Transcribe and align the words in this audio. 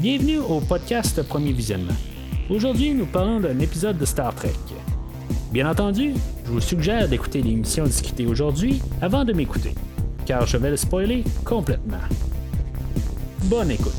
Bienvenue 0.00 0.38
au 0.38 0.60
podcast 0.60 1.22
Premier 1.24 1.52
Visionnement. 1.52 1.92
Aujourd'hui, 2.48 2.94
nous 2.94 3.04
parlons 3.04 3.38
d'un 3.38 3.58
épisode 3.58 3.98
de 3.98 4.06
Star 4.06 4.34
Trek. 4.34 4.54
Bien 5.52 5.70
entendu, 5.70 6.14
je 6.46 6.50
vous 6.50 6.60
suggère 6.62 7.06
d'écouter 7.06 7.42
l'émission 7.42 7.84
discutée 7.84 8.24
aujourd'hui 8.24 8.80
avant 9.02 9.26
de 9.26 9.34
m'écouter, 9.34 9.74
car 10.24 10.46
je 10.46 10.56
vais 10.56 10.70
le 10.70 10.78
spoiler 10.78 11.22
complètement. 11.44 11.98
Bonne 13.44 13.72
écoute. 13.72 13.92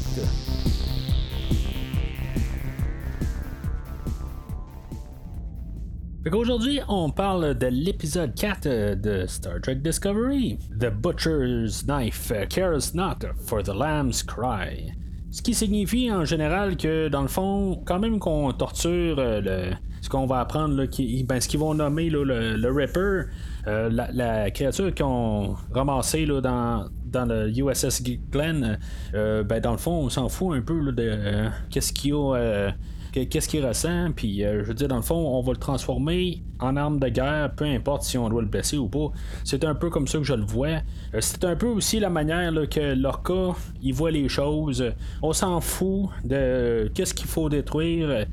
Aujourd'hui, 6.34 6.80
on 6.88 7.12
parle 7.12 7.54
de 7.54 7.68
l'épisode 7.68 8.34
4 8.34 8.66
euh, 8.66 8.96
de 8.96 9.28
Star 9.28 9.62
Trek 9.62 9.76
Discovery, 9.76 10.58
The 10.80 10.90
Butcher's 10.90 11.84
Knife 11.86 12.32
Cares 12.50 12.96
Not 12.96 13.20
for 13.46 13.62
the 13.62 13.76
Lamb's 13.76 14.24
Cry. 14.24 14.92
Ce 15.32 15.42
qui 15.42 15.54
signifie 15.54 16.12
en 16.12 16.26
général 16.26 16.76
que, 16.76 17.08
dans 17.08 17.22
le 17.22 17.30
fond, 17.30 17.82
quand 17.86 18.00
même 18.00 18.20
qu'on 18.20 18.52
torture 18.52 19.16
euh, 19.18 19.72
ce 20.02 20.10
qu'on 20.10 20.26
va 20.26 20.42
apprendre, 20.42 20.76
ben, 20.76 21.40
ce 21.40 21.48
qu'ils 21.48 21.60
vont 21.60 21.74
nommer 21.74 22.10
le, 22.10 22.24
le, 22.24 22.72
Ripper, 22.72 23.30
euh, 23.66 23.90
la, 23.90 24.52
créature 24.52 24.94
qu'ils 24.94 25.06
ont 25.06 25.56
ramassée 25.74 26.26
dans, 26.26 26.86
le 27.14 27.50
USS 27.50 28.04
Glenn, 28.30 28.78
ben, 29.14 29.60
dans 29.62 29.72
le 29.72 29.78
fond, 29.78 30.04
on 30.04 30.10
s'en 30.10 30.28
fout 30.28 30.58
un 30.58 30.62
peu 30.62 30.92
de 30.92 31.48
qu'est-ce 31.70 31.94
qu'il 31.94 32.12
y 32.12 32.14
a 32.14 32.74
qu'est-ce 33.12 33.48
qu'il 33.48 33.66
ressent, 33.66 34.12
puis 34.16 34.44
euh, 34.44 34.64
je 34.64 34.70
veux 34.70 34.74
dire, 34.74 34.88
dans 34.88 34.96
le 34.96 35.02
fond, 35.02 35.16
on 35.16 35.42
va 35.42 35.52
le 35.52 35.58
transformer 35.58 36.42
en 36.60 36.78
arme 36.78 37.00
de 37.00 37.10
guerre, 37.10 37.52
peu 37.56 37.66
importe 37.66 38.04
si 38.04 38.18
on 38.18 38.30
doit 38.30 38.42
le 38.42 38.48
blesser 38.48 38.78
ou 38.78 38.88
pas. 38.88 39.12
C'est 39.44 39.64
un 39.66 39.76
peu 39.76 39.90
comme 39.90 40.08
ça 40.08 40.18
que 40.18 40.24
je 40.24 40.34
le 40.34 40.46
vois. 40.46 40.82
Euh, 41.14 41.20
c'est 41.20 41.44
un 41.44 41.56
peu 41.56 41.68
aussi 41.68 42.00
la 42.00 42.10
manière 42.10 42.54
que 42.70 42.96
Lorca, 42.96 43.56
il 43.82 43.94
voit 43.94 44.12
les 44.12 44.30
choses. 44.30 44.94
On 45.22 45.34
s'en 45.34 45.60
fout 45.62 46.10
de 46.24 46.90
qu'est-ce 46.94 47.14
qu'il 47.14 47.28
faut 47.28 47.50
détruire, 47.50 48.10
euh, 48.10 48.26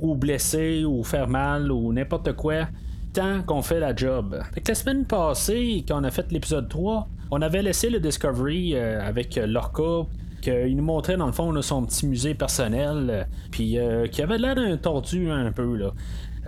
ou 0.00 0.14
blesser, 0.14 0.84
ou 0.84 1.04
faire 1.04 1.28
mal, 1.28 1.70
ou 1.70 1.92
n'importe 1.92 2.32
quoi 2.32 2.66
tant 3.12 3.42
qu'on 3.42 3.62
fait 3.62 3.80
la 3.80 3.96
job. 3.96 4.42
la 4.68 4.74
semaine 4.74 5.06
passée, 5.06 5.84
quand 5.88 6.00
on 6.00 6.04
a 6.04 6.10
fait 6.10 6.30
l'épisode 6.30 6.68
3, 6.68 7.08
on 7.30 7.40
avait 7.40 7.62
laissé 7.62 7.88
le 7.88 7.98
Discovery 7.98 8.76
avec 8.76 9.36
Lorca 9.36 10.06
il 10.46 10.76
nous 10.76 10.84
montrait 10.84 11.16
dans 11.16 11.26
le 11.26 11.32
fond 11.32 11.60
son 11.62 11.84
petit 11.84 12.06
musée 12.06 12.34
personnel, 12.34 13.08
euh, 13.10 13.24
puis 13.50 13.78
euh, 13.78 14.06
qui 14.06 14.22
avait 14.22 14.38
l'air 14.38 14.54
d'un 14.54 14.76
tordu 14.76 15.30
un 15.30 15.52
peu 15.52 15.76
là. 15.76 15.92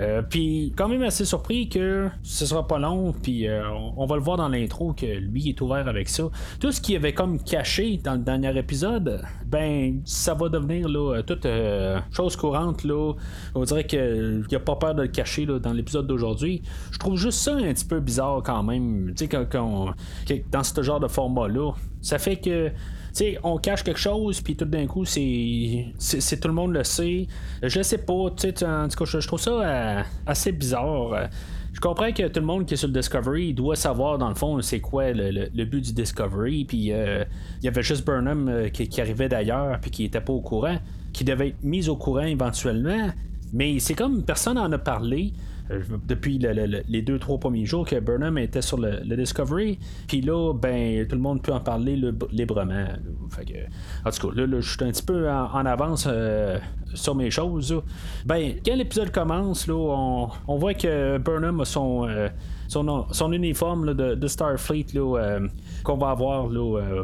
Euh, 0.00 0.22
puis 0.22 0.72
quand 0.76 0.88
même 0.88 1.02
assez 1.02 1.24
surpris 1.24 1.68
que 1.68 2.08
ce 2.22 2.46
sera 2.46 2.66
pas 2.66 2.78
long, 2.78 3.12
puis 3.12 3.48
euh, 3.48 3.62
on, 3.96 4.06
va 4.06 4.14
le 4.14 4.22
voir 4.22 4.36
dans 4.36 4.48
l'intro 4.48 4.92
que 4.92 5.06
lui 5.06 5.48
est 5.48 5.60
ouvert 5.60 5.88
avec 5.88 6.08
ça. 6.08 6.24
Tout 6.60 6.70
ce 6.70 6.80
qu'il 6.80 6.94
avait 6.94 7.12
comme 7.12 7.42
caché 7.42 7.98
dans 8.02 8.12
le 8.12 8.20
dernier 8.20 8.56
épisode, 8.56 9.22
ben 9.44 10.00
ça 10.04 10.34
va 10.34 10.48
devenir 10.48 10.88
là 10.88 11.20
toute 11.22 11.46
euh, 11.46 11.98
chose 12.12 12.36
courante 12.36 12.84
là. 12.84 13.14
On 13.56 13.64
dirait 13.64 13.86
qu'il 13.86 14.46
a 14.52 14.60
pas 14.60 14.76
peur 14.76 14.94
de 14.94 15.02
le 15.02 15.08
cacher 15.08 15.46
là, 15.46 15.58
dans 15.58 15.72
l'épisode 15.72 16.06
d'aujourd'hui. 16.06 16.62
Je 16.92 16.98
trouve 16.98 17.16
juste 17.16 17.40
ça 17.40 17.54
un 17.54 17.72
petit 17.72 17.84
peu 17.84 17.98
bizarre 17.98 18.42
quand 18.44 18.62
même. 18.62 19.12
Tu 19.16 19.26
sais 19.26 20.44
dans 20.52 20.62
ce 20.62 20.82
genre 20.82 21.00
de 21.00 21.08
format 21.08 21.48
là, 21.48 21.72
ça 22.02 22.18
fait 22.18 22.36
que 22.36 22.70
on 23.42 23.58
cache 23.58 23.82
quelque 23.82 24.00
chose, 24.00 24.40
puis 24.40 24.56
tout 24.56 24.64
d'un 24.64 24.86
coup, 24.86 25.04
c'est, 25.04 25.86
tout 26.40 26.48
le 26.48 26.54
monde 26.54 26.72
le 26.72 26.84
sait. 26.84 27.26
Je 27.62 27.82
sais 27.82 27.98
pas, 27.98 28.30
tu 28.36 28.50
sais, 28.50 28.66
en 28.66 28.88
tout 28.88 29.04
cas, 29.04 29.18
je, 29.18 29.26
trouve 29.26 29.40
ça 29.40 30.04
assez 30.26 30.52
bizarre. 30.52 31.28
Je 31.78 31.80
comprends 31.80 32.10
que 32.10 32.26
tout 32.26 32.40
le 32.40 32.46
monde 32.46 32.66
qui 32.66 32.74
est 32.74 32.76
sur 32.76 32.88
le 32.88 32.94
Discovery 32.94 33.54
doit 33.54 33.76
savoir 33.76 34.18
dans 34.18 34.28
le 34.28 34.34
fond 34.34 34.60
c'est 34.62 34.80
quoi 34.80 35.12
le, 35.12 35.64
but 35.64 35.80
du 35.80 35.92
Discovery. 35.92 36.64
Puis 36.64 36.92
euh, 36.92 37.24
il 37.60 37.66
y 37.66 37.68
avait 37.68 37.84
juste 37.84 38.04
Burnham 38.04 38.48
euh, 38.48 38.68
qui, 38.68 39.00
arrivait 39.00 39.28
d'ailleurs 39.28 39.78
puis 39.80 39.92
qui 39.92 40.04
était 40.04 40.20
pas 40.20 40.32
au 40.32 40.40
courant, 40.40 40.78
qui 41.12 41.22
devait 41.22 41.50
être 41.50 41.62
mis 41.62 41.88
au 41.88 41.94
courant 41.94 42.22
éventuellement. 42.22 43.10
Mais 43.52 43.78
c'est 43.78 43.94
comme 43.94 44.24
personne 44.24 44.56
n'en 44.56 44.72
a 44.72 44.78
parlé. 44.78 45.32
Euh, 45.70 45.82
depuis 46.06 46.38
les 46.38 47.02
deux, 47.02 47.18
trois 47.18 47.38
premiers 47.38 47.66
jours 47.66 47.86
que 47.86 47.98
Burnham 48.00 48.38
était 48.38 48.62
sur 48.62 48.78
le, 48.78 49.16
Discovery. 49.16 49.78
Puis 50.06 50.20
là, 50.20 50.52
ben, 50.54 51.06
tout 51.06 51.16
le 51.16 51.20
monde 51.20 51.42
peut 51.42 51.52
en 51.52 51.60
parler 51.60 52.00
librement. 52.30 52.86
en 54.04 54.10
tout 54.10 54.28
cas, 54.28 54.34
là, 54.34 54.60
je 54.60 54.70
suis 54.70 54.84
un 54.84 54.90
petit 54.90 55.02
peu 55.02 55.28
en, 55.30 55.66
avance 55.66 56.06
euh, 56.08 56.58
sur 56.94 57.14
mes 57.14 57.30
choses. 57.30 57.74
Ben, 58.24 58.54
quand 58.64 58.76
l'épisode 58.76 59.10
commence, 59.10 59.66
là, 59.66 59.74
on, 60.46 60.56
voit 60.56 60.74
que 60.74 61.18
Burnham 61.18 61.60
a 61.60 61.64
son. 61.64 62.06
Euh, 62.08 62.28
uniforme 63.32 63.94
de, 63.94 64.26
Starfleet 64.26 64.86
qu'on 65.84 65.96
va 65.96 66.10
avoir 66.10 66.48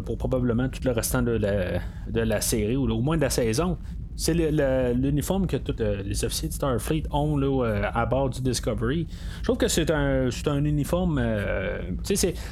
pour 0.04 0.18
probablement 0.18 0.68
tout 0.68 0.80
le 0.84 0.90
restant 0.90 1.22
de 1.22 1.32
la, 1.32 1.80
de 2.08 2.20
la 2.20 2.40
série 2.42 2.76
ou 2.76 2.90
au 2.90 3.00
moins 3.00 3.16
de 3.16 3.22
la 3.22 3.30
saison. 3.30 3.78
C'est 4.16 4.34
l'uniforme 4.34 5.46
que 5.46 5.56
tous 5.56 5.74
euh, 5.80 6.02
les 6.04 6.24
officiers 6.24 6.48
de 6.48 6.54
Starfleet 6.54 7.04
ont 7.10 7.36
là, 7.36 7.64
euh, 7.64 7.82
à 7.92 8.06
bord 8.06 8.30
du 8.30 8.40
Discovery. 8.40 9.06
Je 9.38 9.44
trouve 9.44 9.58
que 9.58 9.68
c'est 9.68 9.90
un, 9.90 10.28
un 10.46 10.64
uniforme. 10.64 11.18
Euh, 11.20 11.80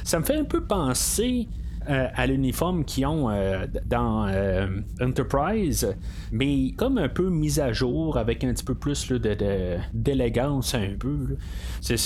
ça 0.03 0.19
me 0.19 0.25
fait 0.25 0.37
un 0.37 0.43
peu 0.43 0.61
penser 0.61 1.47
à 1.85 2.27
l'uniforme 2.27 2.85
qu'ils 2.85 3.05
ont 3.05 3.29
dans 3.85 4.31
Enterprise, 5.01 5.93
mais 6.31 6.71
comme 6.77 6.97
un 6.97 7.09
peu 7.09 7.29
mis 7.29 7.59
à 7.59 7.73
jour 7.73 8.17
avec 8.17 8.41
un 8.45 8.53
petit 8.53 8.63
peu 8.63 8.73
plus 8.73 9.11
d'élégance 9.93 10.75
un 10.75 10.93
peu. 10.97 11.35
C'est, 11.81 11.97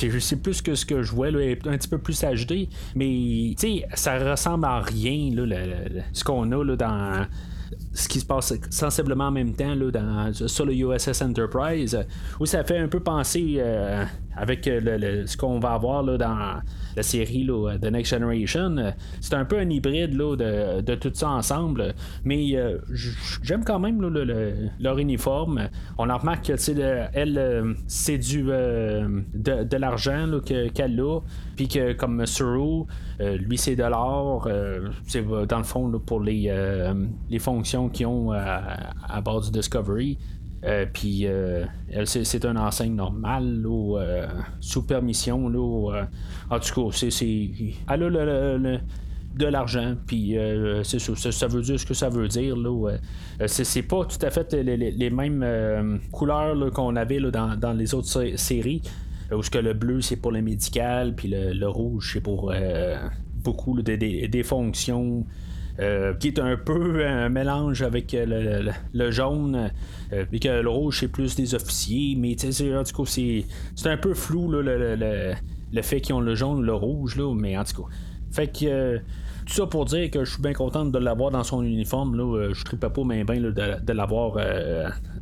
plus 0.41 0.63
que 0.63 0.74
ce 0.74 0.84
que 0.84 1.03
je 1.03 1.12
vois, 1.12 1.29
là, 1.29 1.53
un 1.66 1.78
petit 1.78 1.88
peu 1.88 2.00
plus 2.00 2.24
HD, 2.24 2.69
mais 2.95 3.56
ça 3.94 4.18
ressemble 4.18 4.66
à 4.66 4.79
rien 4.79 5.29
ce 6.12 6.24
qu'on 6.24 6.51
a 6.53 6.63
là, 6.63 6.75
dans 6.75 7.28
ce 7.97 8.08
qui 8.08 8.19
se 8.19 8.25
passe 8.25 8.53
sensiblement 8.69 9.25
en 9.25 9.31
même 9.31 9.53
temps 9.53 9.74
là, 9.74 9.91
dans, 9.91 10.31
sur 10.47 10.66
le 10.66 10.74
USS 10.74 11.22
Enterprise, 11.22 11.97
où 12.40 12.46
ça 12.46 12.63
fait 12.63 12.78
un 12.78 12.88
peu 12.88 13.00
penser 13.00 13.59
euh, 14.38 14.42
avec 14.42 14.68
euh, 14.68 15.24
ce 15.25 15.38
qu'on 15.38 15.59
va 15.59 15.72
avoir 15.74 16.03
là, 16.03 16.18
dans 16.18 16.62
la 16.96 17.03
série 17.03 17.44
là, 17.44 17.78
The 17.81 17.86
Next 17.92 18.12
Generation. 18.12 18.94
C'est 19.22 19.34
un 19.34 19.46
peu 19.46 19.59
un 19.59 19.70
hybride 19.70 20.16
de, 20.16 20.96
tout 20.96 21.12
ça 21.14 21.30
ensemble, 21.30 21.94
mais 22.24 22.56
euh, 22.56 22.78
j'aime 23.44 23.64
quand 23.64 23.80
même 23.80 24.02
leur 24.80 24.98
uniforme. 24.98 25.70
On 25.98 26.09
en 26.09 26.18
remarque 26.18 26.46
que 26.48 26.53
elle, 27.14 27.75
c'est 27.88 28.18
du 28.18 28.44
de, 28.44 29.78
l'argent 29.78 30.40
qu'elle 30.46 31.00
a, 31.00 31.19
puis 31.56 31.68
que 31.68 31.94
comme 31.94 32.25
Suru, 32.25 32.86
lui 33.19 33.58
c'est 33.58 33.75
de 33.75 33.84
l'or, 33.84 34.50
c'est 35.06 35.25
dans 35.25 35.58
le 35.58 35.64
fond 35.64 35.92
pour 36.06 36.22
les, 36.22 36.50
fonctions 37.40 37.90
qui 37.90 38.06
ont 38.06 38.34
euh, 38.34 38.59
à, 39.08 39.22
bord 39.22 39.42
du 39.42 39.52
Discovery. 39.52 40.18
Euh, 40.63 40.85
puis 40.91 41.28
euh, 41.28 41.66
c'est, 42.06 42.45
un 42.45 42.56
enseigne 42.56 42.95
normal 42.95 43.63
sous 44.59 44.84
permission. 44.84 45.45
En 46.50 46.59
tout 46.59 46.90
cas, 46.90 46.97
c'est, 47.09 47.50
elle 47.90 48.03
a 48.03 48.09
le, 48.09 48.79
de 49.35 49.45
l'argent, 49.45 49.95
puis 50.07 50.35
c'est 50.84 51.00
ça, 51.00 51.47
veut 51.47 51.62
dire 51.62 51.79
ce 51.79 51.85
que 51.85 51.94
ça 51.94 52.09
veut 52.09 52.28
dire. 52.28 52.56
Là, 52.56 52.97
c'est, 53.45 53.84
pas 53.84 54.06
tout 54.06 54.25
à 54.25 54.29
fait 54.31 54.53
les, 54.53 55.09
mêmes 55.09 56.00
couleurs 56.12 56.72
qu'on 56.72 56.95
avait 56.95 57.19
dans, 57.19 57.74
les 57.78 57.94
autres 57.94 58.35
séries, 58.35 58.81
où 59.31 59.44
ce 59.44 59.50
que 59.50 59.59
le 59.59 59.74
bleu 59.74 60.01
c'est 60.01 60.16
pour 60.16 60.31
le 60.31 60.41
médical, 60.41 61.13
puis 61.13 61.29
le, 61.29 61.68
rouge 61.68 62.12
c'est 62.13 62.22
pour 62.22 62.51
beaucoup 63.44 63.79
des, 63.81 64.44
fonctions 64.44 65.25
euh, 65.79 66.13
qui 66.15 66.29
est 66.29 66.39
un 66.39 66.57
peu 66.57 67.05
un 67.05 67.29
mélange 67.29 67.83
avec 67.83 68.13
euh, 68.15 68.71
le, 68.93 69.11
jaune, 69.11 69.69
euh, 70.11 70.25
que 70.25 70.61
le 70.61 70.69
rouge 70.69 71.01
c'est 71.01 71.07
plus 71.07 71.35
des 71.35 71.53
officiers, 71.53 72.15
mais 72.17 72.35
tu 72.35 72.51
sais, 72.51 72.75
en 72.75 72.83
tout 72.83 73.03
cas, 73.03 73.09
c'est, 73.09 73.45
un 73.85 73.97
peu 73.97 74.15
flou 74.15 74.49
le, 74.49 74.61
le, 74.61 75.81
fait 75.83 76.01
qu'ils 76.01 76.15
ont 76.15 76.19
le 76.19 76.33
jaune 76.33 76.63
le 76.63 76.73
rouge, 76.73 77.15
là, 77.15 77.31
mais 77.35 77.57
en 77.57 77.63
tout 77.63 77.83
cas. 77.83 77.89
Fait 78.31 78.47
que 78.47 78.97
tout 79.45 79.53
ça 79.53 79.67
pour 79.67 79.85
dire 79.85 80.09
que 80.09 80.25
je 80.25 80.31
suis 80.31 80.41
bien 80.41 80.53
content 80.53 80.85
de 80.85 80.97
l'avoir 80.97 81.31
dans 81.31 81.43
son 81.43 81.63
uniforme. 81.63 82.15
Là. 82.15 82.49
Je 82.53 82.63
ne 82.71 82.77
pas 82.77 82.91
mais 83.05 83.23
bien 83.23 83.39
de, 83.39 83.94
l'avoir 83.94 84.38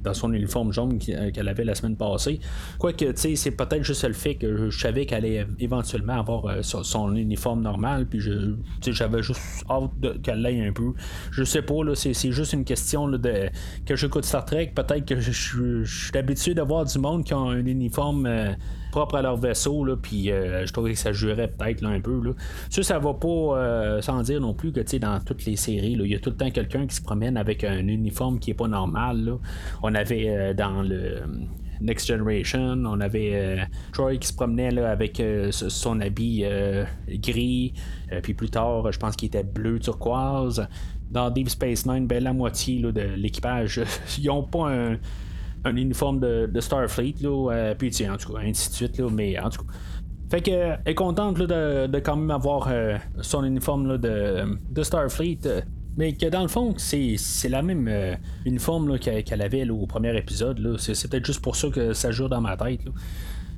dans 0.05 0.13
son 0.13 0.31
uniforme 0.33 0.71
jaune 0.71 0.99
euh, 1.09 1.31
qu'elle 1.31 1.47
avait 1.47 1.65
la 1.65 1.75
semaine 1.75 1.97
passée. 1.97 2.39
Quoique, 2.79 3.05
tu 3.05 3.11
sais, 3.15 3.35
c'est 3.35 3.51
peut-être 3.51 3.83
juste 3.83 4.05
le 4.05 4.13
fait 4.13 4.35
que 4.35 4.69
je 4.69 4.79
savais 4.79 5.05
qu'elle 5.05 5.25
allait 5.25 5.47
éventuellement 5.59 6.19
avoir 6.19 6.45
euh, 6.45 6.61
son, 6.61 7.13
uniforme 7.15 7.61
normal, 7.61 8.05
puis 8.05 8.19
je, 8.19 8.55
j'avais 8.81 9.23
juste 9.23 9.41
hâte 9.69 9.91
qu'elle 10.21 10.41
l'aille 10.41 10.61
un 10.61 10.71
peu. 10.71 10.93
Je 11.31 11.43
sais 11.43 11.61
pas, 11.61 11.83
là, 11.83 11.95
c'est, 11.95 12.13
juste 12.13 12.53
une 12.53 12.65
question 12.65 13.07
de 13.07 13.49
que 13.85 13.95
j'écoute 13.95 14.25
Star 14.25 14.45
Trek. 14.45 14.71
Peut-être 14.75 15.05
que 15.05 15.19
je, 15.19 15.83
suis 15.83 16.17
habitué 16.17 16.53
de 16.53 16.61
voir 16.61 16.85
du 16.85 16.99
monde 16.99 17.23
qui 17.23 17.33
a 17.33 17.37
un 17.37 17.65
uniforme. 17.65 18.25
Euh, 18.25 18.53
propre 18.95 19.15
à 19.15 19.21
leur 19.21 19.35
vaisseau, 19.35 19.83
là, 19.83 19.95
puis 19.95 20.27
je 20.27 20.71
trouvais 20.71 20.93
que 20.93 20.99
ça 20.99 21.11
jurait 21.11 21.49
peut-être 21.49 21.81
là, 21.81 21.89
un 21.89 21.99
peu. 21.99 22.21
Là. 22.23 22.31
Ça, 22.69 22.81
ça 22.81 22.99
va 22.99 23.13
pas 23.13 24.01
sans 24.01 24.21
dire 24.23 24.39
non 24.39 24.53
plus 24.53 24.71
que 24.71 24.81
dans 24.97 25.19
toutes 25.19 25.45
les 25.45 25.55
séries, 25.55 25.97
il 25.99 26.07
y 26.07 26.15
a 26.15 26.19
tout 26.19 26.29
le 26.29 26.37
temps 26.37 26.49
quelqu'un 26.51 26.87
qui 26.87 26.95
se 26.95 27.01
promène 27.01 27.37
avec 27.37 27.63
un 27.63 27.87
uniforme 27.87 28.39
qui 28.39 28.51
est 28.51 28.55
pas 28.55 28.67
normal. 28.67 29.25
Là. 29.25 29.37
On 29.83 29.93
avait 29.95 30.29
euh, 30.29 30.53
dans 30.53 30.81
le 30.81 30.95
euh, 30.95 31.25
Next 31.81 32.07
Generation, 32.07 32.83
on 32.85 32.99
avait 33.01 33.31
euh, 33.33 33.63
Troy 33.91 34.17
qui 34.17 34.27
se 34.27 34.33
promenait 34.33 34.71
là, 34.71 34.91
avec 34.91 35.21
son 35.51 35.99
habit 35.99 36.45
gris, 37.07 37.73
puis 38.23 38.33
plus 38.33 38.49
tard, 38.49 38.89
je 38.91 38.97
pense 38.97 39.15
qu'il 39.17 39.27
était 39.27 39.43
bleu 39.43 39.79
turquoise. 39.79 40.67
dans 41.11 41.29
Deep 41.29 41.49
Space 41.49 41.85
Nine, 41.85 42.07
ben, 42.07 42.23
la 42.23 42.31
moitié 42.31 42.79
de 42.79 43.01
l'équipage, 43.17 43.81
ils 44.17 44.29
ont 44.29 44.43
pas 44.43 44.71
un, 44.71 44.97
uniforme 45.65 46.19
de, 46.19 46.59
Starfleet, 46.59 47.15
là, 47.21 47.73
puis 47.77 47.89
tiens, 47.89 48.13
en 48.13 48.17
tout 48.17 48.33
cas, 48.33 48.39
ainsi 48.39 48.69
de 48.69 48.75
suite, 48.75 48.97
là, 48.97 49.09
mais 49.11 49.39
en 49.39 49.49
tout 49.49 49.63
cas. 49.63 49.73
Fait 50.29 50.41
que, 50.41 50.51
elle 50.51 50.79
est 50.85 50.95
contente 50.95 51.37
de, 51.37 51.87
de, 51.87 51.99
quand 51.99 52.15
même 52.15 52.31
avoir 52.31 52.69
son 53.21 53.43
uniforme 53.43 53.97
de, 53.97 54.57
de 54.69 54.83
Starfleet. 54.83 55.39
Mais 55.97 56.13
que 56.13 56.25
dans 56.25 56.41
le 56.41 56.47
fond, 56.47 56.73
c'est, 56.77 57.17
la 57.49 57.61
même 57.61 57.87
euh, 57.87 58.15
uniforme 58.45 58.99
qu'elle, 58.99 59.41
avait 59.41 59.69
au 59.69 59.85
premier 59.85 60.15
épisode. 60.17 60.77
C'est, 60.77 61.09
peut-être 61.09 61.25
juste 61.25 61.41
pour 61.41 61.55
ça 61.55 61.69
que 61.69 61.93
ça 61.93 62.11
joue 62.11 62.27
dans 62.27 62.41
ma 62.41 62.57
tête. 62.57 62.81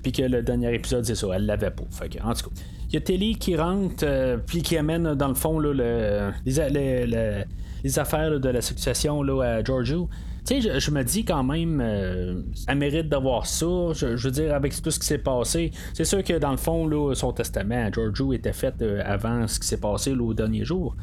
Puis 0.04 0.12
que 0.12 0.22
le 0.22 0.44
dernier 0.44 0.74
épisode, 0.74 1.04
c'est 1.04 1.16
ça, 1.16 1.28
elle 1.34 1.48
l'avait 1.48 1.72
pas. 1.72 1.86
Fait 1.90 2.10
que, 2.10 2.22
en 2.22 2.34
tout 2.34 2.50
cas, 2.50 2.56
il 2.90 2.94
y 2.94 2.98
a 2.98 3.02
Telly 3.02 3.36
qui 3.38 3.56
rentre, 3.56 4.04
euh, 4.04 4.38
puis 4.38 4.62
qui 4.62 4.78
amène 4.78 5.16
dans 5.16 5.28
le 5.28 5.34
fond 5.34 5.58
le, 5.58 6.32
les, 6.46 8.00
affaires 8.00 8.40
de 8.40 8.50
la 8.50 8.62
succession 8.62 9.22
à 9.42 9.64
Giorgio. 9.64 10.08
Je, 10.50 10.92
me 10.92 11.04
dis 11.04 11.26
quand 11.26 11.44
même, 11.44 11.82
euh, 11.84 12.42
elle 12.68 12.78
mérite 12.78 13.10
d'avoir 13.10 13.46
ça. 13.46 13.66
Je, 13.94 14.16
veux 14.16 14.32
dire, 14.32 14.54
avec 14.54 14.82
tout 14.82 14.92
ce 14.92 15.00
qui 15.00 15.06
s'est 15.06 15.18
passé, 15.18 15.72
c'est 15.94 16.06
sûr 16.06 16.24
que 16.24 16.38
dans 16.38 16.52
le 16.52 16.58
fond, 16.58 16.88
là, 16.88 17.14
son 17.16 17.34
testament 17.34 17.88
à 17.88 17.92
Giorgio 17.92 18.34
était 18.34 18.54
fait 18.54 18.82
avant 19.04 19.48
ce 19.48 19.60
qui 19.60 19.68
s'est 19.68 19.80
passé 19.80 20.14
au 20.14 20.34
dernier 20.34 20.64
jour. 20.64 20.96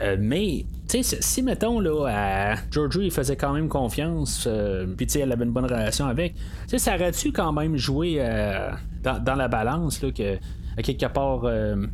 Euh, 0.00 0.16
mais, 0.18 0.64
si 0.88 1.42
mettons, 1.42 1.80
là, 1.80 2.06
à 2.08 2.54
il 3.00 3.10
faisait 3.10 3.36
quand 3.36 3.52
même 3.52 3.68
confiance, 3.68 4.44
euh, 4.46 4.86
puis 4.96 5.06
tu 5.06 5.14
sais, 5.14 5.20
elle 5.20 5.32
avait 5.32 5.44
une 5.44 5.52
bonne 5.52 5.64
relation 5.64 6.06
avec, 6.06 6.34
ça 6.66 6.94
aurait-tu 6.94 7.32
quand 7.32 7.52
même 7.52 7.76
joué 7.76 8.16
euh, 8.18 8.70
dans, 9.02 9.34
la 9.34 9.48
balance, 9.48 10.02
là, 10.02 10.10
que 10.10 10.38
à 10.74 10.82
quelque 10.82 11.04
part, 11.04 11.42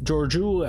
Giorgio, 0.04 0.64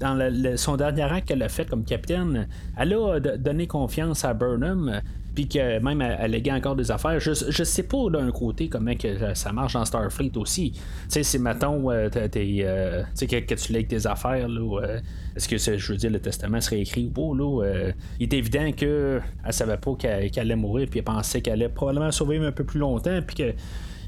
dans 0.00 0.56
son 0.56 0.76
dernier 0.76 1.02
acte 1.02 1.28
qu'elle 1.28 1.42
a 1.44 1.48
fait 1.48 1.70
comme 1.70 1.84
capitaine, 1.84 2.48
elle 2.76 2.94
a 2.94 3.20
donné 3.20 3.68
confiance 3.68 4.24
à 4.24 4.34
Burnham 4.34 5.00
puis 5.34 5.48
que 5.48 5.78
même 5.80 6.00
elle, 6.00 6.30
léguait 6.30 6.52
encore 6.52 6.76
des 6.76 6.90
affaires. 6.90 7.18
Je, 7.18 7.32
je 7.32 7.64
sais 7.64 7.82
pas 7.82 8.08
d'un 8.10 8.30
côté 8.30 8.68
comment 8.68 8.94
que 8.94 9.34
ça 9.34 9.52
marche 9.52 9.74
dans 9.74 9.84
Starfleet 9.84 10.36
aussi. 10.36 10.72
Tu 10.72 10.80
sais, 11.08 11.22
si 11.22 11.38
mettons, 11.38 11.90
euh, 11.90 12.08
euh, 12.14 13.02
que, 13.20 13.54
tu 13.54 13.72
lègues 13.72 13.88
tes 13.88 14.06
affaires, 14.06 14.46
euh, 14.48 15.00
est-ce 15.36 15.48
que 15.48 15.58
je 15.58 15.92
veux 15.92 15.98
dire 15.98 16.10
le 16.10 16.20
testament 16.20 16.60
serait 16.60 16.80
écrit 16.80 17.06
ou 17.06 17.10
pas, 17.10 17.36
là, 17.36 17.90
il 18.20 18.24
est 18.24 18.36
évident 18.36 18.70
qu'elle 18.72 19.22
savait 19.50 19.76
pas 19.76 19.94
qu'elle, 19.98 20.30
allait 20.36 20.56
mourir, 20.56 20.88
puis 20.88 21.00
elle 21.00 21.04
pensait 21.04 21.40
qu'elle 21.40 21.54
allait 21.54 21.68
probablement 21.68 22.12
survivre 22.12 22.46
un 22.46 22.52
peu 22.52 22.64
plus 22.64 22.78
longtemps, 22.78 23.20
puis 23.26 23.36
que 23.36 23.54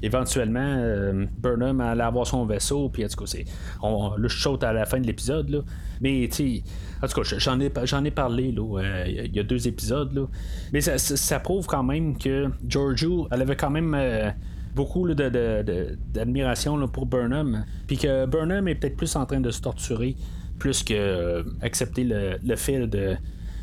éventuellement, 0.01 1.13
Burnham 1.39 1.81
allait 1.81 2.03
avoir 2.03 2.27
son 2.27 2.45
vaisseau, 2.45 2.89
puis 2.89 3.05
en 3.05 3.07
tout 3.07 3.17
cas, 3.17 3.25
c'est, 3.25 3.45
on, 3.81 4.15
là, 4.17 4.27
je 4.27 4.39
saute 4.39 4.63
à 4.63 4.73
la 4.73 4.85
fin 4.85 4.99
de 4.99 5.07
l'épisode, 5.07 5.49
là. 5.49 5.59
Mais, 6.01 6.29
tu 6.31 6.61
en 7.01 7.07
tout 7.07 7.21
cas, 7.21 7.37
j'en 7.37 7.59
ai, 7.59 7.71
j'en 7.83 8.03
ai 8.03 8.11
parlé, 8.11 8.51
là, 8.51 8.79
euh, 8.79 9.03
il 9.07 9.35
y 9.35 9.39
a 9.39 9.43
deux 9.43 9.67
épisodes, 9.67 10.13
là. 10.13 10.27
Mais 10.73 10.81
ça, 10.81 11.39
prouve 11.39 11.67
quand 11.67 11.83
même 11.83 12.17
que 12.17 12.49
Giorgio, 12.67 13.27
elle 13.31 13.41
avait 13.41 13.55
quand 13.55 13.71
même. 13.71 13.93
Euh, 13.93 14.31
beaucoup 14.75 15.11
d'admiration 15.11 16.77
de, 16.77 16.85
pour 16.85 17.07
Burnham. 17.07 17.65
Puis 17.87 17.97
que 17.97 18.27
Burnham 18.27 18.67
est 18.67 18.75
peut-être 18.75 18.95
plus 18.95 19.15
en 19.15 19.25
train 19.25 19.39
de 19.39 19.49
se 19.49 19.59
torturer, 19.59 20.15
plus 20.59 20.83
que 20.83 20.93
euh, 20.93 21.43
accepter 21.61 22.03
le, 22.03 22.37
le 22.45 22.55
fait 22.55 22.85
de, 22.85 23.17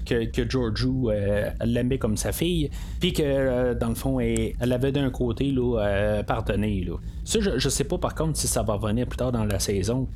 que, 0.04 0.24
que 0.24 0.48
Giorgio 0.48 1.10
euh, 1.10 1.50
l'aimait 1.64 1.98
comme 1.98 2.16
sa 2.16 2.32
fille, 2.32 2.70
puis 3.00 3.12
que 3.12 3.22
euh, 3.22 3.74
dans 3.74 3.88
le 3.88 3.94
fond, 3.94 4.20
elle, 4.20 4.72
avait 4.72 4.92
d'un 4.92 5.10
côté 5.10 5.54
euh, 5.56 6.22
pardonné. 6.22 6.86
Ça, 7.24 7.40
je, 7.40 7.58
je, 7.58 7.68
sais 7.68 7.84
pas 7.84 7.98
par 7.98 8.14
contre 8.14 8.36
si 8.36 8.46
ça 8.46 8.62
va 8.62 8.74
revenir 8.74 9.06
plus 9.06 9.16
tard 9.16 9.32
dans 9.32 9.44
la 9.44 9.58
saison, 9.58 10.08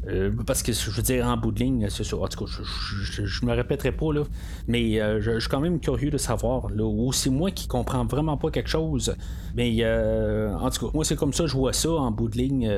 parce 0.47 0.63
que 0.63 0.73
je 0.73 0.91
veux 0.91 1.03
dire, 1.03 1.27
en 1.27 1.37
bout 1.37 1.53
de 1.53 1.61
ligne, 1.61 1.87
c'est 1.89 2.05
sûr, 2.05 2.23
en 2.23 2.29
tout 2.29 2.45
cas, 2.45 2.51
je, 2.51 3.25
je, 3.25 3.47
me 3.47 3.53
répéterai 3.53 3.93
pas, 3.93 4.13
là, 4.13 4.25
mais 4.67 4.99
je, 5.21 5.39
suis 5.39 5.49
quand 5.49 5.61
même 5.61 5.81
curieux 5.81 6.11
de 6.11 6.19
savoir, 6.19 6.69
là, 6.71 6.85
ou 6.85 7.13
c'est 7.13 7.31
moi 7.31 7.51
qui 7.51 7.67
comprends 7.67 8.05
vraiment 8.05 8.37
pas 8.37 8.51
quelque 8.51 8.69
chose, 8.69 9.15
mais 9.57 9.85
en 9.87 10.71
tout 10.71 10.87
cas, 10.87 10.93
moi 10.93 11.05
c'est 11.05 11.17
comme 11.17 11.33
ça, 11.33 11.47
je 11.47 11.55
vois 11.55 11.73
ça 11.73 11.91
en 11.91 12.11
bout 12.11 12.29
de 12.29 12.37
ligne, 12.37 12.71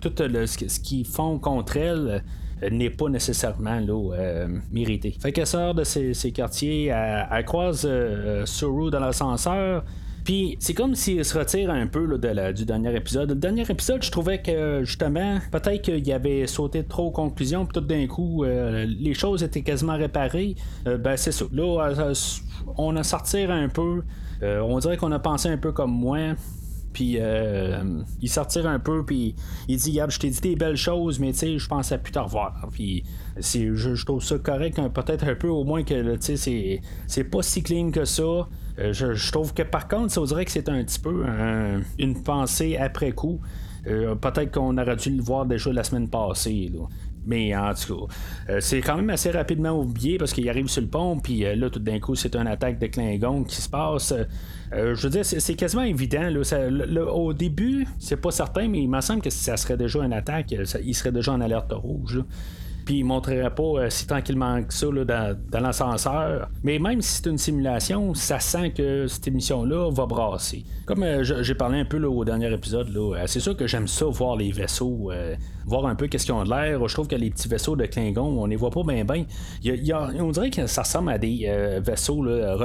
tout 0.00 0.12
ce 0.16 0.80
qu'ils 0.80 1.06
font 1.06 1.38
contre 1.38 1.76
elle 1.76 2.22
n'est 2.70 2.90
pas 2.90 3.08
nécessairement 3.08 3.80
là, 3.80 4.14
euh, 4.14 4.48
mérité. 4.70 5.14
Fait 5.20 5.32
qu'elle 5.32 5.46
sort 5.46 5.74
de 5.74 5.84
ces, 5.84 6.32
quartiers, 6.32 6.86
elle, 6.86 7.44
croise 7.44 7.86
euh, 7.88 8.46
Suru 8.46 8.90
dans 8.90 9.00
l'ascenseur. 9.00 9.84
Puis 10.24 10.56
c'est 10.58 10.74
comme 10.74 10.96
s'il 10.96 11.24
se 11.24 11.38
retire 11.38 11.70
un 11.70 11.86
peu 11.86 12.04
là, 12.04 12.52
du 12.52 12.64
dernier 12.64 12.96
épisode. 12.96 13.28
Le 13.28 13.34
dernier 13.36 13.62
épisode, 13.62 14.02
je 14.02 14.10
trouvais 14.10 14.42
que 14.42 14.82
justement, 14.82 15.38
peut-être 15.52 15.82
qu'il 15.82 16.12
avait 16.12 16.48
sauté 16.48 16.82
trop 16.82 17.06
aux 17.06 17.10
conclusions, 17.12 17.64
puis 17.64 17.74
tout 17.74 17.86
d'un 17.86 18.08
coup, 18.08 18.44
euh, 18.44 18.86
les 18.86 19.14
choses 19.14 19.44
étaient 19.44 19.62
quasiment 19.62 19.96
réparées. 19.96 20.56
ben 20.84 21.16
c'est 21.16 21.30
ça. 21.30 21.44
Là, 21.52 21.92
on 22.76 22.96
a 22.96 23.04
sorti 23.04 23.38
un 23.38 23.68
peu. 23.68 24.02
on 24.42 24.78
dirait 24.80 24.96
qu'on 24.96 25.12
a 25.12 25.20
pensé 25.20 25.48
un 25.48 25.58
peu 25.58 25.70
comme 25.70 25.92
moi 25.92 26.34
puis 26.96 27.18
euh, 27.20 28.00
il 28.22 28.30
sortir 28.30 28.66
un 28.66 28.78
peu, 28.78 29.04
puis 29.04 29.34
il 29.68 29.76
dit 29.76 29.92
Gab, 29.92 30.10
je 30.10 30.18
t'ai 30.18 30.30
dit 30.30 30.40
des 30.40 30.56
belles 30.56 30.78
choses, 30.78 31.18
mais 31.18 31.32
tu 31.32 31.40
sais, 31.40 31.58
je 31.58 31.68
pensais 31.68 31.98
plus 31.98 32.10
te 32.10 32.18
revoir. 32.18 32.68
Puis 32.72 33.04
je, 33.36 33.74
je, 33.74 34.04
trouve 34.06 34.24
ça 34.24 34.38
correct, 34.38 34.80
peut-être 34.94 35.28
un 35.28 35.34
peu 35.34 35.48
au 35.48 35.62
moins 35.62 35.82
que 35.82 36.16
tu 36.16 36.38
sais, 36.38 36.80
c'est, 37.06 37.24
pas 37.24 37.42
si 37.42 37.62
clean 37.62 37.90
que 37.90 38.06
ça. 38.06 38.48
Euh, 38.78 38.94
je, 38.94 39.30
trouve 39.30 39.52
que 39.52 39.62
par 39.62 39.88
contre, 39.88 40.10
ça 40.10 40.22
dirait 40.22 40.46
que 40.46 40.50
c'est 40.50 40.70
un 40.70 40.82
petit 40.84 40.98
peu 40.98 41.26
une 41.98 42.22
pensée 42.22 42.78
après 42.78 43.12
coup. 43.12 43.40
Euh, 43.86 44.14
peut-être 44.16 44.52
qu'on 44.52 44.76
aurait 44.78 44.96
dû 44.96 45.10
le 45.10 45.22
voir 45.22 45.46
déjà 45.46 45.72
la 45.72 45.84
semaine 45.84 46.08
passée. 46.08 46.72
Là. 46.74 46.86
Mais 47.26 47.56
en 47.56 47.74
tout 47.74 48.06
cas, 48.48 48.60
c'est 48.60 48.80
quand 48.80 48.96
même 48.96 49.10
assez 49.10 49.30
rapidement 49.30 49.78
oublié 49.78 50.18
parce 50.18 50.32
qu'il 50.32 50.48
arrive 50.48 50.68
sur 50.68 50.82
le 50.82 50.88
pont, 50.88 51.18
puis 51.18 51.40
là, 51.40 51.68
tout 51.70 51.80
d'un 51.80 51.98
coup, 51.98 52.14
c'est 52.14 52.36
une 52.36 52.46
attaque 52.46 52.78
de 52.78 52.86
Klingon 52.86 53.44
qui 53.44 53.60
se 53.60 53.68
passe. 53.68 54.14
Euh, 54.72 54.94
je 54.94 55.02
veux 55.02 55.10
dire, 55.10 55.24
c'est 55.24 55.54
quasiment 55.54 55.82
évident. 55.82 56.28
au 57.12 57.32
début, 57.32 57.86
c'est 57.98 58.20
pas 58.20 58.30
certain, 58.30 58.68
mais 58.68 58.82
il 58.82 58.88
me 58.88 59.00
semble 59.00 59.22
que 59.22 59.30
ça 59.30 59.56
serait 59.56 59.76
déjà 59.76 60.00
une 60.00 60.12
attaque, 60.12 60.54
il 60.82 60.94
serait 60.94 61.12
déjà 61.12 61.32
en 61.32 61.40
alerte 61.40 61.72
rouge. 61.72 62.22
Puis 62.86 63.00
il 63.00 63.04
montrerait 63.04 63.54
pas 63.54 63.62
euh, 63.62 63.90
si 63.90 64.06
tranquillement 64.06 64.62
que 64.62 64.72
ça 64.72 64.86
dans, 64.86 65.60
l'ascenseur. 65.60 66.48
Mais 66.62 66.78
même 66.78 67.02
si 67.02 67.16
c'est 67.16 67.28
une 67.28 67.36
simulation, 67.36 68.14
ça 68.14 68.40
sent 68.40 68.70
que 68.70 69.06
cette 69.06 69.28
émission-là 69.28 69.90
va 69.90 70.06
brasser. 70.06 70.64
Comme 70.86 71.02
euh, 71.02 71.22
j'ai 71.22 71.54
parlé 71.54 71.80
un 71.80 71.84
peu 71.84 72.02
au 72.02 72.24
dernier 72.24 72.50
épisode, 72.50 72.88
c'est 73.26 73.40
sûr 73.40 73.54
que 73.54 73.66
j'aime 73.66 73.88
ça 73.88 74.06
voir 74.06 74.36
les 74.36 74.52
vaisseaux 74.52 75.10
voir 75.66 75.86
un 75.86 75.96
peu 75.96 76.06
qu'est-ce 76.06 76.24
qu'ils 76.24 76.34
ont 76.34 76.44
de 76.44 76.50
l'air. 76.50 76.86
Je 76.86 76.94
trouve 76.94 77.08
que 77.08 77.16
les 77.16 77.30
petits 77.30 77.48
vaisseaux 77.48 77.76
de 77.76 77.84
Klingon, 77.86 78.40
on 78.40 78.46
les 78.46 78.56
voit 78.56 78.70
pas 78.70 78.82
bien 78.84 79.04
bien. 79.04 79.24
on 80.20 80.30
dirait 80.30 80.50
que 80.50 80.66
ça 80.66 80.82
ressemble 80.82 81.10
à 81.10 81.18
des 81.18 81.44
euh, 81.46 81.80
vaisseaux 81.84 82.22
là, 82.22 82.56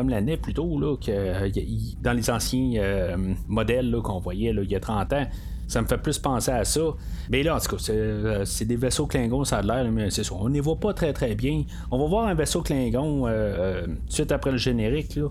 plutôt 0.41 0.79
là, 0.79 0.95
que 0.95 2.01
dans 2.01 2.13
les 2.13 2.29
anciens 2.29 2.73
euh, 2.77 3.17
modèles 3.47 3.95
qu'on 4.03 4.19
voyait 4.19 4.51
il 4.51 4.71
y 4.71 4.75
a 4.75 4.79
30 4.79 5.13
ans. 5.13 5.25
Ça 5.71 5.81
me 5.81 5.87
fait 5.87 5.97
plus 5.97 6.19
penser 6.19 6.51
à 6.51 6.65
ça. 6.65 6.81
Mais 7.29 7.43
là, 7.43 7.55
en 7.55 7.59
tout 7.61 7.77
cas, 7.77 7.81
c'est, 7.81 7.93
euh, 7.95 8.43
des 8.65 8.75
vaisseaux 8.75 9.07
Klingon, 9.07 9.45
ça 9.45 9.59
a 9.59 9.61
l'air, 9.61 9.89
mais 9.89 10.09
c'est 10.09 10.25
ça. 10.25 10.35
On 10.37 10.49
ne 10.49 10.53
les 10.53 10.59
voit 10.59 10.77
pas 10.77 10.93
très 10.93 11.13
très 11.13 11.33
bien. 11.33 11.63
On 11.91 11.97
va 11.97 12.07
voir 12.07 12.27
un 12.27 12.33
vaisseau 12.33 12.61
Klingon 12.61 13.25
euh, 13.25 13.29
euh, 13.29 13.87
suite 14.09 14.33
après 14.33 14.51
le 14.51 14.57
générique. 14.57 15.15
Là. 15.15 15.29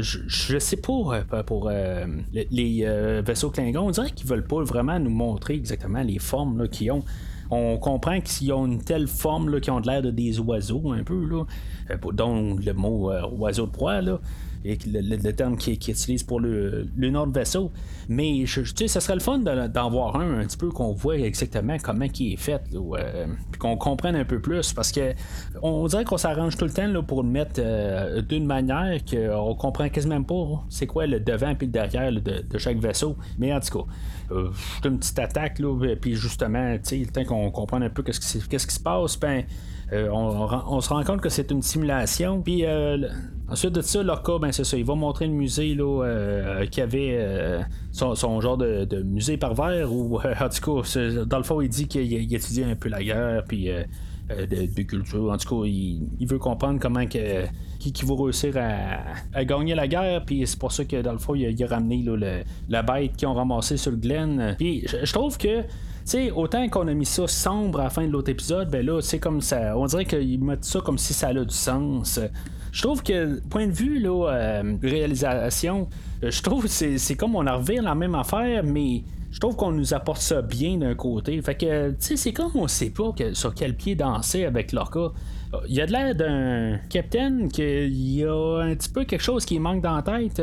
je, 0.00 0.58
sais 0.60 0.76
pas 0.76 1.42
pour 1.42 1.70
les 2.32 3.22
vaisseaux 3.26 3.50
Klingon. 3.50 3.88
On 3.88 3.90
dirait 3.90 4.12
qu'ils 4.12 4.28
veulent 4.28 4.46
pas 4.46 4.62
vraiment 4.62 5.00
nous 5.00 5.10
montrer 5.10 5.54
exactement 5.54 6.02
les 6.02 6.20
formes 6.20 6.68
qu'ils 6.68 6.92
ont 6.92 7.02
on 7.50 7.78
comprend 7.78 8.20
qu'ils 8.20 8.52
ont 8.52 8.66
une 8.66 8.82
telle 8.82 9.08
forme 9.08 9.48
là, 9.48 9.58
qui 9.58 9.70
ont 9.70 9.80
l'air 9.80 10.02
de 10.02 10.10
des 10.10 10.38
oiseaux 10.38 10.92
un 10.92 11.02
peu 11.02 11.26
là, 11.26 11.44
dont 12.12 12.56
le 12.56 12.72
mot 12.74 13.10
oiseau 13.10 13.64
de 13.66 13.72
proie 13.72 14.02
et 14.64 14.78
le, 14.86 15.32
terme 15.32 15.56
qui, 15.56 15.78
qui 15.78 15.90
utilise 15.90 16.22
pour 16.22 16.40
le, 16.40 16.88
le 16.96 17.10
nom 17.10 17.26
de 17.26 17.38
vaisseau. 17.38 17.70
Mais 18.08 18.44
tu 18.46 18.64
sais, 18.64 18.88
ça 18.88 19.00
serait 19.00 19.14
le 19.14 19.20
fun 19.20 19.38
d'en 19.38 19.90
voir 19.90 20.16
un 20.16 20.38
un 20.38 20.46
petit 20.46 20.56
peu 20.56 20.68
qu'on 20.70 20.92
voit 20.92 21.18
exactement 21.18 21.76
comment 21.82 22.06
il 22.18 22.32
est 22.32 22.36
fait, 22.36 22.62
euh, 22.74 23.26
puis 23.50 23.58
qu'on 23.58 23.76
comprenne 23.76 24.16
un 24.16 24.24
peu 24.24 24.40
plus, 24.40 24.72
parce 24.72 24.92
que 24.92 25.14
on 25.62 25.86
dirait 25.86 26.04
qu'on 26.04 26.16
s'arrange 26.16 26.56
tout 26.56 26.64
le 26.64 26.70
temps 26.70 26.86
là, 26.86 27.02
pour 27.02 27.22
le 27.22 27.28
mettre 27.28 27.54
euh, 27.58 28.22
d'une 28.22 28.46
manière 28.46 29.00
qu'on 29.04 29.54
comprend 29.54 29.88
quasiment 29.88 30.22
pas 30.22 30.34
hein. 30.34 30.60
c'est 30.68 30.86
quoi 30.86 31.06
le 31.06 31.20
devant 31.20 31.50
et 31.50 31.56
le 31.60 31.66
derrière 31.66 32.12
de, 32.12 32.58
chaque 32.58 32.78
vaisseau. 32.78 33.16
Mais 33.38 33.52
en 33.52 33.60
tout 33.60 33.78
cas, 33.78 33.84
euh, 34.32 34.50
une 34.84 34.98
petite 34.98 35.18
attaque, 35.18 35.58
là, 35.58 35.94
puis 36.00 36.14
justement, 36.14 36.76
tu 36.76 36.80
sais, 36.82 36.96
le 36.98 37.06
temps 37.06 37.24
qu'on 37.24 37.50
comprenne 37.50 37.82
un 37.82 37.90
peu 37.90 38.02
qu'est-ce 38.02 38.20
qui, 38.20 38.48
qui 38.48 38.58
se 38.58 38.80
passe, 38.80 39.18
ben 39.18 39.44
euh, 39.92 40.08
on, 40.10 40.80
se 40.80 40.88
rend 40.90 41.02
compte 41.02 41.20
que 41.20 41.28
c'est 41.28 41.50
une 41.50 41.62
simulation. 41.62 42.42
Puis 42.42 42.64
euh, 42.64 43.08
ensuite 43.48 43.72
de 43.72 43.80
ça, 43.80 44.02
cas 44.24 44.38
ben 44.38 44.52
c'est 44.52 44.64
ça. 44.64 44.76
Il 44.76 44.84
va 44.84 44.94
montrer 44.94 45.26
le 45.26 45.32
musée 45.32 45.74
là, 45.74 46.04
euh, 46.04 46.66
qui 46.66 46.80
avait 46.80 47.18
son, 47.92 48.40
genre 48.40 48.58
de, 48.58 49.02
musée 49.02 49.36
par 49.36 49.54
verre. 49.54 49.92
Ou 49.92 50.18
en 50.18 50.48
tout 50.48 50.82
cas, 50.82 51.24
dans 51.24 51.38
le 51.38 51.44
fond, 51.44 51.60
il 51.60 51.68
dit 51.68 51.88
qu'il 51.88 52.34
étudie 52.34 52.64
un 52.64 52.76
peu 52.76 52.88
la 52.88 53.02
guerre. 53.02 53.44
Puis. 53.46 53.70
de, 54.28 54.82
culture. 54.82 55.32
En 55.32 55.38
tout 55.38 55.62
cas, 55.62 55.66
il, 55.66 56.26
veut 56.26 56.38
comprendre 56.38 56.78
comment 56.78 57.06
que, 57.06 57.46
qui, 57.78 58.04
va 58.04 58.14
réussir 58.14 58.54
à, 58.58 59.44
gagner 59.44 59.74
la 59.74 59.88
guerre. 59.88 60.22
Puis 60.26 60.46
c'est 60.46 60.58
pour 60.58 60.70
ça 60.70 60.84
que 60.84 61.00
dans 61.00 61.12
le 61.12 61.18
fond, 61.18 61.34
il 61.34 61.64
a, 61.64 61.66
ramené 61.66 62.04
la 62.68 62.82
bête 62.82 63.16
qu'ils 63.16 63.26
ont 63.26 63.32
ramassé 63.32 63.78
sur 63.78 63.90
le 63.90 63.96
Glen. 63.96 64.54
Puis 64.58 64.86
je 64.86 65.12
trouve 65.14 65.38
que 65.38 65.64
sais, 66.10 66.30
autant 66.30 66.68
qu'on 66.68 66.88
a 66.88 66.94
mis 66.94 67.06
ça 67.06 67.26
sombre 67.26 67.80
à 67.80 67.84
la 67.84 67.90
fin 67.90 68.06
de 68.06 68.12
l'autre 68.12 68.30
épisode, 68.30 68.70
ben 68.70 68.84
là, 68.84 69.00
c'est 69.00 69.18
comme 69.18 69.40
ça. 69.40 69.76
On 69.76 69.86
dirait 69.86 70.04
qu'ils 70.04 70.42
mettent 70.42 70.64
ça 70.64 70.80
comme 70.80 70.98
si 70.98 71.12
ça 71.14 71.28
a 71.28 71.34
du 71.34 71.54
sens. 71.54 72.20
je 72.72 72.82
trouve 72.82 73.02
que, 73.02 73.40
point 73.48 73.66
de 73.66 73.72
vue 73.72 73.98
là, 73.98 74.62
réalisation, 74.82 75.88
je 76.22 76.42
trouve 76.42 76.64
que 76.64 76.68
c'est, 76.68 77.16
comme 77.16 77.36
on 77.36 77.46
a 77.46 77.54
revu 77.54 77.80
la 77.80 77.94
même 77.94 78.14
affaire, 78.14 78.62
mais 78.64 79.02
je 79.30 79.38
trouve 79.40 79.56
qu'on 79.56 79.72
nous 79.72 79.94
apporte 79.94 80.20
ça 80.20 80.42
bien 80.42 80.78
d'un 80.78 80.94
côté. 80.94 81.40
Fait 81.42 81.54
que, 81.54 81.90
tu 81.90 81.96
sais, 82.00 82.16
c'est 82.16 82.32
comme 82.32 82.52
on 82.54 82.66
sait 82.68 82.90
pas 82.90 83.12
sur 83.34 83.54
quel 83.54 83.74
pied 83.74 83.94
danser 83.94 84.44
avec 84.44 84.72
Lorca. 84.72 85.12
Il 85.68 85.74
y 85.74 85.80
a 85.80 85.86
de 85.86 85.92
l'air 85.92 86.14
d'un 86.14 86.78
capitaine 86.88 87.48
qu'il 87.48 87.94
y 87.94 88.24
a 88.24 88.60
un 88.60 88.74
petit 88.74 88.90
peu 88.90 89.04
quelque 89.04 89.22
chose 89.22 89.44
qui 89.44 89.58
manque 89.58 89.82
dans 89.82 89.96
la 89.96 90.02
tête. 90.02 90.42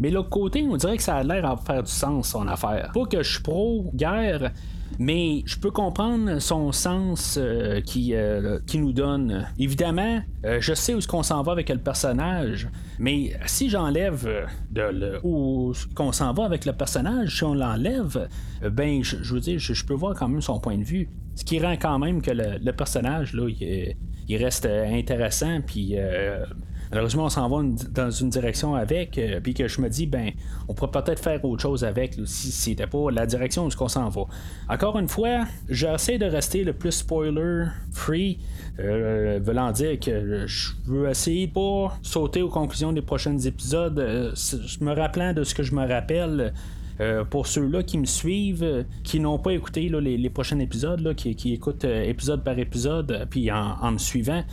Mais 0.00 0.10
l'autre 0.10 0.30
côté, 0.30 0.66
on 0.68 0.76
dirait 0.76 0.96
que 0.96 1.02
ça 1.02 1.16
a 1.16 1.22
l'air 1.22 1.44
à 1.44 1.56
faire 1.56 1.82
du 1.82 1.90
sens, 1.90 2.30
son 2.30 2.48
affaire. 2.48 2.90
Pas 2.92 3.04
que 3.04 3.22
je 3.22 3.34
suis 3.34 3.42
pro-guerre, 3.42 4.50
mais 4.98 5.42
je 5.46 5.58
peux 5.58 5.70
comprendre 5.70 6.38
son 6.38 6.72
sens 6.72 7.38
euh, 7.40 7.80
qui, 7.80 8.14
euh, 8.14 8.58
qui 8.66 8.78
nous 8.78 8.92
donne. 8.92 9.46
Évidemment, 9.58 10.20
euh, 10.44 10.58
je 10.60 10.74
sais 10.74 10.94
où 10.94 10.98
est-ce 10.98 11.08
qu'on 11.08 11.22
s'en 11.22 11.42
va 11.42 11.52
avec 11.52 11.68
le 11.68 11.78
personnage, 11.78 12.68
mais 12.98 13.32
si 13.46 13.70
j'enlève 13.70 14.28
de 14.70 15.20
où 15.22 15.72
qu'on 15.94 16.12
s'en 16.12 16.32
va 16.32 16.44
avec 16.44 16.64
le 16.64 16.72
personnage, 16.72 17.36
si 17.36 17.44
on 17.44 17.54
l'enlève, 17.54 18.28
ben 18.70 19.02
je, 19.02 19.16
veux 19.34 19.40
dire, 19.40 19.58
je, 19.58 19.84
peux 19.84 19.94
voir 19.94 20.14
quand 20.14 20.28
même 20.28 20.42
son 20.42 20.60
point 20.60 20.78
de 20.78 20.84
vue. 20.84 21.08
Ce 21.34 21.44
qui 21.44 21.58
rend 21.58 21.76
quand 21.76 21.98
même 21.98 22.20
que 22.20 22.30
le, 22.30 22.72
personnage 22.72 23.32
là, 23.34 23.48
il, 23.48 24.36
reste 24.36 24.66
intéressant, 24.66 25.60
puis 25.66 25.96
Malheureusement, 26.92 27.24
on 27.24 27.30
s'en 27.30 27.48
va 27.48 27.62
dans 27.90 28.10
une 28.10 28.28
direction 28.28 28.74
avec, 28.74 29.16
euh, 29.16 29.40
puis 29.42 29.54
que 29.54 29.66
je 29.66 29.80
me 29.80 29.88
dis, 29.88 30.06
ben, 30.06 30.30
on 30.68 30.74
pourrait 30.74 30.90
peut-être 30.90 31.22
faire 31.22 31.42
autre 31.42 31.62
chose 31.62 31.84
avec 31.84 32.18
si 32.26 32.52
c'était 32.52 32.86
pas 32.86 33.10
la 33.10 33.24
direction 33.24 33.66
où 33.66 33.70
qu'on 33.70 33.88
s'en 33.88 34.10
va. 34.10 34.26
Encore 34.68 34.98
une 34.98 35.08
fois, 35.08 35.46
j'essaie 35.70 36.18
de 36.18 36.26
rester 36.26 36.64
le 36.64 36.74
plus 36.74 36.92
spoiler 36.92 37.64
free, 37.92 38.40
euh, 38.78 39.40
voulant 39.42 39.72
dire 39.72 39.98
que 39.98 40.46
je 40.46 40.72
veux 40.84 41.08
essayer 41.08 41.46
de 41.46 41.52
pas 41.52 41.96
sauter 42.02 42.42
aux 42.42 42.50
conclusions 42.50 42.92
des 42.92 43.00
prochains 43.00 43.38
épisodes, 43.38 43.98
euh, 43.98 44.34
me 44.82 44.94
rappelant 44.94 45.32
de 45.32 45.44
ce 45.44 45.54
que 45.54 45.62
je 45.62 45.74
me 45.74 45.86
rappelle. 45.88 46.52
pour 47.30 47.48
ceux-là 47.48 47.82
qui 47.82 47.98
me 47.98 48.04
suivent, 48.04 48.84
qui 49.02 49.18
n'ont 49.18 49.38
pas 49.38 49.50
écouté 49.52 49.88
les, 49.88 50.30
prochains 50.30 50.60
épisodes, 50.60 51.14
qui, 51.16 51.52
écoutent 51.52 51.84
épisode 51.84 52.44
par 52.44 52.56
épisode, 52.60 53.26
puis 53.28 53.50
en 53.50 53.90
me 53.90 53.98
suivant, 53.98 54.44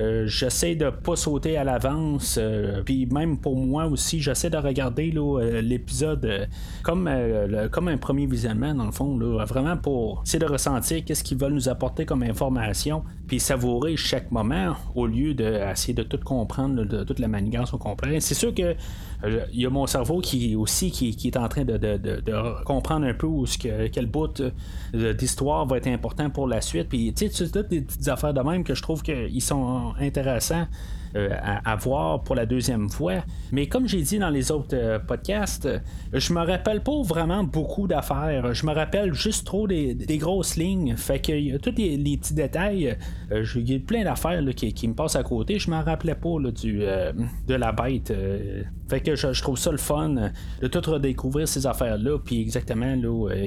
euh, 0.00 0.26
j'essaie 0.26 0.76
de 0.76 0.90
pas 0.90 1.16
sauter 1.16 1.56
à 1.56 1.64
l'avance. 1.64 2.38
Euh, 2.40 2.82
puis 2.84 3.06
même 3.06 3.38
pour 3.38 3.56
moi 3.56 3.86
aussi, 3.86 4.20
j'essaie 4.20 4.50
de 4.50 4.56
regarder 4.56 5.12
euh, 5.16 5.60
l'épisode 5.60 6.48
comme, 6.82 7.10
comme 7.72 7.88
un 7.88 7.96
premier 7.96 8.26
visionnement, 8.26 8.74
dans 8.74 8.86
le 8.86 8.92
fond. 8.92 9.18
vraiment 9.44 9.76
pour 9.76 10.22
essayer 10.24 10.38
de 10.38 10.46
ressentir 10.46 11.04
qu'est-ce 11.04 11.24
qu'ils 11.24 11.38
veulent 11.38 11.54
nous 11.54 11.68
apporter 11.68 12.04
comme 12.04 12.22
information. 12.22 13.02
Puis 13.26 13.40
savourer 13.40 13.96
chaque 13.96 14.30
moment 14.30 14.74
au 14.94 15.06
lieu 15.06 15.34
d'essayer 15.34 15.94
de, 15.94 16.02
tout 16.02 16.18
comprendre, 16.18 16.84
de 16.84 17.04
toute 17.04 17.18
la 17.18 17.28
manigance 17.28 17.74
au 17.74 17.78
complet. 17.78 18.20
C'est 18.20 18.34
sûr 18.34 18.54
que 18.54 18.74
il 19.24 19.60
y 19.60 19.66
a 19.66 19.70
mon 19.70 19.86
cerveau 19.86 20.20
qui 20.20 20.54
aussi 20.54 20.90
qui, 20.90 21.26
est 21.26 21.36
en 21.36 21.48
train 21.48 21.64
de, 21.64 22.62
comprendre 22.64 23.06
un 23.06 23.14
peu 23.14 23.26
où 23.26 23.46
ce 23.46 23.58
que, 23.58 23.88
quel 23.88 24.06
bout 24.06 24.42
d'histoire 24.92 25.66
va 25.66 25.78
être 25.78 25.88
important 25.88 26.30
pour 26.30 26.46
la 26.46 26.60
suite. 26.60 26.88
Puis 26.88 27.12
tu 27.12 27.28
sais, 27.28 27.48
toutes 27.48 27.68
des 27.68 27.80
petites 27.80 28.08
affaires 28.08 28.32
de 28.32 28.40
même 28.40 28.62
que 28.62 28.74
je 28.74 28.82
trouve 28.82 29.02
qu'ils 29.02 29.42
sont 29.42 29.92
intéressant 29.98 30.66
euh, 31.16 31.30
à, 31.64 31.76
voir 31.76 32.22
pour 32.22 32.34
la 32.34 32.44
deuxième 32.44 32.90
fois. 32.90 33.24
Mais 33.50 33.66
comme 33.66 33.88
j'ai 33.88 34.02
dit 34.02 34.18
dans 34.18 34.30
les 34.30 34.50
autres 34.50 34.74
euh, 34.74 34.98
podcasts, 34.98 35.66
euh, 35.66 35.78
je 36.12 36.32
me 36.32 36.40
rappelle 36.40 36.82
pas 36.82 37.00
vraiment 37.02 37.44
beaucoup 37.44 37.86
d'affaires. 37.86 38.52
Je 38.52 38.66
me 38.66 38.72
rappelle 38.72 39.14
juste 39.14 39.46
trop 39.46 39.66
des, 39.66 39.94
grosses 40.18 40.56
lignes. 40.56 40.96
Fait 40.96 41.20
que 41.20 41.56
tous 41.56 41.74
les, 41.76 42.16
petits 42.18 42.34
détails, 42.34 42.96
il 43.30 43.70
y 43.70 43.74
a 43.74 43.78
plein 43.78 44.04
d'affaires 44.04 44.42
qui, 44.54 44.88
me 44.88 44.94
passent 44.94 45.16
à 45.16 45.22
côté. 45.22 45.58
Je 45.58 45.70
me 45.70 45.82
rappelais 45.82 46.14
pas 46.14 46.36
du, 46.50 46.80
de 46.80 47.54
la 47.54 47.72
bête. 47.72 48.12
fait 48.88 49.00
que 49.00 49.16
je, 49.16 49.42
trouve 49.42 49.58
ça 49.58 49.70
le 49.70 49.78
fun 49.78 50.30
de 50.60 50.66
tout 50.66 50.90
redécouvrir 50.90 51.48
ces 51.48 51.66
affaires-là. 51.66 52.18
Puis 52.18 52.40
exactement 52.40 52.96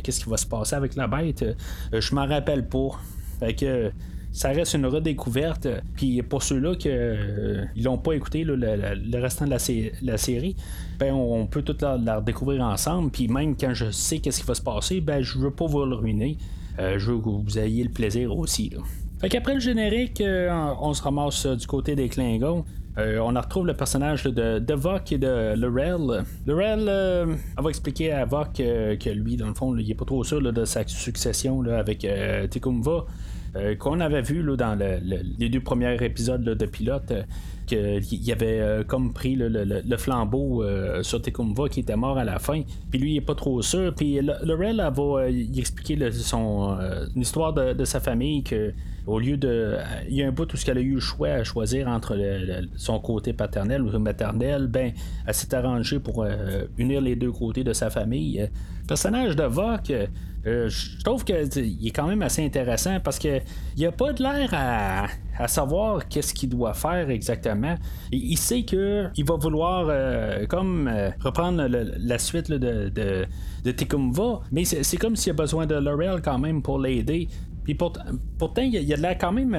qu'est-ce 0.04 0.24
qui 0.24 0.30
va 0.30 0.38
se 0.38 0.48
passer 0.48 0.76
avec 0.76 0.96
la 0.96 1.08
bête. 1.08 1.46
je 1.94 2.16
m'en 2.16 2.26
rappelle 2.26 2.68
pas. 2.68 2.90
Fait 3.40 3.56
que 3.56 3.92
ça 4.32 4.50
reste 4.50 4.74
une 4.74 4.86
redécouverte. 4.86 5.68
Puis 5.96 6.22
pour 6.24 6.44
ceux-là 6.44 6.76
qui 6.76 6.90
euh, 6.90 7.66
l'ont 7.76 7.98
pas 7.98 8.14
écouté 8.14 8.44
le, 8.44 9.20
restant 9.20 9.46
de 9.46 9.52
la, 9.52 10.18
série, 10.18 10.56
ben 11.00 11.14
on, 11.14 11.46
peut 11.48 11.62
tout 11.62 11.78
la, 11.82 12.18
redécouvrir 12.18 12.64
ensemble. 12.64 13.12
Puis 13.12 13.28
même 13.28 13.56
quand 13.58 13.74
je 13.74 13.92
sais 13.92 14.20
qu'est-ce 14.20 14.42
qui 14.42 14.48
va 14.48 14.56
se 14.56 14.62
passer, 14.62 15.02
ben 15.02 15.22
je 15.22 15.38
veux 15.38 15.52
pas 15.52 15.66
vous 15.66 15.86
le 15.86 15.96
ruiner. 15.96 16.38
Euh, 16.80 16.98
je 16.98 17.12
veux 17.12 17.20
que 17.20 17.30
vous 17.30 17.60
ayez 17.60 17.84
le 17.84 17.90
plaisir 17.90 18.36
aussi. 18.38 18.70
Là. 18.70 18.80
Fait 19.20 19.30
qu'après 19.30 19.54
le 19.54 19.60
générique, 19.60 20.22
euh, 20.22 20.50
on 20.80 20.94
se 20.94 21.04
ramasse 21.04 21.46
du 21.46 21.68
côté 21.68 21.96
des 21.96 22.08
Klingons. 22.08 22.64
on 22.98 23.28
retrouve 23.28 23.68
le 23.68 23.76
personnage 23.76 24.24
de, 24.24 24.60
de 24.60 24.74
Vok 24.74 25.12
et 25.12 25.18
de 25.18 25.54
Lorel. 25.56 26.24
Lorel, 26.48 26.88
elle 26.90 27.64
va 27.64 27.70
expliquer 27.70 28.14
à 28.14 28.26
Vok 28.26 28.54
que 28.54 29.10
lui, 29.10 29.36
dans 29.36 29.50
le 29.50 29.54
fond, 29.54 29.76
il 29.76 29.92
est 29.92 29.96
pas 29.96 30.06
trop 30.06 30.24
sûr 30.24 30.42
de 30.42 30.66
sa 30.66 30.88
succession 30.88 31.62
avec 31.66 32.08
Tikumva. 32.50 33.06
Euh, 33.58 33.76
qu'on 33.76 34.00
avait 34.00 34.22
vu 34.22 34.42
là, 34.42 34.56
dans 34.56 34.80
les 34.80 35.50
deux 35.50 35.60
premiers 35.60 36.02
épisodes 36.04 36.44
de 36.44 36.66
pilote. 36.66 37.12
Euh, 37.74 38.02
qu'il 38.02 38.30
avait 38.34 38.60
euh, 38.60 38.84
comme 38.84 39.14
pris 39.14 39.36
le, 39.38 39.98
flambeau 39.98 40.62
sur 41.04 41.22
Tecumva 41.22 41.70
qui 41.70 41.82
était 41.82 41.96
mort 41.96 42.18
à 42.18 42.26
la 42.26 42.38
fin. 42.38 42.64
Puis 42.90 43.00
lui, 43.00 43.12
il 43.14 43.18
est 43.18 43.22
pas 43.22 43.36
trop 43.36 43.62
sûr. 43.62 43.94
Puis 43.96 44.20
Laurel 44.44 44.84
va 44.94 45.30
y 45.30 45.60
expliquer 45.60 46.12
son 46.12 46.78
histoire 47.16 47.54
de, 47.54 47.86
sa 47.86 48.02
famille 48.02 48.44
que 48.44 48.74
au 49.08 49.20
lieu 49.20 49.38
de. 49.38 49.78
Il 50.10 50.16
y 50.16 50.24
a 50.24 50.28
un 50.28 50.32
bout 50.32 50.54
où 50.54 50.58
elle 50.68 50.78
a 50.78 50.82
eu 50.82 50.96
le 50.96 51.00
choix 51.00 51.30
à 51.30 51.44
choisir 51.46 51.88
entre 51.88 52.18
son 52.76 53.00
côté 53.00 53.32
paternel 53.32 53.84
ou 53.84 54.00
maternel, 54.00 54.68
ben, 54.68 54.92
elle 55.26 55.34
s'est 55.34 55.56
arrangée 55.56 56.00
pour 56.00 56.26
unir 56.78 57.00
les 57.00 57.16
deux 57.16 57.32
côtés 57.32 57.64
de 57.64 57.74
sa 57.74 57.90
famille. 57.90 58.50
Le 58.82 58.88
personnage 58.88 59.38
de 59.38 59.44
Vok, 59.44 59.94
euh, 60.48 60.70
je 60.70 61.04
trouve 61.04 61.24
qu'il 61.24 61.36
est 61.36 61.92
quand 61.92 62.08
même 62.08 62.22
assez 62.24 62.44
intéressant 62.44 63.00
parce 63.00 63.20
que 63.20 63.40
il 63.78 63.86
a 63.86 63.92
pas 63.92 64.12
de 64.12 64.24
l'air 64.24 64.50
à, 64.54 65.08
savoir 65.48 66.08
qu'est-ce 66.08 66.34
qu'il 66.34 66.50
doit 66.50 66.74
faire 66.74 67.10
exactement. 67.10 67.76
Il, 68.12 68.38
sait 68.38 68.64
que 68.64 69.08
il 69.16 69.26
va 69.26 69.36
vouloir 69.36 69.88
euh, 69.90 70.46
comme 70.46 70.88
euh, 70.88 71.10
reprendre 71.20 71.68
la 71.68 72.18
suite 72.20 72.52
de, 72.52 72.90
de, 72.90 73.26
mais 74.52 74.66
c'est 74.66 74.98
comme 74.98 75.16
s'il 75.16 75.32
a 75.32 75.34
besoin 75.34 75.66
de 75.66 75.76
Laurel 75.76 76.22
quand 76.24 76.38
même 76.38 76.62
pour 76.62 76.80
l'aider. 76.80 77.28
Puis 77.64 77.76
pourtant, 77.76 78.62
il 78.62 78.74
y 78.74 78.94
a 78.94 78.98
de 78.98 79.02
l'air 79.02 79.18
quand 79.20 79.32
même 79.32 79.56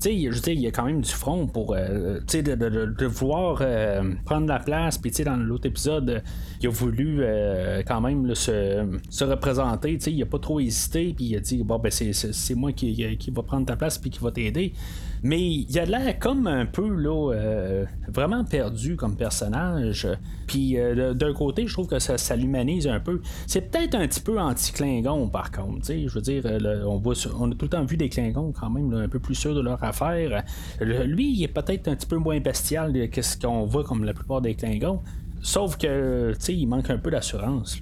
sais, 0.00 0.30
je 0.30 0.50
il 0.50 0.60
y 0.60 0.66
a 0.66 0.70
quand 0.70 0.84
même 0.84 1.00
du 1.00 1.10
front 1.10 1.46
pour 1.46 1.74
euh, 1.74 2.20
de, 2.20 2.40
de, 2.54 2.86
de, 2.86 3.06
vouloir 3.06 3.58
euh, 3.60 4.02
prendre 4.24 4.46
la 4.46 4.58
place. 4.58 4.98
Puis, 4.98 5.10
dans 5.24 5.36
l'autre 5.36 5.66
épisode, 5.66 6.22
il 6.60 6.66
a 6.66 6.70
voulu 6.70 7.18
euh, 7.20 7.82
quand 7.86 8.00
même 8.00 8.34
se, 8.34 8.98
se, 9.08 9.24
représenter. 9.24 9.98
Il 10.06 10.22
a 10.22 10.26
pas 10.26 10.38
trop 10.38 10.60
hésité. 10.60 11.12
Puis, 11.14 11.26
il 11.26 11.36
a 11.36 11.40
dit 11.40 11.62
Bon, 11.62 11.78
ben, 11.78 11.90
c'est 11.90 12.54
moi 12.54 12.72
qui, 12.72 13.16
qui 13.18 13.30
va 13.30 13.42
prendre 13.42 13.66
ta 13.66 13.76
place. 13.76 13.98
Puis, 13.98 14.10
qui 14.10 14.20
va 14.20 14.30
t'aider. 14.30 14.72
Mais 15.22 15.40
il 15.40 15.78
a 15.78 15.84
l'air 15.84 16.18
comme 16.18 16.46
un 16.46 16.64
peu 16.64 16.88
là, 16.88 17.32
euh, 17.34 17.84
vraiment 18.08 18.44
perdu 18.44 18.96
comme 18.96 19.16
personnage. 19.16 20.08
Puis 20.46 20.78
euh, 20.78 21.12
d'un 21.12 21.34
côté, 21.34 21.66
je 21.66 21.72
trouve 21.72 21.86
que 21.86 21.98
ça, 21.98 22.36
l'humanise 22.36 22.88
un 22.88 23.00
peu. 23.00 23.20
C'est 23.46 23.70
peut-être 23.70 23.94
un 23.94 24.06
petit 24.06 24.20
peu 24.20 24.38
anti-Klingon 24.40 25.28
par 25.28 25.50
contre. 25.50 25.86
Je 25.92 26.08
veux 26.08 26.22
dire, 26.22 26.42
euh, 26.46 26.84
on, 26.84 26.96
voit, 26.96 27.14
on 27.38 27.50
a 27.50 27.54
tout 27.54 27.66
le 27.66 27.68
temps 27.68 27.84
vu 27.84 27.96
des 27.96 28.08
Klingons 28.08 28.52
quand 28.52 28.70
même 28.70 28.92
un 28.94 29.08
peu 29.08 29.18
plus 29.18 29.34
sûrs 29.34 29.54
de 29.54 29.60
leur 29.60 29.82
affaire. 29.84 30.42
lui, 30.80 31.32
il 31.32 31.42
est 31.44 31.48
peut-être 31.48 31.88
un 31.88 31.96
petit 31.96 32.06
peu 32.06 32.16
moins 32.16 32.40
bestial 32.40 33.10
que 33.10 33.22
ce 33.22 33.36
qu'on 33.36 33.66
voit 33.66 33.84
comme 33.84 34.04
la 34.04 34.14
plupart 34.14 34.40
des 34.40 34.54
Klingons. 34.54 35.00
Sauf 35.42 35.78
que, 35.78 36.32
tu 36.32 36.40
sais, 36.40 36.54
il 36.54 36.66
manque 36.66 36.90
un 36.90 36.98
peu 36.98 37.10
d'assurance 37.10 37.78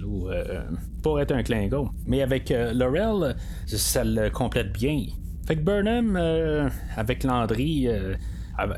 pour 1.01 1.19
être 1.19 1.31
un 1.31 1.43
Klingon. 1.43 1.89
Mais 2.05 2.21
avec 2.21 2.53
Laurel, 2.73 3.35
ça 3.65 4.03
le 4.03 4.29
complète 4.29 4.71
bien. 4.71 5.05
Fait 5.49 5.55
que 5.55 5.61
Burnham, 5.61 6.15
euh, 6.15 6.69
avec 6.95 7.23
Landry, 7.23 7.87
euh, 7.87 8.13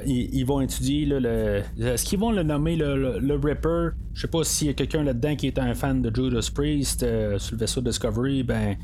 ils, 0.06 0.46
vont 0.46 0.62
étudier 0.62 1.06
le. 1.06 1.64
Est-ce 1.78 2.06
qu'ils 2.06 2.18
vont 2.18 2.32
le 2.32 2.44
nommer 2.44 2.78
le, 2.78 3.36
Ripper? 3.44 3.90
Je 4.14 4.22
sais 4.22 4.30
pas 4.30 4.46
s'il 4.46 4.68
y 4.68 4.70
a 4.70 4.74
quelqu'un 4.74 5.04
là-dedans 5.04 5.36
qui 5.36 5.48
est 5.48 5.60
un 5.60 5.74
fan 5.74 6.02
de 6.02 6.10
Judas 6.16 6.50
Priest 6.56 7.04
euh, 7.04 7.38
sur 7.40 7.56
le 7.56 7.60
vaisseau 7.60 7.82
Discovery. 7.82 8.44
Ben, 8.44 8.78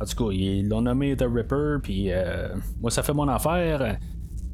en 0.00 0.06
tout 0.06 0.24
cas, 0.24 0.32
ils 0.32 0.66
l'ont 0.66 0.80
nommé 0.80 1.14
The 1.16 1.26
Ripper, 1.30 1.80
puis 1.82 2.08
moi, 2.80 2.90
ça 2.90 3.02
fait 3.02 3.12
mon 3.12 3.28
affaire. 3.28 3.98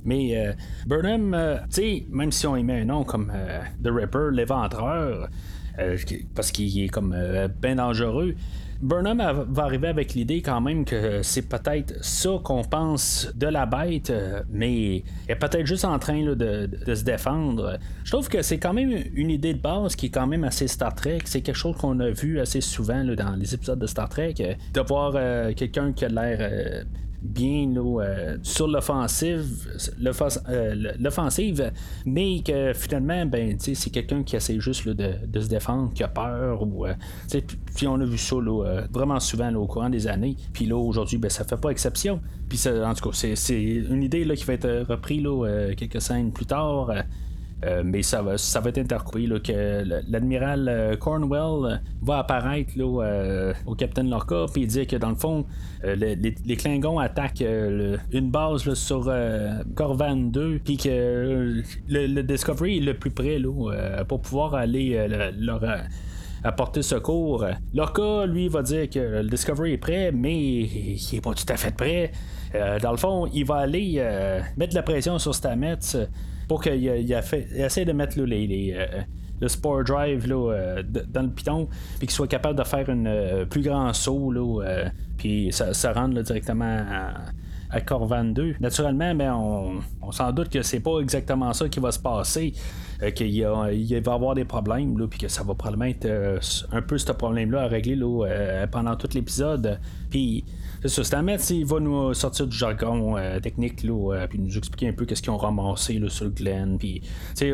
Mais 0.04 0.56
Burnham, 0.84 1.60
tu 1.66 1.74
sais, 1.74 2.06
même 2.10 2.32
si 2.32 2.44
on 2.48 2.56
y 2.56 2.64
met 2.64 2.80
un 2.80 2.86
nom 2.86 3.04
comme 3.04 3.32
The 3.84 3.88
Ripper, 3.88 4.30
l'éventreur, 4.32 5.28
parce 6.34 6.50
qu'il 6.50 6.82
est 6.82 6.88
comme 6.88 7.16
bien 7.62 7.76
dangereux, 7.76 8.34
Burnham 8.80 9.44
va 9.50 9.64
arriver 9.64 9.88
avec 9.88 10.14
l'idée 10.14 10.40
quand 10.40 10.60
même 10.60 10.86
que 10.86 11.22
c'est 11.22 11.48
peut-être 11.48 12.02
ça 12.02 12.30
qu'on 12.42 12.64
pense 12.64 13.30
de 13.34 13.46
la 13.46 13.66
bête, 13.66 14.08
euh, 14.08 14.40
mais 14.48 15.04
est 15.28 15.34
peut-être 15.34 15.66
juste 15.66 15.84
en 15.84 15.98
train 15.98 16.22
de, 16.34 16.68
se 16.86 17.04
défendre. 17.04 17.78
Je 18.04 18.10
trouve 18.10 18.28
que 18.28 18.40
c'est 18.40 18.58
quand 18.58 18.72
même 18.72 18.90
une 19.14 19.30
idée 19.30 19.52
de 19.52 19.60
base 19.60 19.96
qui 19.96 20.06
est 20.06 20.10
quand 20.10 20.26
même 20.26 20.44
assez 20.44 20.66
Star 20.66 20.94
Trek. 20.94 21.18
C'est 21.26 21.42
quelque 21.42 21.56
chose 21.56 21.76
qu'on 21.76 22.00
a 22.00 22.10
vu 22.10 22.40
assez 22.40 22.62
souvent 22.62 23.04
dans 23.04 23.36
les 23.36 23.54
épisodes 23.54 23.78
de 23.78 23.86
Star 23.86 24.08
Trek, 24.08 24.34
euh, 24.40 24.54
de 24.72 24.80
voir 24.80 25.12
euh, 25.14 25.52
quelqu'un 25.54 25.92
qui 25.92 26.06
a 26.06 26.08
l'air 26.08 26.84
bien 27.22 27.72
sur 28.42 28.66
l'offensive, 28.68 29.46
l'offensive, 30.98 31.72
mais 32.06 32.40
que 32.42 32.72
finalement, 32.72 33.26
ben, 33.26 33.56
c'est 33.58 33.90
quelqu'un 33.90 34.22
qui 34.22 34.36
essaie 34.36 34.58
juste 34.60 34.88
de, 34.88 35.40
se 35.40 35.48
défendre, 35.48 35.92
qui 35.92 36.02
a 36.02 36.08
peur. 36.08 36.62
Ou, 36.62 36.86
puis 37.76 37.86
on 37.86 38.00
a 38.00 38.04
vu 38.04 38.18
ça 38.18 38.36
vraiment 38.90 39.20
souvent 39.20 39.52
au 39.54 39.66
courant 39.66 39.90
des 39.90 40.06
années. 40.06 40.36
Puis 40.52 40.66
là, 40.66 40.76
aujourd'hui, 40.76 41.18
ben, 41.18 41.30
ça 41.30 41.44
fait 41.44 41.60
pas 41.60 41.70
exception. 41.70 42.20
Puis 42.48 42.62
en 42.66 42.94
tout 42.94 43.10
cas, 43.10 43.16
c'est 43.34 43.62
une 43.62 44.02
idée 44.02 44.24
là, 44.24 44.34
qui 44.34 44.44
va 44.44 44.54
être 44.54 44.86
reprise 44.88 45.26
quelques 45.76 46.00
scènes 46.00 46.32
plus 46.32 46.46
tard. 46.46 46.90
Euh, 47.64 47.82
mais 47.84 48.02
ça 48.02 48.22
va, 48.22 48.34
être 48.34 48.78
intercoupé 48.78 49.28
que 49.44 49.84
l'admiral 50.10 50.66
euh, 50.68 50.96
Cornwell 50.96 51.72
euh, 51.72 51.76
va 52.00 52.18
apparaître 52.18 52.72
au 52.80 53.74
capitaine 53.74 54.08
Lorca 54.08 54.46
puis 54.50 54.66
dire 54.66 54.86
que 54.86 54.96
dans 54.96 55.10
le 55.10 55.14
fond 55.14 55.44
les, 55.84 56.56
Klingons 56.56 56.98
attaquent 56.98 57.44
une 58.12 58.30
base 58.30 58.72
sur 58.74 59.12
Corvan 59.74 60.16
2 60.16 60.60
puis 60.64 60.78
que 60.78 61.62
le, 61.88 62.22
Discovery 62.22 62.78
est 62.78 62.80
le 62.80 62.94
plus 62.94 63.10
près 63.10 63.38
pour 64.08 64.22
pouvoir 64.22 64.54
aller 64.54 65.06
leur 65.38 65.62
apporter 66.42 66.82
secours. 66.82 67.44
Lorca, 67.74 68.24
lui, 68.26 68.48
va 68.48 68.62
dire 68.62 68.88
que 68.88 68.98
le 68.98 69.28
Discovery 69.28 69.72
est 69.72 69.78
prêt, 69.78 70.10
mais 70.12 70.38
il 70.38 71.08
est 71.12 71.20
pas 71.20 71.34
tout 71.34 71.50
à 71.52 71.56
fait 71.56 71.74
prêt. 71.74 72.12
dans 72.82 72.92
le 72.92 72.96
fond, 72.96 73.26
il 73.32 73.44
va 73.44 73.56
aller 73.56 74.02
mettre 74.56 74.74
la 74.74 74.82
pression 74.82 75.18
sur 75.18 75.34
Stamets 75.34 76.08
pour 76.50 76.60
qu'il 76.60 76.84
essaie 76.84 77.84
de 77.84 77.92
mettre 77.92 78.18
euh, 78.18 79.02
le 79.40 79.48
Spore 79.48 79.84
Drive 79.84 80.26
euh, 80.28 80.82
dans 80.82 81.22
le 81.22 81.28
piton, 81.28 81.68
puis 81.98 82.08
qu'il 82.08 82.10
soit 82.10 82.26
capable 82.26 82.58
de 82.58 82.64
faire 82.64 82.90
un 82.90 83.06
euh, 83.06 83.44
plus 83.44 83.62
grand 83.62 83.92
saut, 83.92 84.60
puis 85.16 85.52
ça, 85.52 85.92
rendre 85.92 86.20
directement 86.20 86.84
à, 87.70 87.80
Corvan 87.82 88.24
2. 88.24 88.56
Naturellement, 88.58 89.14
mais 89.14 89.28
on, 89.28 89.78
on 90.02 90.10
s'en 90.10 90.32
doute 90.32 90.48
que 90.48 90.62
c'est 90.62 90.80
pas 90.80 90.98
exactement 90.98 91.52
ça 91.52 91.68
qui 91.68 91.78
va 91.78 91.92
se 91.92 92.00
passer, 92.00 92.52
qu'il 93.14 93.28
il 93.28 93.44
va 93.44 93.72
y 93.72 93.94
avoir 93.94 94.34
des 94.34 94.44
problèmes, 94.44 94.96
puis 95.08 95.20
que 95.20 95.28
ça 95.28 95.44
va 95.44 95.54
probablement 95.54 95.84
être 95.84 96.40
un 96.72 96.82
peu 96.82 96.98
ce 96.98 97.12
problème-là 97.12 97.62
à 97.62 97.66
régler 97.68 97.96
pendant 98.72 98.96
tout 98.96 99.08
l'épisode. 99.14 99.78
Puis 100.10 100.44
c'est 100.82 100.88
ça, 100.88 101.04
Stamets, 101.04 101.36
il 101.50 101.66
va 101.66 101.78
nous 101.78 102.14
sortir 102.14 102.46
du 102.46 102.56
jargon 102.56 103.18
euh, 103.18 103.38
technique, 103.38 103.82
là, 103.82 104.14
euh, 104.14 104.26
puis 104.26 104.38
nous 104.38 104.56
expliquer 104.56 104.88
un 104.88 104.92
peu 104.94 105.04
qu'est-ce 105.04 105.20
qu'ils 105.20 105.30
ont 105.30 105.36
ramassé 105.36 106.00
sur 106.08 106.24
le 106.24 106.30
Glen, 106.30 106.78
puis 106.78 107.02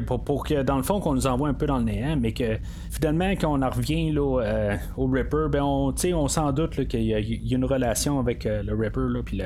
pour, 0.06 0.22
pour 0.22 0.44
que 0.44 0.62
dans 0.62 0.76
le 0.76 0.84
fond 0.84 1.00
qu'on 1.00 1.14
nous 1.14 1.26
envoie 1.26 1.48
un 1.48 1.54
peu 1.54 1.66
dans 1.66 1.78
le 1.78 1.84
néant, 1.84 2.16
mais 2.16 2.32
que 2.32 2.58
finalement 2.88 3.28
quand 3.32 3.52
on 3.52 3.62
en 3.62 3.70
revient 3.70 4.12
là, 4.12 4.42
euh, 4.42 4.76
au 4.96 5.06
Ripper, 5.06 5.46
ben 5.50 5.62
on, 5.62 5.92
on 6.14 6.28
s'en 6.28 6.52
doute 6.52 6.86
qu'il 6.86 7.02
y, 7.02 7.14
a 7.14 7.56
une 7.56 7.64
relation 7.64 8.20
avec 8.20 8.44
le 8.44 8.74
Ripper, 8.74 9.08
puis 9.24 9.42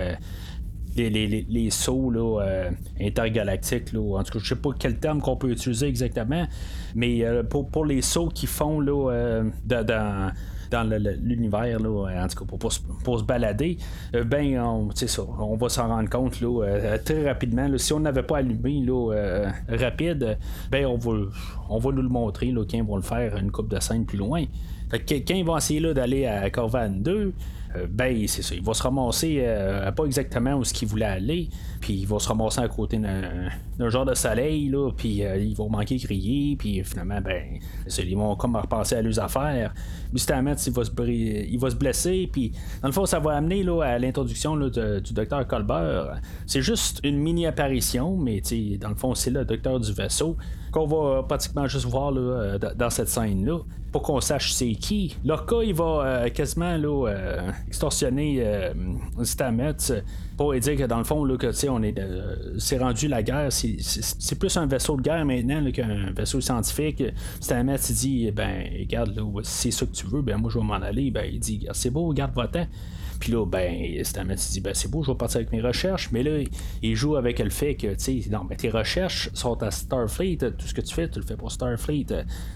les, 0.97 1.71
sauts 1.71 2.11
là, 2.11 2.69
intergalactiques. 3.01 3.95
Là. 3.95 4.19
En 4.19 4.23
tout 4.25 4.35
cas, 4.35 4.39
je 4.43 4.49
sais 4.49 4.61
pas 4.61 4.71
quel 4.79 4.99
terme 4.99 5.23
qu'on 5.23 5.37
peut 5.37 5.51
utiliser 5.51 5.87
exactement, 5.87 6.47
mais 6.95 7.25
pour, 7.49 7.71
pour 7.71 7.87
les 7.87 8.03
sauts 8.03 8.29
qu'ils 8.29 8.51
font 8.51 8.79
là, 8.79 9.43
dans 9.65 10.33
dans 10.71 10.89
l'univers, 11.23 11.79
en 11.81 12.29
tout 12.29 12.45
cas 12.45 12.57
pour, 13.05 13.19
se 13.19 13.25
balader, 13.25 13.79
euh, 14.15 14.25
ben, 14.25 14.59
on, 14.61 14.89
on 15.39 15.57
va 15.57 15.69
s'en 15.69 15.89
rendre 15.89 16.09
compte 16.09 16.41
là, 16.41 16.65
euh, 16.65 16.99
très 17.05 17.29
rapidement. 17.29 17.67
si 17.77 17.93
on 17.93 18.01
n'avait 18.01 18.23
pas 18.23 18.39
allumé 18.39 18.81
là, 18.81 19.13
euh, 19.13 19.51
rapide, 19.69 20.39
ben, 20.71 20.87
on 20.87 20.97
va, 20.97 21.13
on 21.69 21.79
va 21.79 21.93
nous 21.93 22.03
le 22.03 22.09
montrer 22.09 22.53
là, 22.53 22.65
quand 22.69 22.77
ils 22.77 22.85
vont 22.85 22.97
le 22.97 23.03
faire 23.03 23.37
une 23.37 23.51
coupe 23.51 23.69
de 23.69 23.81
scène 23.81 24.05
plus 24.05 24.19
loin. 24.19 24.45
Fait 24.91 24.99
que, 24.99 25.15
quand 25.15 25.35
ils 25.35 25.45
vont 25.45 25.57
essayer 25.57 25.81
d'aller 25.95 26.27
à 26.27 26.51
Corvan 26.51 26.91
2, 26.91 27.13
euh, 27.13 27.31
ben 27.89 28.27
c'est 28.27 28.43
ça, 28.43 28.55
il 28.55 28.63
va 28.63 28.75
se 28.75 28.83
ramasser 28.83 29.43
euh, 29.45 29.91
pas 29.93 30.05
exactement 30.05 30.55
où 30.55 30.65
ce 30.65 30.73
qu'il 30.73 30.89
voulait 30.89 31.05
aller, 31.05 31.49
puis 31.81 31.95
il 31.95 32.07
va 32.07 32.19
se 32.19 32.29
ramasser 32.29 32.61
à 32.61 32.69
côté 32.69 32.99
d'un 32.99 33.89
genre 33.89 34.05
de 34.05 34.15
soleil, 34.15 34.69
là, 34.69 34.91
puis 34.97 35.25
euh, 35.25 35.37
il 35.37 35.55
va 35.55 35.67
manquer 35.69 35.99
crier, 35.99 36.57
puis 36.57 36.83
finalement, 36.83 37.21
ben, 37.21 37.59
ils 37.99 38.17
vont 38.17 38.35
comme 38.37 38.57
repasser 38.57 38.97
à 38.97 39.03
leurs 39.03 39.21
affaires. 39.21 39.73
Justement, 40.13 40.53
il 40.67 40.73
va 40.73 40.85
se, 40.85 40.91
il 41.11 41.59
va 41.59 41.71
se 41.71 41.77
blesser, 41.77 42.29
puis 42.31 42.53
dans 42.83 42.89
le 42.89 42.93
fond, 42.93 43.07
ça 43.07 43.21
va 43.21 43.37
amener 43.37 43.63
là, 43.63 43.83
à 43.83 43.99
l'introduction 43.99 44.57
du 44.57 45.13
docteur 45.13 45.47
Colbert. 45.47 46.21
C'est 46.47 46.63
juste 46.63 47.01
une 47.05 47.19
mini 47.19 47.47
apparition, 47.47 48.17
mais 48.17 48.43
dans 48.81 48.89
le 48.89 48.97
fond, 48.97 49.15
c'est 49.15 49.31
le 49.31 49.45
docteur 49.45 49.79
du 49.79 49.93
vaisseau 49.93 50.37
qu'on 50.73 50.87
va 50.87 51.23
pratiquement 51.23 51.67
juste 51.67 51.87
voir 51.87 52.13
là, 52.13 52.59
dans 52.59 52.91
cette 52.91 53.09
scène-là 53.09 53.59
pour 53.93 54.03
qu'on 54.03 54.21
sache 54.21 54.53
c'est 54.53 54.73
qui. 54.73 55.17
Lorca, 55.25 55.57
il 55.65 55.75
va 55.75 55.85
euh, 55.85 56.29
quasiment 56.29 56.77
là, 56.77 57.09
euh, 57.09 57.51
extorsionner 57.69 58.37
euh, 58.41 58.73
Stamets 60.41 60.61
pour 60.61 60.61
dire 60.61 60.77
que 60.77 60.89
dans 60.89 60.99
le 60.99 61.05
fond, 61.05 61.25
là, 61.25 61.37
que, 61.37 61.69
on 61.69 61.83
est, 61.83 61.95
c'est 62.59 62.79
rendu 62.79 63.09
la 63.09 63.23
guerre. 63.23 63.53
C'est, 63.53 64.39
plus 64.39 64.57
un 64.57 64.67
vaisseau 64.67 64.97
de 64.97 65.03
guerre 65.03 65.25
maintenant 65.25 65.71
qu'un 65.71 66.13
vaisseau 66.17 66.41
scientifique. 66.41 67.03
Stamets, 67.41 67.77
il 67.89 67.95
dit 67.95 68.31
ben, 68.31 68.65
regarde, 68.81 69.15
là, 69.15 69.25
si 69.43 69.71
c'est 69.71 69.79
ça 69.79 69.87
que 69.87 69.93
tu 69.93 70.07
veux, 70.07 70.23
ben, 70.23 70.39
moi, 70.39 70.51
je 70.51 70.59
vais 70.59 70.65
m'en 70.65 70.75
aller. 70.75 71.11
Ben, 71.11 71.27
il 71.31 71.41
dit 71.41 71.67
c'est 71.73 71.91
beau, 71.91 72.13
garde 72.13 72.33
votre 72.35 72.53
temps. 72.53 72.67
Puis 73.21 73.33
là, 73.33 73.45
ben, 73.45 74.03
Stamets 74.03 74.37
dit 74.37 74.61
ben, 74.61 74.73
c'est 74.73 74.91
beau, 74.91 75.03
je 75.03 75.11
vais 75.11 75.17
partir 75.17 75.37
avec 75.37 75.53
mes 75.53 75.61
recherches. 75.61 76.11
Mais 76.11 76.23
là, 76.23 76.43
il 76.83 76.97
joue 76.97 77.17
avec 77.17 77.39
le 77.39 77.51
fait 77.51 77.75
que, 77.75 77.89
tu 77.89 78.23
sais, 78.23 78.31
non, 78.31 78.45
ben, 78.45 78.57
tes 78.57 78.71
recherches 78.71 79.29
sont 79.35 79.63
à 79.63 79.71
Starfleet. 79.71 80.39
Tout 80.39 80.67
ce 80.67 80.73
que 80.73 80.81
tu 80.81 80.95
fais, 80.95 81.09
tu 81.09 81.21
le 81.21 81.27
fais 81.27 81.37
pour 81.37 81.53
Starfleet. 81.53 82.07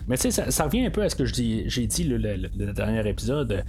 Mais 0.09 0.17
tu 0.17 0.31
sais, 0.31 0.51
ça, 0.51 0.65
revient 0.65 0.87
un 0.87 0.91
peu 0.91 1.03
à 1.03 1.11
ce 1.11 1.17
que 1.17 1.27
j'ai 1.27 1.87
dit 1.87 2.05
le, 2.05 2.17
le, 2.17 2.73
dernier 2.73 3.07
épisode. 3.07 3.63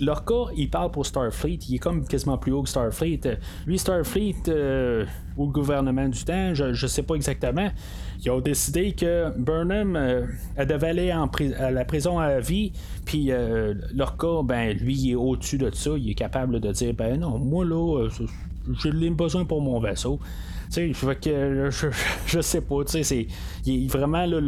Lorca, 0.00 0.50
il 0.56 0.68
parle 0.68 0.90
pour 0.90 1.06
Starfleet. 1.06 1.60
Il 1.68 1.76
est 1.76 1.78
comme 1.78 2.04
quasiment 2.06 2.38
plus 2.38 2.50
haut 2.50 2.64
que 2.64 2.68
Starfleet. 2.68 3.35
Lui, 3.66 3.78
Starfleet, 3.78 4.48
euh, 4.48 5.04
ou 5.36 5.46
le 5.46 5.52
gouvernement 5.52 6.08
du 6.08 6.24
temps, 6.24 6.54
je, 6.54 6.72
je 6.72 6.86
sais 6.86 7.02
pas 7.02 7.14
exactement. 7.14 7.70
Ils 8.24 8.30
ont 8.30 8.40
décidé 8.40 8.92
que 8.92 9.30
Burnham 9.38 9.96
euh, 9.96 10.26
devait 10.58 10.88
aller 10.88 11.12
en 11.12 11.30
à 11.58 11.70
la 11.70 11.84
prison 11.84 12.18
à 12.18 12.40
vie, 12.40 12.72
puis 13.04 13.30
euh, 13.30 13.74
ben, 14.44 14.76
lui, 14.76 14.94
il 14.94 15.10
est 15.12 15.14
au-dessus 15.14 15.58
de 15.58 15.70
ça. 15.72 15.90
Il 15.96 16.10
est 16.10 16.14
capable 16.14 16.60
de 16.60 16.72
dire 16.72 16.94
ben 16.94 17.20
non, 17.20 17.38
moi 17.38 17.64
là, 17.64 18.04
euh, 18.04 18.08
j'ai 18.82 19.10
besoin 19.10 19.44
pour 19.44 19.60
mon 19.60 19.78
vaisseau. 19.78 20.18
Tu 20.72 20.92
sais, 20.94 21.14
que 21.16 21.70
je, 21.70 21.88
je, 22.26 22.40
sais 22.40 22.60
pas, 22.60 22.84
tu 22.84 23.02
sais, 23.04 23.26
c'est. 23.64 23.86
Vraiment, 23.88 24.26
là, 24.26 24.40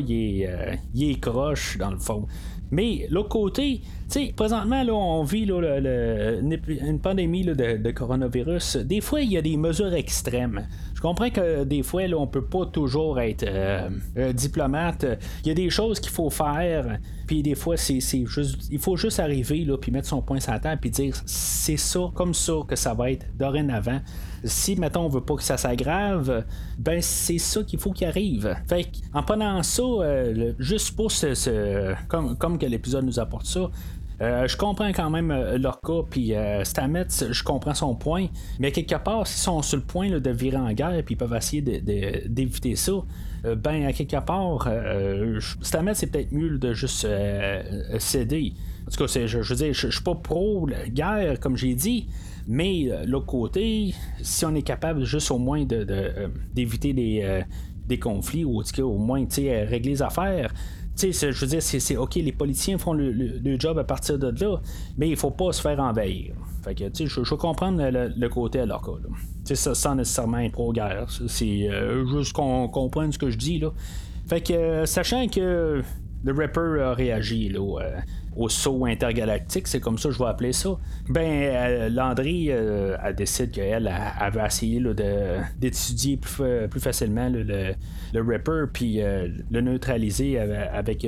il 0.00 0.12
est, 0.12 0.80
il 0.94 1.10
est 1.10 1.20
croche, 1.20 1.78
dans 1.78 1.90
le 1.90 1.98
fond. 1.98 2.26
Mais 2.70 3.06
l'autre 3.10 3.28
côté, 3.28 3.80
tu 3.82 4.26
sais, 4.26 4.32
présentement, 4.34 4.82
là, 4.82 4.94
on 4.94 5.22
vit 5.22 5.44
là, 5.46 5.78
une 5.78 6.98
pandémie 7.00 7.44
de, 7.44 7.90
coronavirus. 7.90 8.76
Des 8.78 9.00
fois, 9.00 9.20
il 9.20 9.32
y 9.32 9.36
a 9.36 9.42
des 9.42 9.56
mesures 9.56 9.94
extrêmes. 9.94 10.66
Comprends 11.04 11.28
que 11.28 11.64
des 11.64 11.82
fois, 11.82 12.06
là, 12.06 12.16
on 12.16 12.26
peut 12.26 12.46
pas 12.46 12.64
toujours 12.64 13.20
être 13.20 13.44
euh, 13.46 14.32
diplomate. 14.32 15.04
Il 15.42 15.48
y 15.48 15.50
a 15.50 15.54
des 15.54 15.68
choses 15.68 16.00
qu'il 16.00 16.10
faut 16.10 16.30
faire. 16.30 16.98
Puis 17.26 17.42
des 17.42 17.54
fois, 17.54 17.76
c'est, 17.76 18.00
juste, 18.00 18.68
il 18.70 18.78
faut 18.78 18.96
juste 18.96 19.20
arriver 19.20 19.66
là, 19.66 19.76
puis 19.76 19.92
mettre 19.92 20.08
son 20.08 20.22
point 20.22 20.40
sur 20.40 20.52
la 20.52 20.60
table, 20.60 20.80
puis 20.80 20.88
dire 20.88 21.14
c'est 21.26 21.76
ça, 21.76 22.10
comme 22.14 22.32
ça 22.32 22.54
que 22.66 22.74
ça 22.74 22.94
va 22.94 23.10
être 23.10 23.26
dorénavant 23.36 24.00
si, 24.44 24.76
mettons, 24.76 25.06
on 25.06 25.08
veut 25.08 25.22
pas 25.22 25.36
que 25.36 25.42
ça 25.42 25.56
s'aggrave, 25.56 26.44
ben 26.78 27.00
c'est 27.00 27.38
ça 27.38 27.62
qu'il 27.62 27.78
faut 27.78 27.92
qu'il 27.92 28.06
arrive. 28.06 28.54
Fait 28.66 28.86
en 29.12 29.22
prenant 29.22 29.62
ça, 29.62 29.82
euh, 29.82 30.52
juste 30.58 30.94
pour 30.96 31.10
ce, 31.10 31.94
comme, 32.08 32.36
comme 32.36 32.58
que 32.58 32.66
l'épisode 32.66 33.04
nous 33.04 33.18
apporte 33.18 33.46
ça, 33.46 33.70
euh, 34.20 34.46
je 34.46 34.56
comprends 34.56 34.90
quand 34.92 35.10
même 35.10 35.30
euh, 35.30 35.58
leur 35.58 35.80
cas, 35.80 36.02
puis 36.08 36.32
Stamets, 36.62 37.06
je 37.30 37.42
comprends 37.42 37.74
son 37.74 37.94
point, 37.94 38.26
mais 38.58 38.72
quelque 38.72 38.96
part, 38.96 39.26
s'ils 39.26 39.42
sont 39.42 39.62
sur 39.62 39.76
le 39.76 39.82
point 39.82 40.10
de 40.10 40.30
virer 40.30 40.56
en 40.56 40.72
guerre, 40.72 41.02
puis 41.04 41.14
ils 41.14 41.18
peuvent 41.18 41.34
essayer 41.34 41.62
d'éviter 41.62 42.76
ça, 42.76 42.92
ben 43.56 43.84
à 43.84 43.92
quelque 43.92 44.20
part, 44.24 44.68
Stamets, 45.60 45.94
c'est 45.94 46.06
peut-être 46.06 46.32
mieux 46.32 46.58
de 46.58 46.72
juste 46.72 47.06
céder. 47.98 48.54
En 48.86 48.90
tout 48.90 49.04
cas, 49.04 49.26
je, 49.26 49.38
veux 49.38 49.56
dire, 49.56 49.72
je, 49.72 49.88
je 49.88 49.94
suis 49.94 50.04
pas 50.04 50.14
pro 50.14 50.68
guerre, 50.92 51.40
comme 51.40 51.56
j'ai 51.56 51.74
dit, 51.74 52.08
mais 52.46 52.90
euh, 52.90 53.04
l'autre 53.06 53.26
côté, 53.26 53.94
si 54.22 54.44
on 54.44 54.54
est 54.54 54.62
capable 54.62 55.04
juste 55.04 55.30
au 55.30 55.38
moins 55.38 55.64
euh, 55.72 56.28
d'éviter 56.52 56.92
de, 56.92 57.22
euh, 57.22 57.42
des, 57.86 57.98
conflits 57.98 58.44
ou 58.44 58.62
au 58.62 58.98
moins 58.98 59.24
régler 59.36 59.92
les 59.92 60.02
affaires, 60.02 60.52
je 60.96 61.40
veux 61.40 61.46
dire, 61.46 61.62
c'est 61.62 61.96
ok, 61.96 62.14
les 62.16 62.32
politiciens 62.32 62.78
font 62.78 62.92
le, 62.92 63.58
job 63.58 63.78
à 63.78 63.84
partir 63.84 64.18
de 64.18 64.28
là, 64.28 64.60
mais 64.96 65.08
il 65.08 65.16
faut 65.16 65.30
pas 65.30 65.52
se 65.52 65.60
faire 65.60 65.80
envahir. 65.80 66.34
Fait 66.62 66.74
que, 66.74 66.84
je, 66.94 67.06
je 67.06 67.30
veux 67.30 67.36
comprendre 67.36 67.82
le, 67.82 68.28
côté 68.28 68.60
à 68.60 68.66
leur 68.66 68.82
cas. 68.82 68.92
Ça, 69.54 69.74
sans 69.74 69.94
nécessairement 69.94 70.38
être 70.38 70.52
pro-guerre. 70.52 71.06
C'est 71.28 71.68
juste 72.10 72.32
qu'on 72.32 72.68
comprenne 72.68 73.12
ce 73.12 73.18
que 73.18 73.30
je 73.30 73.36
dis. 73.36 73.58
Là. 73.58 73.70
Fait 74.26 74.40
que, 74.40 74.86
sachant 74.86 75.28
que 75.28 75.82
le 76.24 76.32
rapper 76.32 76.80
a 76.80 76.94
réagi 76.94 77.50
là, 77.50 77.80
au 78.36 78.48
saut 78.48 78.84
intergalactique, 78.86 79.66
c'est 79.68 79.80
comme 79.80 79.98
ça 79.98 80.08
que 80.08 80.14
je 80.14 80.18
vais 80.18 80.28
appeler 80.28 80.52
ça. 80.52 80.70
Ben, 81.08 81.92
Landry, 81.92 82.48
elle 82.48 83.14
décide 83.16 83.50
qu'elle 83.52 83.90
elle, 84.20 84.32
veut 84.32 84.44
essayer 84.44 84.82
d'étudier 85.58 86.16
plus, 86.16 86.80
facilement 86.80 87.28
le, 87.28 87.74
le, 88.12 88.22
Ripper, 88.22 88.64
puis 88.72 89.00
le 89.00 89.60
neutraliser 89.60 90.38
avec, 90.38 91.06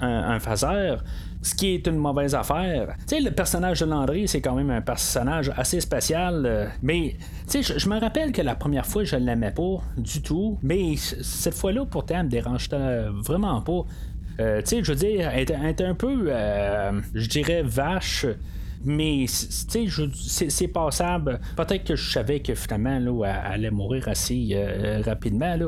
un, 0.00 0.38
phaser 0.40 0.96
ce 1.42 1.54
qui 1.54 1.74
est 1.74 1.86
une 1.86 1.96
mauvaise 1.96 2.34
affaire. 2.34 2.94
Tu 3.00 3.16
sais, 3.16 3.20
le 3.20 3.32
personnage 3.32 3.80
de 3.80 3.86
Landry, 3.86 4.28
c'est 4.28 4.40
quand 4.40 4.54
même 4.54 4.70
un 4.70 4.80
personnage 4.80 5.52
assez 5.56 5.80
spécial, 5.80 6.46
euh, 6.46 6.66
mais 6.82 7.16
tu 7.50 7.62
sais, 7.62 7.78
je 7.78 7.88
me 7.88 7.98
rappelle 7.98 8.32
que 8.32 8.42
la 8.42 8.54
première 8.54 8.86
fois, 8.86 9.04
je 9.04 9.16
ne 9.16 9.26
l'aimais 9.26 9.50
pas 9.50 9.82
du 9.96 10.22
tout, 10.22 10.58
mais 10.62 10.94
cette 10.96 11.54
fois-là, 11.54 11.84
pourtant, 11.84 12.14
elle 12.18 12.26
me 12.26 12.30
dérange 12.30 12.68
vraiment 12.70 13.60
pas. 13.60 13.84
Euh, 14.42 14.60
tu 14.62 14.68
sais, 14.68 14.84
je 14.84 14.92
veux 14.92 14.98
dire, 14.98 15.30
elle 15.32 15.50
est 15.50 15.80
un 15.80 15.94
peu, 15.94 16.24
euh, 16.28 17.00
je 17.14 17.28
dirais, 17.28 17.62
vache 17.62 18.26
mais 18.84 19.26
c'est 19.28 20.66
passable. 20.66 21.38
Peut-être 21.56 21.84
que 21.84 21.94
je 21.94 22.10
savais 22.10 22.40
que 22.40 22.56
finalement, 22.56 22.98
là, 22.98 23.26
elle 23.26 23.52
allait 23.52 23.70
mourir 23.70 24.08
assez 24.08 24.48
euh, 24.54 25.00
rapidement. 25.06 25.54
Là. 25.54 25.66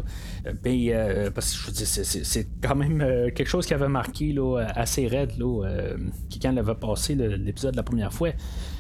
Mais, 0.65 0.93
parce 1.33 1.57
que 1.57 1.73
je 1.73 1.85
c'est 1.85 2.49
quand 2.61 2.75
même 2.75 2.99
quelque 3.31 3.47
chose 3.47 3.67
qui 3.67 3.75
avait 3.75 3.87
marqué 3.87 4.33
là, 4.33 4.67
assez 4.75 5.07
raide 5.07 5.39
là, 5.39 5.63
quand 6.43 6.51
elle 6.51 6.59
avait 6.59 6.75
passé 6.75 7.15
l'épisode 7.15 7.77
la 7.77 7.85
première 7.85 8.13
fois. 8.13 8.31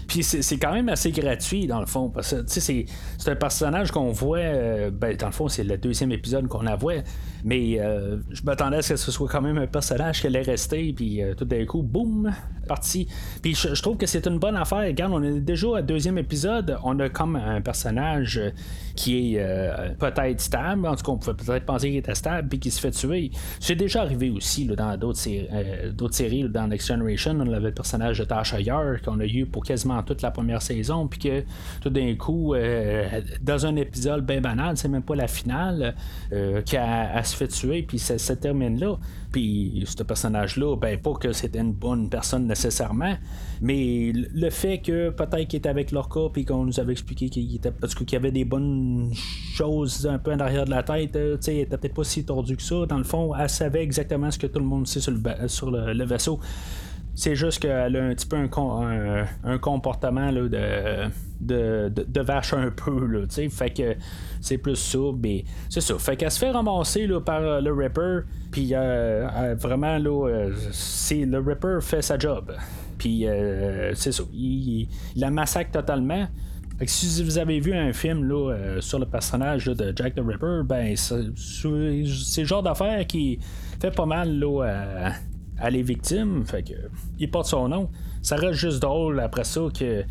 Puis 0.09 0.25
c'est 0.25 0.59
quand 0.59 0.73
même 0.73 0.89
assez 0.89 1.13
gratuit, 1.13 1.69
dans 1.69 1.79
le 1.79 1.87
fond, 1.87 2.11
parce 2.11 2.35
que 2.35 2.45
c'est 2.49 2.87
un 3.29 3.37
personnage 3.37 3.93
qu'on 3.93 4.11
voit, 4.11 4.91
ben, 4.91 5.17
dans 5.17 5.27
le 5.27 5.33
fond, 5.33 5.47
c'est 5.47 5.63
le 5.63 5.79
deuxième 5.79 6.11
épisode 6.11 6.49
qu'on 6.49 6.63
la 6.63 6.75
voit, 6.75 7.05
mais 7.45 7.79
euh, 7.79 8.19
je 8.31 8.43
m'attendais 8.43 8.79
à 8.79 8.83
ce 8.83 8.95
que 8.95 8.97
ce 8.97 9.13
soit 9.13 9.29
quand 9.29 9.43
même 9.43 9.59
un 9.59 9.67
personnage 9.67 10.21
qui 10.21 10.27
allait 10.27 10.43
rester, 10.43 10.93
puis 10.93 11.23
euh, 11.23 11.35
tout 11.35 11.45
d'un 11.45 11.65
coup, 11.65 11.83
boum, 11.83 12.33
parti. 12.67 13.07
Puis 13.43 13.55
je, 13.55 13.81
trouve 13.81 13.97
que 13.97 14.07
c'est 14.07 14.27
une 14.27 14.39
bonne 14.39 14.57
affaire. 14.57 14.79
Regarde, 14.79 15.13
on 15.13 15.23
est 15.23 15.41
déjà 15.41 15.67
au 15.69 15.81
deuxième 15.81 16.19
épisode, 16.19 16.79
on 16.83 16.99
a 16.99 17.09
comme 17.09 17.37
un 17.37 17.61
personnage 17.61 18.41
qui 18.97 19.37
est 19.37 19.95
peut-être 19.99 20.41
stable, 20.41 20.87
en 20.87 20.95
tout 20.95 21.05
cas, 21.05 21.13
on 21.13 21.19
pouvait 21.19 21.35
peut-être 21.35 21.67
penser 21.67 21.89
qu'il 21.89 21.99
était 21.99 22.15
stable, 22.15 22.49
puis 22.49 22.59
qui 22.59 22.71
se 22.71 22.81
fait 22.81 22.91
tuer. 22.91 23.31
C'est 23.61 23.75
déjà 23.75 24.03
arrivé 24.03 24.31
aussi 24.31 24.67
dans 24.67 24.97
d'autres 24.97 25.19
séries, 25.19 26.49
dans 26.49 26.69
Next 26.69 26.89
Generation, 26.89 27.37
on 27.39 27.53
avait 27.53 27.69
le 27.69 27.75
personnage 27.75 28.19
de 28.19 28.25
Tasha 28.25 28.61
Yar 28.61 29.01
qu'on 29.05 29.21
a 29.21 29.27
eu 29.27 29.47
pour 29.47 29.65
quasiment 29.65 30.03
toute 30.03 30.23
la 30.23 30.31
première 30.31 30.63
saison, 30.63 31.07
puis 31.07 31.19
que 31.19 31.45
tout 31.81 31.91
d'un 31.91 32.15
coup, 32.15 32.55
euh, 32.55 33.21
dans 33.43 33.67
un 33.67 33.77
épisode 33.77 34.25
bien 34.25 34.41
banal, 34.41 34.77
c'est 34.77 34.89
même 34.89 35.03
pas 35.03 35.17
la 35.17 35.29
finale, 35.29 35.95
euh, 36.33 36.63
se 37.35 37.39
fait 37.39 37.49
tuer, 37.49 37.83
puis 37.83 37.99
ça 37.99 38.37
termine 38.37 38.79
là. 38.79 38.99
Puis 39.33 39.85
ce 39.87 40.03
personnage-là, 40.03 40.77
ben 40.77 40.99
pas 40.99 41.15
que 41.15 41.33
c'était 41.33 41.59
une 41.59 41.73
bonne 41.73 42.09
personne 42.09 42.47
nécessairement, 42.47 43.17
mais 43.61 44.13
le 44.15 44.51
fait 44.51 44.79
que 44.79 45.11
peut-être 45.11 45.49
qu'il 45.49 45.59
était 45.59 45.69
avec 45.69 45.91
Lorca, 45.91 46.29
puis 46.33 46.45
qu'on 46.45 46.65
nous 46.65 46.79
avait 46.79 46.93
expliqué 46.93 47.29
qu'il 47.29 47.55
était 47.55 47.73
parce 47.73 47.95
qu'il 47.95 48.13
y 48.13 48.17
avait 48.17 48.31
des 48.31 48.45
bonnes 48.45 49.13
choses 49.55 50.07
un 50.07 50.19
peu 50.19 50.33
en 50.33 50.39
arrière 50.39 50.65
de 50.65 50.71
la 50.71 50.83
tête, 50.83 51.17
euh, 51.17 51.37
tu 51.37 51.45
sais, 51.45 51.57
était 51.59 51.77
peut-être 51.77 51.95
pas 51.95 52.05
si 52.05 52.25
tordu 52.25 52.57
que 52.57 52.63
ça. 52.63 52.87
Dans 52.87 52.99
le 52.99 53.05
fond, 53.05 53.35
elle 53.35 53.51
savait 53.51 53.83
exactement 53.83 54.31
ce 54.31 54.39
que 54.39 54.47
tout 54.47 54.61
le 54.61 54.65
monde 54.65 54.87
sait 54.87 55.01
sur 55.01 55.13
le, 55.13 55.49
sur 55.49 55.71
le 55.71 56.05
vaisseau. 56.05 56.39
C'est 57.17 57.37
juste 57.37 57.61
qu'elle 57.61 57.97
a 57.97 58.05
un 58.05 58.15
petit 58.15 58.27
peu 58.27 58.37
un, 58.37 59.59
comportement 59.59 60.33
là, 60.33 60.49
de, 61.41 61.89
de, 61.89 62.21
vache 62.21 62.55
un 62.55 62.71
peu. 62.71 63.07
Là, 63.07 63.27
fait 63.29 63.71
que 63.71 63.95
c'est 64.41 64.59
plus 64.59 64.77
ça. 64.77 64.99
Mais 65.23 65.45
c'est 65.69 65.81
ça. 65.81 65.97
Fait 65.99 66.17
qu'elle 66.17 66.31
se 66.31 66.39
fait 66.39 66.51
ramasser 66.51 67.07
là, 67.07 67.21
par 67.21 67.41
euh, 67.43 67.61
le 67.61 67.73
Ripper. 67.73 68.21
Puis 68.51 68.71
euh, 68.73 69.29
euh, 69.29 69.55
vraiment, 69.55 69.99
là, 69.99 70.49
c'est, 70.73 71.25
le 71.25 71.39
Ripper 71.39 71.79
fait 71.81 72.03
sa 72.03 72.19
job. 72.19 72.53
Puis 72.99 73.27
c'est 73.95 74.13
ça. 74.13 74.23
Il, 74.33 74.89
la 75.17 75.31
massacre 75.31 75.71
totalement. 75.71 76.27
Fait 76.79 76.87
que 76.87 76.91
si 76.91 77.23
vous 77.23 77.39
avez 77.39 77.61
vu 77.61 77.73
un 77.73 77.93
film 77.93 78.25
là, 78.25 78.81
sur 78.81 78.99
le 78.99 79.07
personnage 79.07 79.67
de 79.67 79.93
Jack 79.95 80.17
the 80.17 80.21
Ripper, 80.21 80.63
ben 80.65 80.97
c'est, 80.97 81.15
le 81.15 82.45
genre 82.45 82.65
d'affaire 82.65 83.07
qui 83.07 83.39
fait 83.81 83.95
pas 83.95 84.07
mal 84.07 84.37
là, 84.37 85.13
les 85.71 85.83
victimes. 85.83 86.45
Fait 86.45 86.63
que 86.63 86.75
il 87.19 87.31
porte 87.31 87.47
son 87.47 87.69
nom. 87.69 87.91
Ça 88.23 88.37
reste 88.37 88.59
juste 88.59 88.81
drôle 88.81 89.21
après 89.21 89.45
ça 89.45 89.63
que 89.79 90.05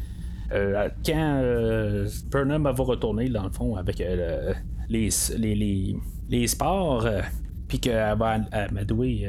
euh, 0.51 0.89
quand 1.05 1.39
euh, 1.41 2.07
Burnham 2.31 2.63
va 2.63 2.71
retourner 2.71 3.29
dans 3.29 3.43
le 3.43 3.49
fond 3.49 3.75
avec 3.75 3.99
euh, 4.01 4.53
les, 4.89 5.09
les, 5.37 5.95
les, 6.29 6.47
sports 6.47 7.07
puis 7.67 7.79
qu'elle 7.79 8.17
va 8.17 8.39
amadouer 8.51 9.27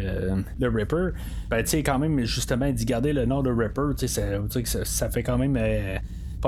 le 0.58 0.68
Ripper, 0.68 1.10
ben 1.48 1.62
tu 1.62 1.70
sais 1.70 1.82
quand 1.82 1.98
même 1.98 2.24
justement 2.24 2.70
d'y 2.70 2.84
garder 2.84 3.12
le 3.14 3.24
nom 3.24 3.42
de 3.42 3.50
Ripper, 3.50 3.94
tu 3.96 4.06
sais 4.06 4.44
ça, 4.84 5.10
fait 5.10 5.22
quand 5.22 5.38
même 5.38 5.56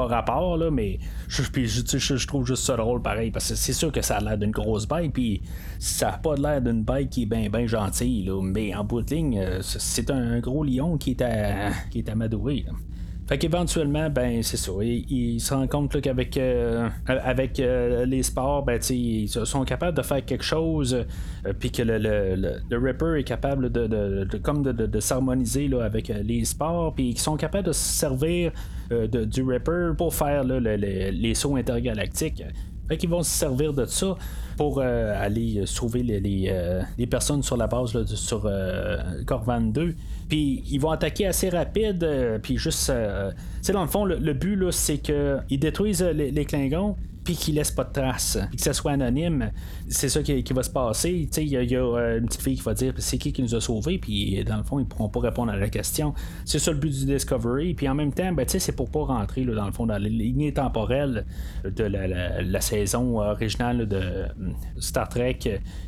rapport, 0.05 0.57
là, 0.57 0.71
mais 0.71 0.99
je, 1.29 1.43
je, 1.43 2.27
trouve 2.27 2.47
juste 2.47 2.65
ça 2.65 2.77
drôle 2.77 3.03
pareil, 3.03 3.31
parce 3.31 3.49
que 3.49 3.55
c'est 3.55 3.73
sûr 3.73 3.91
que 3.91 4.03
ça 4.03 4.17
a 4.17 4.21
l'air 4.21 4.39
d'une 4.39 4.51
grosse 4.51 4.87
bête, 4.87 5.13
puis 5.13 5.43
ça 5.79 6.13
n'a 6.13 6.19
pas 6.19 6.37
l'air 6.37 6.61
d'une 6.61 6.83
bête 6.83 7.11
qui 7.11 7.23
est 7.23 7.27
bien 7.27 7.49
ben 7.49 7.67
gentille, 7.67 8.25
là, 8.25 8.41
mais 8.43 8.75
en 8.75 8.85
bout 8.85 9.03
de 9.03 9.15
ligne, 9.15 9.39
euh, 9.39 9.59
c'est 9.63 10.11
un 10.11 10.39
gros 10.41 10.65
lion 10.65 10.99
qui 10.99 11.13
est, 11.13 11.23
à, 11.23 11.71
qui 11.91 11.99
est 11.99 12.09
amadoué. 12.09 12.67
Fait 13.27 13.39
qu'éventuellement, 13.39 14.09
ben 14.09 14.41
c'est 14.45 14.57
ça. 14.57 14.71
Ils, 14.83 15.41
se 15.41 15.53
rendent 15.53 15.69
compte 15.69 16.01
qu'avec 16.01 16.37
euh, 16.37 16.89
avec 17.09 17.59
euh, 17.59 18.07
les 18.07 18.23
sports, 18.23 18.65
ben 18.65 18.81
ils 18.91 19.29
sont 19.29 19.65
capables 19.65 19.97
de 19.97 20.03
faire 20.03 20.25
quelque 20.25 20.45
chose, 20.45 21.05
puis 21.59 21.73
que 21.73 21.83
le, 21.83 21.99
le, 21.99 22.61
le, 22.71 22.79
Ripper 22.79 23.19
est 23.19 23.25
capable 23.25 23.73
de, 23.73 23.89
de, 23.89 24.39
comme 24.39 24.63
de, 24.63 24.71
de, 24.71 25.01
s'harmoniser 25.01 25.69
avec 25.83 26.09
les 26.09 26.45
sports, 26.45 26.95
puis 26.95 27.11
ils 27.11 27.19
sont 27.19 27.37
capables 27.37 27.67
de 27.67 27.73
se 27.73 27.99
servir 27.99 28.53
du 28.91 29.43
Ripper 29.43 29.91
pour 29.99 30.15
faire 30.15 30.45
les 30.45 31.35
sauts 31.35 31.57
intergalactiques. 31.57 32.45
Fait 32.87 32.97
qu'ils 32.97 33.11
vont 33.11 33.25
se 33.25 33.31
servir 33.31 33.73
de 33.73 33.87
ça 33.87 34.15
pour 34.57 34.81
aller 34.81 35.63
sauver 35.67 36.05
les, 36.05 36.21
les, 36.21 36.83
les, 36.97 37.07
personnes 37.09 37.43
sur 37.43 37.57
la 37.57 37.67
base 37.67 38.05
sur 38.15 38.49
Corvan 39.27 39.63
2. 39.63 39.97
Puis 40.29 40.63
ils 40.71 40.79
vont 40.79 40.91
attaquer 40.91 41.27
assez 41.27 41.49
rapide, 41.49 42.03
euh, 42.03 42.39
puis 42.39 42.59
juste. 42.59 42.91
Euh, 42.91 43.31
tu 43.31 43.37
sais, 43.63 43.73
dans 43.73 43.83
le 43.83 43.89
fond, 43.89 44.05
le, 44.05 44.33
but, 44.33 44.71
c'est 44.73 44.99
qu'ils 44.99 45.61
détruisent 45.61 46.03
les, 46.03 46.31
les 46.31 46.45
Klingons, 46.45 46.97
puis 47.27 47.35
qu'il 47.35 47.57
laisse 47.57 47.73
pas 47.73 47.85
de 47.85 47.93
traces, 47.93 48.39
puis 48.49 48.57
que 48.57 48.63
ça 48.63 48.73
soit 48.73 48.93
anonyme, 48.93 49.51
c'est 49.89 50.09
ça 50.09 50.23
qui, 50.23 50.43
va 50.53 50.63
se 50.63 50.71
passer. 50.71 51.29
Il 51.37 51.49
y, 51.49 51.77
a 51.77 51.81
euh, 51.81 52.19
une 52.19 52.27
petite 52.27 52.43
fille 52.43 52.57
qui 52.57 52.63
va 52.63 52.75
dire 52.75 52.93
c'est 52.99 53.19
qui 53.19 53.33
qui 53.33 53.43
nous 53.43 53.55
a 53.55 53.61
sauvés, 53.61 53.99
puis 53.99 54.43
dans 54.45 54.57
le 54.57 54.63
fond, 54.63 54.79
ils 54.81 54.87
pourront 54.87 55.09
pas 55.09 55.21
répondre 55.21 55.53
à 55.53 55.57
la 55.57 55.69
question. 55.69 56.15
C'est 56.45 56.59
ça 56.59 56.73
le 56.73 56.79
but 56.79 56.91
du 56.91 57.07
Discovery, 57.07 57.75
puis 57.75 57.89
en 57.89 57.95
même 57.95 58.13
temps, 58.13 58.33
ben, 58.33 58.45
c'est 58.49 58.75
pour 58.75 58.91
pas 58.91 59.05
rentrer 59.05 59.45
dans 59.45 59.67
le 59.67 59.73
fond 59.73 59.87
dans 59.87 59.99
la 59.99 60.09
lignée 60.09 60.53
temporelle 60.53 61.25
de 61.65 61.85
la, 61.85 62.61
saison 62.61 63.21
originale 63.21 63.87
de 63.87 63.97
euh, 63.97 64.27
Star 64.79 65.09
Trek, 65.09 65.39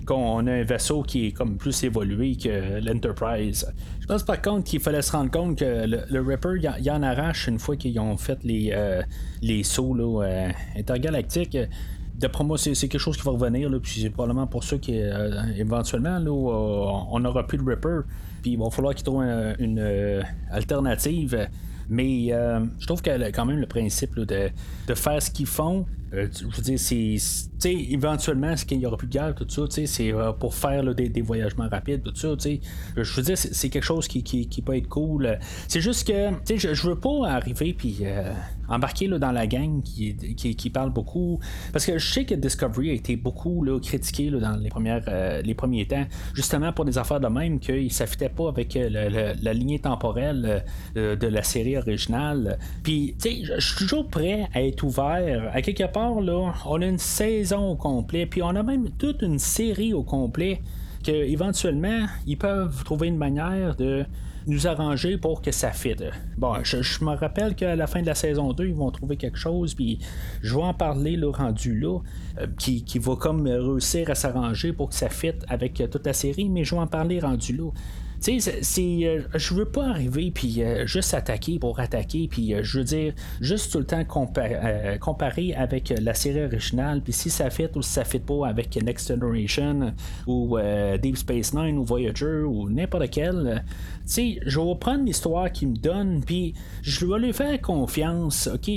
qu'on 0.06 0.46
a 0.46 0.52
un 0.52 0.62
vaisseau 0.62 1.02
qui 1.02 1.26
est 1.26 1.32
comme 1.32 1.56
plus 1.56 1.82
évolué 1.82 2.36
que 2.36 2.80
l'Enterprise. 2.80 3.66
Je 4.00 4.06
pense 4.06 4.22
par 4.22 4.40
contre 4.40 4.64
qu'il 4.64 4.80
fallait 4.80 5.02
se 5.02 5.12
rendre 5.12 5.30
compte 5.30 5.58
que 5.58 5.86
le, 5.86 6.20
Ripper, 6.20 6.54
il 6.80 6.90
en 6.90 7.02
arrache 7.02 7.48
une 7.48 7.58
fois 7.58 7.76
qu'ils 7.76 7.98
ont 7.98 8.16
fait 8.16 8.38
les, 8.44 8.70
euh, 8.72 9.02
les 9.42 9.62
sauts 9.64 9.94
là, 9.94 10.50
intergalactiques 10.76 11.56
D'après 12.18 12.42
moi, 12.42 12.58
c'est 12.58 12.74
quelque 12.74 12.98
chose 12.98 13.16
qui 13.16 13.22
va 13.22 13.30
revenir, 13.30 13.70
puis 13.80 14.00
c'est 14.00 14.10
probablement 14.10 14.48
pour 14.48 14.64
ça 14.64 14.76
qu'éventuellement, 14.76 16.18
euh, 16.18 17.04
on 17.10 17.20
n'aura 17.20 17.46
plus 17.46 17.58
de 17.58 17.62
Ripper, 17.62 18.00
puis 18.42 18.52
il 18.52 18.58
va 18.58 18.70
falloir 18.70 18.92
qu'ils 18.94 19.04
trouvent 19.04 19.22
une, 19.60 19.78
euh, 19.78 20.22
alternative. 20.50 21.48
Mais 21.88 22.32
euh, 22.32 22.60
je 22.80 22.86
trouve 22.86 23.00
que 23.00 23.30
quand 23.30 23.46
même 23.46 23.60
le 23.60 23.66
principe 23.66 24.18
de, 24.18 24.50
faire 24.94 25.22
ce 25.22 25.30
qu'ils 25.30 25.46
font, 25.46 25.86
je 26.12 26.44
veux 26.44 26.62
dire, 26.62 26.78
c'est. 26.78 27.72
éventuellement, 27.72 28.56
ce 28.56 28.64
qu'il 28.64 28.78
n'y 28.78 28.86
aura 28.86 28.96
plus 28.96 29.06
de 29.06 29.12
guerre, 29.12 29.34
tout 29.36 29.48
ça, 29.48 29.62
c'est 29.86 30.12
pour 30.40 30.54
faire 30.54 30.92
des, 30.94 31.08
des, 31.08 31.22
voyagements 31.22 31.68
rapides, 31.68 32.02
tout 32.02 32.16
ça, 32.16 32.34
Je 32.96 33.14
veux 33.14 33.22
dire, 33.22 33.38
c'est 33.38 33.68
quelque 33.68 33.84
chose 33.84 34.08
qui, 34.08 34.62
peut 34.66 34.76
être 34.76 34.88
cool. 34.88 35.38
C'est 35.68 35.80
juste 35.80 36.06
que, 36.08 36.56
je, 36.56 36.74
je 36.74 36.88
veux 36.88 36.96
pas 36.98 37.28
arriver 37.28 37.74
embarqué 38.68 39.06
là, 39.06 39.18
dans 39.18 39.32
la 39.32 39.46
gang 39.46 39.82
qui, 39.82 40.14
qui, 40.14 40.70
parle 40.70 40.90
beaucoup. 40.90 41.40
Parce 41.72 41.86
que 41.86 41.98
je 41.98 42.12
sais 42.12 42.24
que 42.24 42.34
Discovery 42.34 42.90
a 42.90 42.92
été 42.92 43.16
beaucoup 43.16 43.64
là, 43.64 43.78
critiqué 43.80 44.30
là, 44.30 44.38
dans 44.38 44.56
les, 44.56 44.68
premières, 44.68 45.04
euh, 45.08 45.42
les 45.42 45.54
premiers 45.54 45.86
temps, 45.86 46.04
justement 46.34 46.72
pour 46.72 46.84
des 46.84 46.98
affaires 46.98 47.20
de 47.20 47.28
même 47.28 47.58
qu'il 47.58 47.84
ne 47.84 47.88
s'affitait 47.88 48.28
pas 48.28 48.48
avec 48.48 48.76
euh, 48.76 49.34
la 49.40 49.52
lignée 49.52 49.78
temporelle 49.78 50.64
euh, 50.96 51.16
de 51.16 51.26
la 51.26 51.42
série 51.42 51.76
originale. 51.76 52.58
Puis, 52.82 53.14
tu 53.20 53.30
sais, 53.30 53.54
je 53.56 53.60
suis 53.60 53.76
toujours 53.76 54.06
prêt 54.08 54.48
à 54.54 54.62
être 54.62 54.82
ouvert. 54.82 55.50
À 55.52 55.62
quelque 55.62 55.90
part, 55.90 56.20
là, 56.20 56.52
on 56.66 56.82
a 56.82 56.86
une 56.86 56.98
saison 56.98 57.70
au 57.70 57.76
complet, 57.76 58.26
puis 58.26 58.42
on 58.42 58.50
a 58.50 58.62
même 58.62 58.90
toute 58.98 59.22
une 59.22 59.38
série 59.38 59.92
au 59.92 60.02
complet 60.02 60.60
que 61.04 61.12
éventuellement 61.12 62.06
ils 62.26 62.36
peuvent 62.36 62.84
trouver 62.84 63.08
une 63.08 63.18
manière 63.18 63.76
de 63.76 64.04
nous 64.48 64.66
arranger 64.66 65.18
pour 65.18 65.42
que 65.42 65.52
ça 65.52 65.70
fitte. 65.70 66.04
Bon, 66.36 66.54
je, 66.64 67.04
me 67.04 67.14
rappelle 67.14 67.54
qu'à 67.54 67.76
la 67.76 67.86
fin 67.86 68.00
de 68.00 68.06
la 68.06 68.14
saison 68.14 68.52
2, 68.52 68.68
ils 68.68 68.74
vont 68.74 68.90
trouver 68.90 69.16
quelque 69.16 69.38
chose, 69.38 69.74
puis 69.74 69.98
je 70.42 70.54
vais 70.54 70.62
en 70.62 70.74
parler 70.74 71.16
le 71.16 71.28
rendu 71.28 71.78
là, 71.78 71.98
euh, 72.40 72.46
qui, 72.58 72.98
va 72.98 73.16
comme 73.16 73.46
réussir 73.46 74.10
à 74.10 74.14
s'arranger 74.14 74.72
pour 74.72 74.88
que 74.88 74.94
ça 74.94 75.08
fitte 75.08 75.44
avec 75.48 75.82
toute 75.90 76.06
la 76.06 76.12
série, 76.12 76.48
mais 76.48 76.64
je 76.64 76.74
vais 76.74 76.80
en 76.80 76.86
parler 76.86 77.20
rendu 77.20 77.56
là. 77.56 77.70
Tu 78.20 78.40
sais, 78.40 78.58
c'est, 78.62 79.26
je 79.34 79.54
veux 79.54 79.64
pas 79.64 79.88
arriver 79.88 80.30
puis 80.32 80.62
juste 80.84 81.14
attaquer 81.14 81.58
pour 81.58 81.78
attaquer, 81.78 82.28
puis 82.28 82.54
je 82.60 82.78
veux 82.78 82.84
dire, 82.84 83.12
juste 83.40 83.72
tout 83.72 83.78
le 83.78 83.86
temps 83.86 84.04
comparer 84.04 85.54
avec 85.54 85.94
la 86.00 86.14
série 86.14 86.44
originale, 86.44 87.00
puis 87.02 87.12
si 87.12 87.30
ça 87.30 87.48
fit 87.50 87.68
ou 87.74 87.82
si 87.82 87.90
ça 87.90 88.04
fit 88.04 88.18
pas 88.18 88.48
avec 88.48 88.76
Next 88.82 89.08
Generation 89.08 89.92
ou 90.26 90.58
Deep 91.00 91.16
Space 91.16 91.54
Nine 91.54 91.78
ou 91.78 91.84
Voyager 91.84 92.42
ou 92.42 92.68
n'importe 92.68 93.10
quel, 93.10 93.64
tu 94.00 94.12
sais, 94.12 94.40
je 94.44 94.58
vais 94.58 94.74
prendre 94.80 95.04
l'histoire 95.04 95.52
qu'il 95.52 95.68
me 95.68 95.76
donne, 95.76 96.22
puis 96.24 96.54
je 96.82 97.06
vais 97.06 97.18
lui 97.18 97.32
faire 97.32 97.60
confiance, 97.60 98.48
ok, 98.52 98.68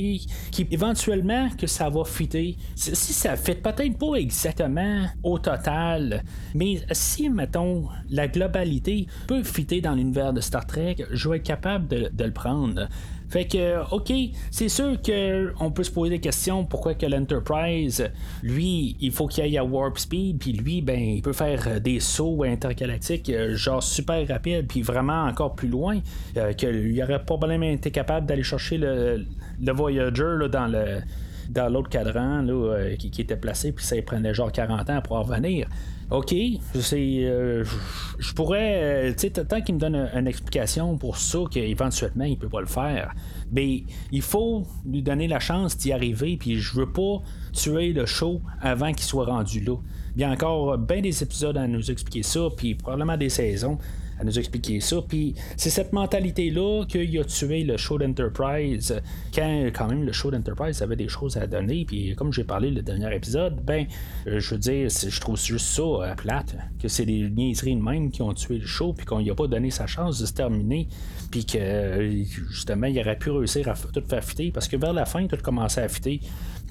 éventuellement 0.71 1.49
que 1.57 1.67
ça 1.67 1.89
va 1.89 2.03
fitter. 2.03 2.57
Si 2.75 3.13
ça 3.13 3.35
fit 3.35 3.55
peut-être 3.55 3.97
pas 3.97 4.15
exactement 4.15 5.05
au 5.23 5.39
total, 5.39 6.23
mais 6.53 6.81
si 6.91 7.29
mettons 7.29 7.87
la 8.09 8.27
globalité 8.27 9.07
fitter 9.43 9.81
dans 9.81 9.93
l'univers 9.93 10.33
de 10.33 10.41
Star 10.41 10.65
Trek, 10.65 10.97
je 11.11 11.29
vais 11.29 11.37
être 11.37 11.43
capable 11.43 11.87
de 11.87 12.23
le 12.23 12.31
prendre. 12.31 12.87
Fait 13.31 13.45
que, 13.45 13.79
OK, 13.91 14.11
c'est 14.49 14.67
sûr 14.67 14.97
qu'on 15.01 15.71
peut 15.71 15.83
se 15.83 15.91
poser 15.91 16.09
des 16.09 16.19
questions 16.19 16.65
pourquoi 16.65 16.95
que 16.95 17.05
l'Enterprise, 17.05 18.11
lui, 18.43 18.97
il 18.99 19.13
faut 19.13 19.25
qu'il 19.27 19.45
aille 19.45 19.57
à 19.57 19.63
Warp 19.63 19.97
Speed, 19.97 20.37
puis 20.37 20.51
lui, 20.51 20.81
ben, 20.81 20.99
il 20.99 21.21
peut 21.21 21.31
faire 21.31 21.79
des 21.79 22.01
sauts 22.01 22.43
intergalactiques, 22.43 23.29
euh, 23.29 23.55
genre 23.55 23.81
super 23.81 24.27
rapide, 24.27 24.67
puis 24.67 24.81
vraiment 24.81 25.23
encore 25.23 25.55
plus 25.55 25.69
loin, 25.69 26.01
euh, 26.35 26.51
qu'il 26.51 27.01
aurait 27.01 27.23
probablement 27.23 27.67
été 27.67 27.89
capable 27.89 28.27
d'aller 28.27 28.43
chercher 28.43 28.77
le, 28.77 29.25
Voyager 29.61 30.49
dans 30.51 30.67
le 30.67 30.99
dans 31.49 31.69
l'autre 31.69 31.89
cadran 31.89 32.41
là, 32.41 32.53
euh, 32.53 32.95
qui, 32.95 33.11
qui, 33.11 33.21
était 33.21 33.35
placé, 33.35 33.71
puis 33.71 33.85
ça 33.85 33.95
prenait 34.05 34.33
genre 34.33 34.51
40 34.51 34.89
ans 34.89 35.01
pour 35.01 35.15
en 35.17 35.23
revenir. 35.23 35.67
OK. 36.11 36.33
Euh, 36.33 37.63
je 38.19 38.33
pourrais. 38.33 39.09
Euh, 39.09 39.13
tu 39.13 39.19
sais, 39.19 39.31
tant 39.31 39.61
qu'il 39.61 39.75
me 39.75 39.79
donne 39.79 39.95
une, 40.13 40.27
explication 40.27 40.97
pour 40.97 41.15
ça, 41.15 41.39
qu'éventuellement 41.49 42.25
il 42.25 42.37
peut 42.37 42.49
pas 42.49 42.59
le 42.59 42.67
faire, 42.67 43.13
mais 43.51 43.83
il 44.11 44.21
faut 44.21 44.63
lui 44.85 45.01
donner 45.01 45.29
la 45.29 45.39
chance 45.39 45.77
d'y 45.77 45.93
arriver, 45.93 46.35
puis 46.37 46.57
je 46.57 46.75
veux 46.75 46.91
pas 46.91 47.21
tuer 47.53 47.93
le 47.93 48.05
show 48.05 48.41
avant 48.61 48.91
qu'il 48.91 49.05
soit 49.05 49.25
rendu 49.25 49.61
là. 49.61 49.77
Il 50.15 50.21
y 50.21 50.25
a 50.25 50.29
encore 50.29 50.77
bien 50.77 50.99
des 50.99 51.23
épisodes 51.23 51.55
à 51.55 51.65
nous 51.65 51.89
expliquer 51.89 52.23
ça, 52.23 52.49
puis 52.55 52.75
probablement 52.75 53.15
des 53.15 53.29
saisons 53.29 53.77
à 54.21 54.23
nous 54.23 54.37
expliquer 54.37 54.79
ça. 54.79 54.97
Puis 55.07 55.33
c'est 55.57 55.69
cette 55.69 55.93
mentalité-là 55.93 56.85
qu'il 56.87 57.19
a 57.19 57.23
tué 57.23 57.63
le 57.63 57.77
show 57.77 57.97
d'Enterprise 57.97 59.01
quand 59.33 59.69
quand 59.73 59.87
même 59.87 60.03
le 60.03 60.11
show 60.11 60.31
d'Enterprise 60.31 60.81
avait 60.81 60.95
des 60.95 61.07
choses 61.07 61.37
à 61.37 61.47
donner. 61.47 61.85
Puis 61.85 62.15
comme 62.15 62.31
j'ai 62.31 62.43
parlé 62.43 62.69
le 62.69 62.81
dernier 62.81 63.13
épisode, 63.15 63.59
ben 63.63 63.85
euh, 64.27 64.39
je 64.39 64.51
veux 64.51 64.59
dire, 64.59 64.89
je 64.89 65.19
trouve 65.19 65.39
juste 65.39 65.65
ça 65.65 65.81
euh, 65.81 66.15
plate, 66.15 66.55
que 66.79 66.87
c'est 66.87 67.05
des 67.05 67.29
niaiseries 67.29 67.75
de 67.75 67.81
même 67.81 68.11
qui 68.11 68.21
ont 68.21 68.33
tué 68.33 68.59
le 68.59 68.67
show, 68.67 68.93
puis 68.93 69.05
qu'on 69.05 69.19
lui 69.19 69.31
a 69.31 69.35
pas 69.35 69.47
donné 69.47 69.71
sa 69.71 69.87
chance 69.87 70.19
de 70.19 70.25
se 70.25 70.33
terminer, 70.33 70.87
puis 71.31 71.45
que 71.45 71.57
euh, 71.57 72.23
justement 72.51 72.87
il 72.87 72.99
aurait 72.99 73.17
pu 73.17 73.31
réussir 73.31 73.67
à 73.67 73.73
tout 73.73 74.03
faire 74.07 74.23
fitter, 74.23 74.51
parce 74.51 74.67
que 74.67 74.77
vers 74.77 74.93
la 74.93 75.05
fin, 75.05 75.25
tout 75.27 75.37
commençait 75.41 75.81
à 75.81 75.89
fitter. 75.89 76.21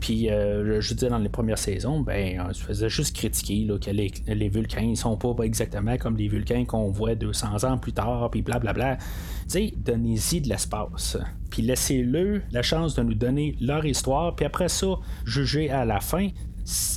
Puis, 0.01 0.31
euh, 0.31 0.81
je 0.81 0.95
dire, 0.95 1.11
dans 1.11 1.19
les 1.19 1.29
premières 1.29 1.59
saisons, 1.59 2.01
ben, 2.01 2.45
on 2.49 2.53
se 2.53 2.63
faisait 2.63 2.89
juste 2.89 3.15
critiquer 3.15 3.67
que 3.81 3.91
les, 3.91 4.11
les 4.27 4.49
Vulcains 4.49 4.89
ne 4.89 4.95
sont 4.95 5.17
pas, 5.17 5.45
exactement 5.45 5.97
comme 5.97 6.17
les 6.17 6.29
Vulcains 6.29 6.65
qu'on 6.65 6.91
voit 6.91 7.15
200 7.15 7.65
ans 7.65 7.79
plus 7.79 7.93
tard, 7.93 8.31
puis 8.31 8.43
blablabla. 8.43 8.97
Tu 8.97 9.05
sais, 9.49 9.75
donnez-y 9.77 10.41
de 10.41 10.49
l'espace. 10.49 11.19
Puis 11.51 11.63
laissez-le 11.63 12.43
la 12.51 12.63
chance 12.63 12.95
de 12.95 13.03
nous 13.03 13.15
donner 13.15 13.57
leur 13.61 13.85
histoire, 13.85 14.35
puis 14.35 14.47
après 14.47 14.69
ça, 14.69 14.87
juger 15.25 15.71
à 15.71 15.85
la 15.85 16.01
fin 16.01 16.29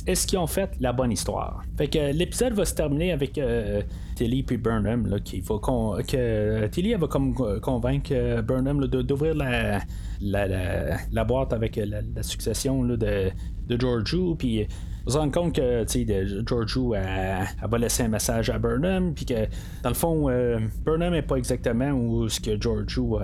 est-ce 0.06 0.26
qu'ils 0.26 0.38
ont 0.38 0.46
fait 0.46 0.70
la 0.80 0.92
bonne 0.92 1.10
histoire? 1.10 1.62
Fait 1.76 1.88
que 1.88 2.12
l'épisode 2.12 2.52
va 2.52 2.64
se 2.64 2.74
terminer 2.74 3.12
avec 3.12 3.38
euh, 3.38 3.82
Tilly 4.14 4.42
puis 4.42 4.56
Burnham 4.56 5.06
là, 5.06 5.18
qui 5.20 5.40
va 5.40 5.58
que 5.58 6.66
Tilly 6.68 6.94
va 6.94 7.06
comme 7.06 7.34
convaincre 7.60 8.40
Burnham 8.42 8.86
d'ouvrir 8.86 9.34
la, 9.34 9.80
la, 10.20 10.98
la, 11.10 11.24
boîte 11.24 11.52
avec 11.52 11.76
la, 11.76 12.22
succession 12.22 12.84
de, 12.84 12.96
de 12.96 13.80
Georgiou 13.80 14.34
puis 14.36 14.66
on 15.06 15.10
se 15.10 15.18
rend 15.18 15.30
compte 15.30 15.54
que 15.54 15.84
Georgiou 16.46 16.90
va 16.90 17.78
laisser 17.78 18.04
un 18.04 18.08
message 18.08 18.50
à 18.50 18.58
Burnham 18.58 19.14
puis 19.14 19.26
que 19.26 19.46
dans 19.82 19.90
le 19.90 19.94
fond 19.94 20.28
euh, 20.30 20.58
Burnham 20.84 21.12
n'est 21.12 21.22
pas 21.22 21.36
exactement 21.36 21.90
où 21.90 22.28
ce 22.28 22.40
que 22.40 22.60
Georgiou 22.60 23.18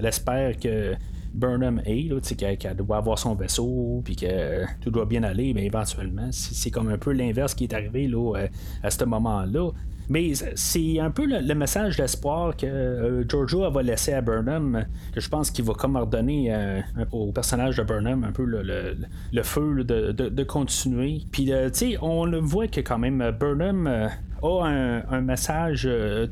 espère 0.00 0.58
que 0.58 0.94
Burnham 1.34 1.82
est, 1.84 2.36
qu'elle, 2.36 2.76
doit 2.76 2.98
avoir 2.98 3.18
son 3.18 3.34
vaisseau, 3.34 4.00
puis 4.04 4.14
que 4.14 4.64
tout 4.80 4.90
doit 4.90 5.04
bien 5.04 5.24
aller, 5.24 5.52
mais 5.52 5.66
éventuellement, 5.66 6.28
c'est, 6.30 6.70
comme 6.70 6.88
un 6.88 6.96
peu 6.98 7.12
l'inverse 7.12 7.54
qui 7.54 7.64
est 7.64 7.74
arrivé 7.74 8.06
là, 8.06 8.36
euh, 8.36 8.48
à 8.82 8.90
ce 8.90 9.04
moment-là. 9.04 9.70
Mais 10.08 10.32
c'est 10.54 10.98
un 11.00 11.10
peu 11.10 11.26
le, 11.26 11.54
message 11.54 11.96
d'espoir 11.96 12.56
que 12.56 12.66
euh, 12.66 13.28
Giorgio 13.28 13.70
va 13.70 13.82
laisser 13.82 14.12
à 14.12 14.20
Burnham, 14.20 14.84
que 15.12 15.20
je 15.20 15.28
pense 15.28 15.50
qu'il 15.50 15.64
va 15.64 15.74
comme 15.74 15.96
redonner 15.96 16.54
euh, 16.54 16.80
au 17.12 17.32
personnage 17.32 17.76
de 17.76 17.82
Burnham 17.82 18.24
un 18.24 18.32
peu 18.32 18.44
le, 18.44 19.42
feu 19.42 19.84
de, 19.84 20.42
continuer. 20.44 21.22
Puis, 21.32 21.46
tu 21.46 21.52
sais, 21.72 21.96
on 22.02 22.24
le 22.24 22.38
voit 22.38 22.68
que 22.68 22.80
quand 22.80 22.98
même 22.98 23.30
Burnham 23.38 23.86
a 23.86 24.66
un, 24.66 25.20
message 25.20 25.88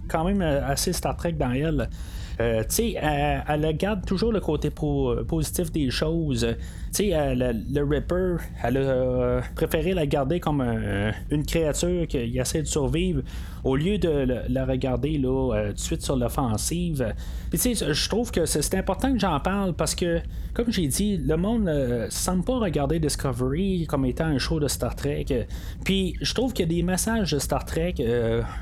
quand 0.08 0.24
même 0.24 0.42
assez 0.42 0.92
Star 0.92 1.16
Trek 1.16 1.32
dans 1.32 1.52
elle. 1.52 1.88
Euh, 2.42 2.62
sais, 2.68 2.96
elle, 3.00 3.76
garde 3.76 4.04
toujours 4.04 4.32
le 4.32 4.40
côté 4.40 4.70
positif 4.70 5.70
des 5.70 5.90
choses. 5.90 6.46
Tu 6.92 7.10
sais, 7.10 7.34
le, 7.34 7.84
Ripper, 7.84 8.36
elle 8.62 8.76
a 8.76 8.80
euh, 8.80 9.40
préféré 9.54 9.94
la 9.94 10.06
garder 10.06 10.40
comme 10.40 10.60
une 11.30 11.46
créature 11.46 12.06
qui 12.06 12.38
essaie 12.38 12.62
de 12.62 12.66
survivre 12.66 13.22
au 13.64 13.76
lieu 13.76 13.96
de 13.98 14.42
la 14.48 14.66
regarder 14.66 15.20
euh, 15.24 15.68
tout 15.68 15.72
de 15.74 15.78
suite 15.78 16.02
sur 16.02 16.16
l'offensive. 16.16 17.14
Je 17.52 18.08
trouve 18.08 18.30
que 18.30 18.44
c'est 18.44 18.74
important 18.74 19.12
que 19.12 19.20
j'en 19.20 19.38
parle 19.38 19.74
parce 19.74 19.94
que, 19.94 20.20
comme 20.52 20.70
j'ai 20.70 20.88
dit, 20.88 21.16
le 21.16 21.36
monde 21.36 21.64
ne 21.64 22.06
semble 22.10 22.44
pas 22.44 22.58
regarder 22.58 22.98
Discovery 22.98 23.86
comme 23.86 24.04
étant 24.04 24.26
un 24.26 24.38
show 24.38 24.58
de 24.58 24.68
Star 24.68 24.96
Trek. 24.96 25.46
Puis 25.84 26.16
je 26.20 26.34
trouve 26.34 26.52
qu'il 26.52 26.66
y 26.66 26.68
a 26.72 26.74
des 26.76 26.82
messages 26.82 27.32
de 27.32 27.38
Star 27.38 27.64
Trek 27.64 27.94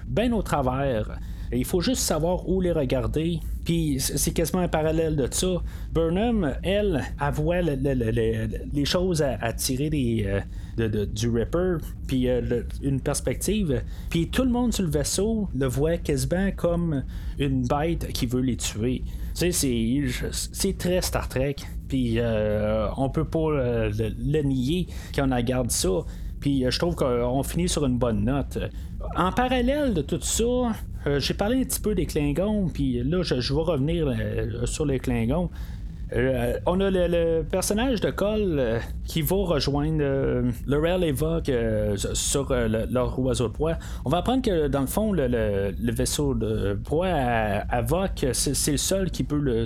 bien 0.07 0.33
au 0.33 0.43
travers. 0.43 1.19
Il 1.53 1.65
faut 1.65 1.81
juste 1.81 2.03
savoir 2.03 2.49
où 2.49 2.61
les 2.61 2.73
regarder. 2.73 3.41
Puis 3.65 3.99
c'est 4.01 4.33
quasiment 4.33 4.63
un 4.63 4.69
parallèle 4.69 5.17
de 5.17 5.29
ça. 5.31 5.63
Burnham, 5.93 6.55
elle, 6.63 7.03
elle 7.21 7.33
voit 7.33 7.61
les 7.61 8.85
choses 8.85 9.23
à, 9.23 9.53
tirer 9.53 9.91
des, 9.91 10.43
euh, 10.79 11.07
du 11.07 11.29
Ripper, 11.29 11.77
puis 12.07 12.29
euh, 12.29 12.63
une 12.83 13.01
perspective. 13.01 13.83
Puis 14.09 14.29
tout 14.29 14.45
le 14.45 14.51
monde 14.51 14.73
sur 14.73 14.85
le 14.85 14.91
vaisseau 14.91 15.49
le 15.55 15.67
voit 15.67 15.99
quasiment 15.99 16.51
comme 16.57 17.05
une 17.39 17.67
bête 17.67 18.13
qui 18.13 18.27
veut 18.27 18.41
les 18.41 18.57
tuer. 18.57 19.03
Tu 19.35 19.53
sais, 19.53 20.11
c'est 20.31 20.79
très 20.79 21.03
Star 21.03 21.29
Trek. 21.29 21.57
Puis 21.89 22.15
euh, 22.19 22.89
on 22.97 23.11
peut 23.11 23.25
pas 23.25 23.51
le, 23.51 24.43
nier 24.43 24.87
quand 25.15 25.31
on 25.31 25.35
regarde 25.35 25.71
ça. 25.71 25.91
Puis 26.41 26.65
je 26.69 26.79
trouve 26.79 26.95
qu'on 26.95 27.43
finit 27.43 27.69
sur 27.69 27.85
une 27.85 27.99
bonne 27.99 28.25
note. 28.25 28.59
En 29.17 29.33
parallèle 29.33 29.95
de 29.95 30.03
tout 30.03 30.21
ça, 30.21 30.73
euh, 31.07 31.19
j'ai 31.19 31.35
parlé 31.35 31.61
un 31.61 31.65
petit 31.65 31.81
peu 31.81 31.95
des 31.95 32.07
Klingons, 32.07 32.69
puis 32.69 33.03
là, 33.03 33.23
je, 33.23 33.35
vais 33.35 33.61
revenir 33.61 34.07
euh, 34.09 34.67
sur 34.67 34.85
les 34.85 34.99
Klingons. 34.99 35.51
Euh, 36.13 36.59
on 36.67 36.81
a 36.81 36.91
le, 36.91 37.43
personnage 37.43 38.01
de 38.01 38.11
Cole 38.11 38.81
qui 39.05 39.23
va 39.23 39.37
rejoindre 39.37 40.03
Laurel 40.67 41.05
et 41.05 41.13
Vogue 41.13 41.55
sur 42.15 42.53
leur 42.53 43.19
oiseau 43.21 43.47
de 43.47 43.53
proie. 43.53 43.79
On 44.05 44.11
va 44.11 44.19
apprendre 44.19 44.43
que 44.43 44.67
dans 44.67 44.81
le 44.81 44.89
fond, 44.89 45.13
le, 45.13 45.73
vaisseau 45.93 46.35
de 46.35 46.77
proie 46.83 47.07
à, 47.07 47.81
Vogue, 47.83 48.33
c'est 48.33 48.73
le 48.73 48.77
seul 48.77 49.11
qui 49.13 49.23
peut 49.23 49.65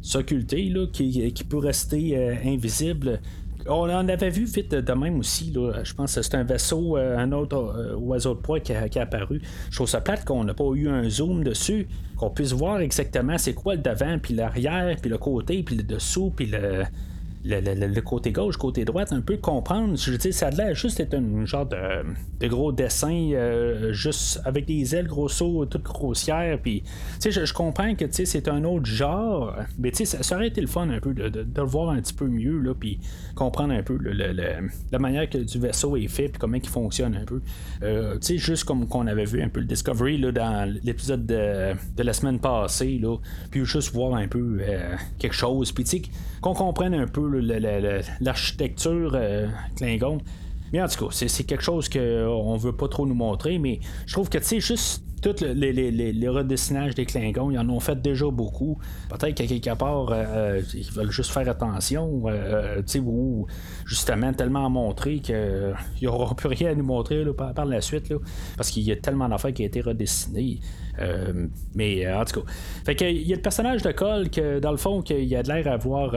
s'occulter, 0.00 0.72
qui, 0.90 1.44
peut 1.44 1.58
rester 1.58 2.38
invisible. 2.46 3.20
On 3.68 3.88
en 3.90 4.08
avait 4.08 4.30
vu 4.30 4.44
vite 4.44 4.74
de 4.74 4.92
même 4.92 5.18
aussi. 5.18 5.52
Je 5.52 5.94
pense 5.94 6.14
que 6.14 6.22
c'est 6.22 6.34
un 6.34 6.44
vaisseau, 6.44 6.96
euh, 6.96 7.16
un 7.16 7.32
autre 7.32 7.56
euh, 7.56 7.94
oiseau 7.96 8.34
de 8.34 8.40
proie 8.40 8.60
qui 8.60 8.72
a, 8.72 9.02
apparu. 9.02 9.40
Je 9.70 9.76
trouve 9.76 9.88
ça 9.88 10.00
plate 10.00 10.24
qu'on 10.24 10.44
n'a 10.44 10.54
pas 10.54 10.64
eu 10.74 10.88
un 10.88 11.08
zoom 11.08 11.44
dessus, 11.44 11.86
qu'on 12.16 12.30
puisse 12.30 12.52
voir 12.52 12.80
exactement 12.80 13.38
c'est 13.38 13.54
quoi 13.54 13.74
le 13.74 13.82
devant, 13.82 14.18
puis 14.18 14.34
l'arrière, 14.34 14.96
puis 15.00 15.10
le 15.10 15.18
côté, 15.18 15.62
puis 15.62 15.76
le 15.76 15.82
dessous, 15.82 16.32
puis 16.34 16.46
le, 16.46 16.84
le, 17.44 18.00
côté 18.00 18.32
gauche, 18.32 18.56
côté 18.56 18.84
droite, 18.84 19.12
un 19.12 19.20
peu 19.20 19.36
comprendre. 19.36 19.96
Je 19.96 20.12
dire, 20.12 20.34
ça 20.34 20.48
a 20.48 20.50
l'air 20.50 20.74
juste 20.74 21.00
être 21.00 21.14
un 21.14 21.44
genre 21.44 21.66
de, 21.66 22.48
gros 22.48 22.72
dessin, 22.72 23.30
euh, 23.32 23.92
juste 23.92 24.40
avec 24.44 24.66
des 24.66 24.94
ailes 24.94 25.06
grosso, 25.06 25.66
toutes 25.66 25.82
grossières. 25.82 26.58
Puis, 26.60 26.82
tu 27.20 27.32
sais, 27.32 27.46
je, 27.46 27.52
comprends 27.52 27.94
que 27.94 28.04
c'est 28.10 28.48
un 28.48 28.64
autre 28.64 28.86
genre, 28.86 29.56
mais 29.78 29.90
tu 29.90 30.04
sais, 30.04 30.22
ça, 30.22 30.36
aurait 30.36 30.48
été 30.48 30.60
le 30.60 30.66
fun 30.66 30.88
un 30.88 31.00
peu 31.00 31.14
de, 31.14 31.46
le 31.56 31.62
voir 31.62 31.90
un 31.90 32.00
petit 32.00 32.14
peu 32.14 32.26
mieux, 32.26 32.58
là, 32.58 32.74
puis 32.74 32.98
comprendre 33.34 33.72
un 33.74 33.82
peu 33.82 33.98
la 33.98 34.98
manière 34.98 35.28
que 35.28 35.38
du 35.38 35.58
vaisseau 35.58 35.96
est 35.96 36.08
fait, 36.08 36.28
puis 36.28 36.38
comment 36.38 36.56
il 36.56 36.68
fonctionne 36.68 37.16
un 37.16 37.24
peu. 37.24 37.40
Euh, 37.82 38.14
tu 38.14 38.26
sais, 38.26 38.38
juste 38.38 38.64
comme 38.64 38.86
qu'on 38.86 39.06
avait 39.06 39.24
vu 39.24 39.42
un 39.42 39.48
peu 39.48 39.60
le 39.60 39.66
Discovery 39.66 40.18
là, 40.18 40.32
dans 40.32 40.78
l'épisode 40.84 41.26
de, 41.26 41.74
la 41.98 42.12
semaine 42.12 42.38
passée, 42.38 42.98
là, 43.00 43.16
puis 43.50 43.64
juste 43.64 43.92
voir 43.92 44.14
un 44.14 44.28
peu 44.28 44.58
euh, 44.60 44.96
quelque 45.18 45.34
chose, 45.34 45.72
puis 45.72 45.84
tu 45.84 45.90
sais, 45.90 46.02
qu'on 46.40 46.54
comprenne 46.54 46.94
un 46.94 47.06
peu 47.06 47.31
l'architecture 47.40 49.12
euh, 49.14 49.48
Klingon. 49.76 50.18
Mais 50.72 50.80
en 50.80 50.88
tout 50.88 51.06
cas, 51.06 51.26
c'est 51.26 51.44
quelque 51.44 51.62
chose 51.62 51.88
qu'on 51.88 52.56
veut 52.56 52.76
pas 52.76 52.88
trop 52.88 53.06
nous 53.06 53.14
montrer, 53.14 53.58
mais 53.58 53.80
je 54.06 54.12
trouve 54.12 54.28
que, 54.28 54.38
tu 54.38 54.44
sais, 54.44 54.60
juste 54.60 55.04
tous 55.22 55.40
les, 55.40 55.72
les, 55.72 56.28
redessinages 56.28 56.94
des 56.94 57.06
Klingons, 57.06 57.50
ils 57.52 57.58
en 57.58 57.68
ont 57.70 57.80
fait 57.80 58.00
déjà 58.00 58.28
beaucoup. 58.30 58.78
Peut-être 59.08 59.34
qu'à 59.34 59.46
quelque 59.46 59.74
part, 59.76 60.10
euh, 60.10 60.24
euh, 60.28 60.62
ils 60.74 60.90
veulent 60.90 61.12
juste 61.12 61.30
faire 61.30 61.48
attention, 61.48 62.24
euh, 62.26 62.82
ou 62.98 63.46
justement 63.86 64.32
tellement 64.32 64.68
montrer 64.68 65.20
qu'ils 65.20 65.74
n'auront 66.02 66.34
plus 66.34 66.48
rien 66.48 66.72
à 66.72 66.74
nous 66.74 66.84
montrer 66.84 67.24
par, 67.34 67.64
la 67.64 67.80
suite, 67.80 68.12
parce 68.56 68.70
qu'il 68.70 68.82
y 68.82 68.90
a 68.90 68.96
tellement 68.96 69.28
d'affaires 69.28 69.54
qui 69.54 69.62
ont 69.62 69.66
été 69.66 69.80
redessinées. 69.80 70.58
mais 71.74 72.12
en 72.12 72.24
tout 72.24 72.40
cas, 72.40 72.52
fait 72.84 73.12
il 73.12 73.26
y 73.28 73.32
a 73.32 73.36
le 73.36 73.42
personnage 73.42 73.82
de 73.82 73.92
Cole 73.92 74.28
que 74.28 74.58
dans 74.58 74.72
le 74.72 74.76
fond, 74.76 75.02
qu'il 75.02 75.34
a 75.36 75.42
de 75.42 75.48
l'air 75.48 75.68
à 75.68 75.76
voir 75.76 76.16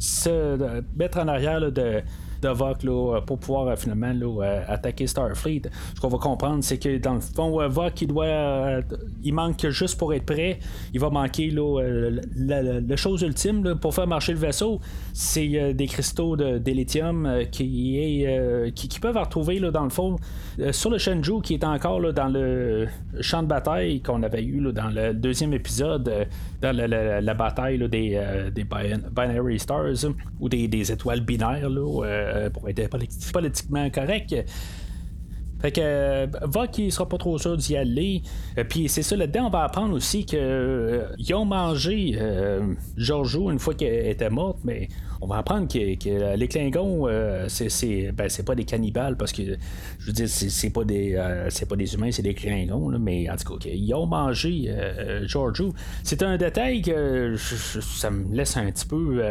se 0.00 0.82
mettre 0.96 1.18
en 1.18 1.28
arrière 1.28 1.70
de 1.70 2.02
de 2.42 2.86
là, 2.86 3.20
pour 3.20 3.38
pouvoir 3.38 3.68
euh, 3.68 3.76
finalement 3.76 4.12
là, 4.12 4.44
euh, 4.44 4.62
attaquer 4.68 5.06
Starfleet. 5.06 5.62
Ce 5.94 6.00
qu'on 6.00 6.08
va 6.08 6.18
comprendre, 6.18 6.62
c'est 6.62 6.78
que 6.78 6.98
dans 6.98 7.14
le 7.14 7.20
fond, 7.20 7.60
euh, 7.60 7.68
Vok, 7.68 8.02
il 8.02 8.08
doit. 8.08 8.80
il 9.22 9.32
manque 9.32 9.68
juste 9.68 9.98
pour 9.98 10.12
être 10.12 10.26
prêt. 10.26 10.58
Il 10.92 11.00
va 11.00 11.10
manquer 11.10 11.50
là, 11.50 12.10
la, 12.36 12.96
chose 12.96 13.22
ultime 13.22 13.76
pour 13.80 13.94
faire 13.94 14.06
marcher 14.06 14.32
le 14.32 14.38
vaisseau. 14.38 14.80
C'est 15.12 15.74
des 15.74 15.86
cristaux 15.86 16.36
de, 16.36 16.58
qui, 17.44 17.98
est, 17.98 18.72
qui, 18.74 19.00
peuvent 19.00 19.16
retrouver 19.16 19.58
là, 19.58 19.70
dans 19.70 19.84
le 19.84 19.90
fond 19.90 20.16
sur 20.70 20.90
le 20.90 20.98
Shenzhou 20.98 21.40
qui 21.40 21.54
est 21.54 21.64
encore 21.64 22.00
là, 22.00 22.12
dans 22.12 22.28
le 22.28 22.86
champ 23.20 23.42
de 23.42 23.48
bataille 23.48 24.00
qu'on 24.02 24.22
avait 24.22 24.44
eu 24.44 24.60
là, 24.60 24.72
dans 24.72 24.88
le 24.88 25.14
deuxième 25.14 25.52
épisode, 25.52 26.28
dans 26.60 26.76
la, 26.76 27.34
bataille 27.34 27.78
des, 27.88 28.50
des 28.54 28.64
Binary 28.64 29.58
Stars 29.58 30.04
ou 30.40 30.48
des, 30.48 30.92
étoiles 30.92 31.20
binaires. 31.20 31.70
Là, 31.70 32.04
euh, 32.04 32.31
pour 32.52 32.68
être 32.68 32.88
politiquement 33.32 33.90
correct. 33.90 34.34
Fait 35.62 35.70
que 35.70 35.80
euh, 35.80 36.26
va 36.42 36.66
qu'il 36.66 36.90
sera 36.90 37.08
pas 37.08 37.18
trop 37.18 37.38
sûr 37.38 37.56
d'y 37.56 37.76
aller. 37.76 38.22
Euh, 38.58 38.64
puis 38.68 38.88
c'est 38.88 39.02
ça, 39.02 39.16
là-dedans, 39.16 39.46
on 39.46 39.50
va 39.50 39.62
apprendre 39.62 39.94
aussi 39.94 40.26
que 40.26 41.04
ils 41.18 41.32
ont 41.34 41.44
mangé 41.44 42.18
Giorgio 42.96 43.50
une 43.50 43.60
fois 43.60 43.74
qu'elle 43.74 44.08
était 44.08 44.28
morte, 44.28 44.58
mais 44.64 44.88
on 45.20 45.28
va 45.28 45.36
apprendre 45.36 45.68
que, 45.68 46.34
les 46.34 46.48
Klingons, 46.48 47.06
c'est, 47.46 48.10
ben, 48.10 48.28
pas 48.44 48.54
des 48.56 48.64
cannibales 48.64 49.16
parce 49.16 49.30
que 49.30 49.42
je 50.00 50.06
veux 50.06 50.12
dire, 50.12 50.28
c'est, 50.28 50.70
pas 50.70 50.82
des 50.82 51.46
c'est 51.50 51.68
pas 51.68 51.76
des 51.76 51.94
humains, 51.94 52.10
c'est 52.10 52.22
des 52.22 52.34
Klingons, 52.34 52.98
mais 52.98 53.30
en 53.30 53.36
tout 53.36 53.56
cas, 53.56 53.68
ils 53.72 53.94
ont 53.94 54.06
mangé 54.06 54.74
Giorgio. 55.26 55.72
C'est 56.02 56.24
un 56.24 56.36
détail 56.36 56.82
que 56.82 57.36
ça 57.36 58.10
me 58.10 58.34
laisse 58.34 58.56
un 58.56 58.68
petit 58.72 58.86
peu 58.86 59.22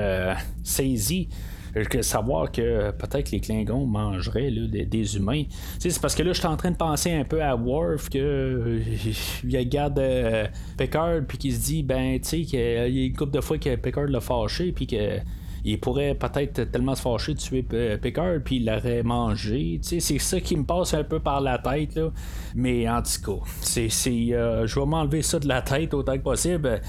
saisi 0.63 1.27
que 1.73 2.01
savoir 2.01 2.51
que 2.51 2.91
peut-être 2.91 3.31
les 3.31 3.39
Klingons 3.39 3.85
mangeraient 3.85 4.51
des, 4.51 5.17
humains. 5.17 5.43
C'est 5.79 5.99
parce 5.99 6.15
que 6.15 6.23
là, 6.23 6.33
je 6.33 6.39
suis 6.39 6.47
en 6.47 6.57
train 6.57 6.71
de 6.71 6.77
penser 6.77 7.11
un 7.11 7.23
peu 7.23 7.41
à 7.41 7.55
Worf, 7.55 8.09
que 8.09 8.19
euh, 8.19 8.79
il 9.43 9.57
regarde 9.57 9.99
euh, 9.99 10.47
Picard, 10.77 11.21
puis 11.27 11.37
qu'il 11.37 11.53
se 11.53 11.59
dit, 11.59 11.83
ben, 11.83 12.19
tu 12.19 12.27
sais, 12.27 12.41
qu'il 12.41 12.59
y 12.59 13.03
a 13.03 13.05
une 13.05 13.15
couple 13.15 13.33
de 13.33 13.41
fois 13.41 13.57
que 13.57 13.75
Picard 13.75 14.07
l'a 14.07 14.21
fâché, 14.21 14.71
puis 14.71 14.87
que 14.87 15.19
il 15.63 15.79
pourrait 15.79 16.15
peut-être 16.15 16.71
tellement 16.71 16.95
se 16.95 17.01
fâcher 17.01 17.33
de 17.33 17.39
tuer 17.39 17.63
Picard 18.01 18.39
puis 18.43 18.57
il 18.57 18.65
l'aurait 18.65 19.03
mangé. 19.03 19.79
C'est 19.81 19.99
ça 19.99 20.39
qui 20.39 20.55
me 20.55 20.63
passe 20.63 20.93
un 20.93 21.03
peu 21.03 21.19
par 21.19 21.41
la 21.41 21.57
tête. 21.59 21.95
Là. 21.95 22.09
Mais 22.55 22.89
en 22.89 23.01
tout 23.01 23.37
cas, 23.37 23.45
c'est, 23.61 23.89
euh, 24.33 24.65
je 24.65 24.79
vais 24.79 24.85
m'enlever 24.85 25.21
ça 25.21 25.39
de 25.39 25.47
la 25.47 25.61
tête 25.61 25.93
autant 25.93 26.13
que 26.13 26.23
possible. 26.23 26.81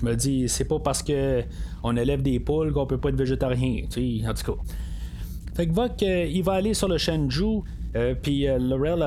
Je 0.00 0.04
me 0.04 0.16
dis, 0.16 0.48
c'est 0.48 0.64
pas 0.64 0.78
parce 0.78 1.02
que 1.02 1.42
on 1.82 1.96
élève 1.96 2.22
des 2.22 2.40
poules 2.40 2.72
qu'on 2.72 2.86
peut 2.86 2.98
pas 2.98 3.10
être 3.10 3.16
végétarien. 3.16 3.84
En 3.84 4.34
tout 4.34 4.52
cas. 4.52 4.60
Fait 5.54 5.68
que 5.68 5.72
Vok, 5.72 6.02
euh, 6.02 6.26
il 6.28 6.42
va 6.42 6.54
aller 6.54 6.74
sur 6.74 6.88
le 6.88 6.98
Shenzhou, 6.98 7.62
euh, 7.94 8.14
puis 8.20 8.48
euh, 8.48 8.58
Laurel, 8.58 9.04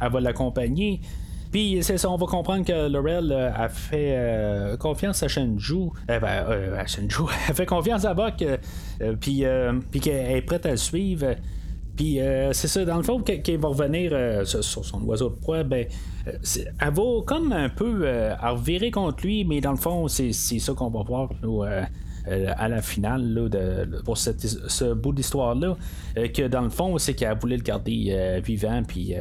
elle 0.00 0.10
va, 0.10 0.20
l'accompagner. 0.20 1.00
Puis 1.52 1.78
c'est 1.82 1.98
ça, 1.98 2.10
on 2.10 2.16
va 2.16 2.26
comprendre 2.26 2.64
que 2.64 2.88
Laurel 2.88 3.32
a 3.32 3.68
fait 3.68 4.76
confiance 4.80 5.22
à 5.22 5.28
Shenzhou. 5.28 5.92
ben, 6.08 6.24
à 6.24 6.84
elle 7.48 7.54
fait 7.54 7.66
confiance 7.66 8.04
à 8.04 8.12
Vok, 8.12 8.44
puis 9.20 9.44
qu'elle 10.00 10.36
est 10.36 10.42
prête 10.42 10.66
à 10.66 10.72
le 10.72 10.76
suivre. 10.76 11.36
Puis 11.96 12.20
euh, 12.20 12.52
c'est 12.52 12.68
ça, 12.68 12.84
dans 12.84 12.98
le 12.98 13.02
fond, 13.02 13.20
qu'elle 13.20 13.58
va 13.58 13.68
revenir 13.68 14.10
euh, 14.12 14.44
sur, 14.44 14.84
son 14.84 15.02
oiseau 15.04 15.30
de 15.30 15.36
proie, 15.36 15.64
ben, 15.64 15.86
euh, 16.28 16.32
elle 16.78 16.92
va 16.92 17.02
comme 17.24 17.52
un 17.52 17.70
peu 17.70 18.06
revirer 18.42 18.90
contre 18.90 19.24
lui, 19.24 19.44
mais 19.44 19.60
dans 19.60 19.70
le 19.70 19.78
fond, 19.78 20.06
c'est 20.08 20.32
ça 20.32 20.72
qu'on 20.74 20.90
va 20.90 21.02
voir 21.02 21.30
à 22.58 22.68
la 22.68 22.82
finale 22.82 23.48
de, 23.48 24.02
pour 24.02 24.18
ce 24.18 24.92
bout 24.92 25.12
d'histoire-là, 25.12 25.76
que 26.16 26.48
dans 26.48 26.62
le 26.62 26.70
fond, 26.70 26.98
c'est 26.98 27.14
qu'elle 27.14 27.38
voulait 27.38 27.56
le 27.56 27.62
garder 27.62 28.40
vivant, 28.44 28.82
puis 28.86 29.14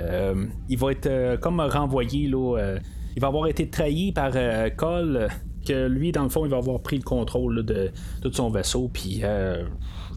il 0.68 0.78
va 0.78 0.92
être 0.92 1.40
comme 1.40 1.62
renvoyé, 1.62 2.28
là, 2.28 2.76
il 3.16 3.22
va 3.22 3.28
avoir 3.28 3.48
été 3.48 3.70
trahi 3.70 4.12
par 4.12 4.32
Cole, 4.76 5.28
que 5.66 5.88
lui, 5.88 6.12
dans 6.12 6.24
le 6.24 6.30
fond, 6.30 6.46
il 6.46 6.52
va 6.52 6.58
avoir 6.58 6.82
pris 6.82 6.98
le 6.98 7.04
contrôle 7.04 7.64
de 7.64 7.92
tout 8.22 8.34
son 8.34 8.50
vaisseau, 8.50 8.90
puis, 8.92 9.22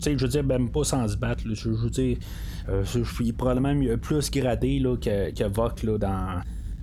je 0.04 0.10
veux 0.16 0.28
dire, 0.28 0.44
même 0.44 0.70
pas 0.70 0.84
sans 0.84 1.06
se 1.08 1.16
battre, 1.16 1.42
je 1.52 1.68
veux 1.68 1.90
dire 1.90 2.18
euh, 2.68 2.84
je 2.84 3.02
suis 3.02 3.32
probablement 3.32 3.74
plus 3.96 4.30
gradé 4.30 4.78
là, 4.78 4.96
que, 4.96 5.30
que 5.32 5.44
Vok 5.44 5.82
là, 5.82 5.98
dans. 5.98 6.40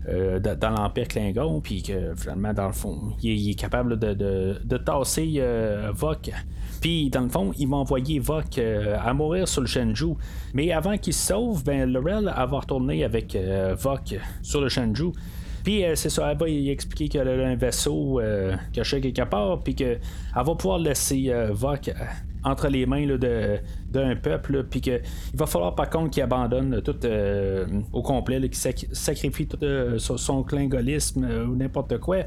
Euh, 0.07 0.39
dans 0.39 0.69
l'Empire 0.69 1.07
Klingon, 1.07 1.61
puis 1.61 1.81
que 1.81 2.13
finalement, 2.15 2.53
dans 2.53 2.67
le 2.67 2.73
fond, 2.73 3.13
il, 3.23 3.49
est 3.49 3.55
capable 3.55 3.97
de, 3.97 4.13
de, 4.13 4.77
tasser 4.77 5.37
euh, 5.39 5.89
Vok. 5.95 6.29
Puis, 6.79 7.09
dans 7.09 7.21
le 7.21 7.29
fond, 7.29 7.51
ils 7.57 7.67
vont 7.67 7.77
envoyer 7.77 8.19
Vok 8.19 8.59
à 8.59 9.13
mourir 9.15 9.47
sur 9.47 9.61
le 9.61 9.67
Shenzhou. 9.67 10.15
Mais 10.53 10.71
avant 10.71 10.95
qu'il 10.99 11.13
se 11.13 11.29
sauve, 11.29 11.63
ben, 11.63 11.91
Laurel 11.91 12.25
va 12.25 12.45
retourner 12.59 13.03
avec 13.03 13.35
Vok 13.35 14.19
sur 14.43 14.61
le 14.61 14.69
Shenzhou. 14.69 15.11
Puis 15.65 15.83
c'est 15.95 16.09
ça, 16.09 16.31
elle 16.31 16.37
va 16.37 16.47
y 16.47 16.69
expliquer 16.69 17.09
qu'elle 17.09 17.27
a 17.27 17.47
un 17.47 17.55
vaisseau 17.55 18.21
caché 18.71 19.01
quelque 19.01 19.23
part, 19.23 19.59
puis 19.61 19.75
qu'elle 19.75 19.99
va 20.33 20.55
pouvoir 20.55 20.79
laisser 20.79 21.33
Vok 21.51 21.91
entre 22.45 22.67
les 22.69 22.85
mains 22.85 23.05
d'un 23.91 24.15
peuple, 24.15 24.63
puis 24.69 24.79
qu'il 24.79 25.01
va 25.33 25.45
falloir 25.47 25.75
par 25.75 25.89
contre 25.89 26.11
qu'il 26.11 26.23
abandonne 26.23 26.81
tout 26.81 26.95
euh, 27.03 27.65
au 27.91 28.03
complet, 28.03 28.39
qu'il 28.47 28.55
sacrifie 28.93 29.47
tout 29.47 29.57
euh, 29.63 29.97
son 29.97 30.43
klingolisme 30.43 31.25
euh, 31.25 31.45
ou 31.47 31.55
n'importe 31.55 31.97
quoi 31.97 32.19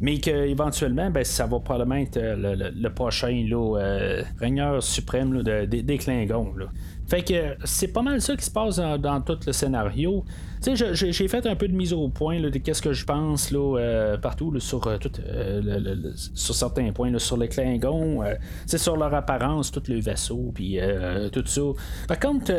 mais 0.00 0.18
qu'éventuellement, 0.18 1.08
ben, 1.08 1.22
ça 1.22 1.46
va 1.46 1.60
probablement 1.60 1.94
être 1.94 2.18
le, 2.20 2.88
prochain 2.88 3.46
là, 3.48 4.22
régneur 4.40 4.82
suprême 4.82 5.40
des 5.42 5.98
Klingons. 5.98 6.52
Fait 7.06 7.22
que 7.22 7.56
c'est 7.64 7.92
pas 7.92 8.02
mal 8.02 8.20
ça 8.20 8.34
qui 8.36 8.44
se 8.44 8.50
passe 8.50 8.76
dans, 8.76 9.20
tout 9.20 9.38
le 9.46 9.52
scénario. 9.52 10.24
Tu 10.62 10.74
sais, 10.76 10.94
j'ai 10.94 11.28
fait 11.28 11.46
un 11.46 11.54
peu 11.54 11.68
de 11.68 11.74
mise 11.74 11.92
au 11.92 12.08
point 12.08 12.40
de 12.40 12.48
qu'est-ce 12.58 12.80
que 12.80 12.94
je 12.94 13.04
pense 13.04 13.50
là, 13.50 13.78
euh, 13.78 14.16
partout 14.16 14.58
sur, 14.60 14.86
euh, 14.86 14.96
tout, 14.96 15.10
euh, 15.20 16.12
sur 16.34 16.54
certains 16.54 16.90
points, 16.92 17.18
sur 17.18 17.36
les 17.36 17.48
Klingons, 17.48 18.22
c'est 18.64 18.78
sur 18.78 18.96
leur 18.96 19.12
apparence, 19.12 19.70
tous 19.70 19.88
les 19.88 20.00
vaisseaux, 20.00 20.50
puis 20.54 20.78
tout 21.32 21.44
ça. 21.46 21.62
Par 22.08 22.18
contre, 22.18 22.52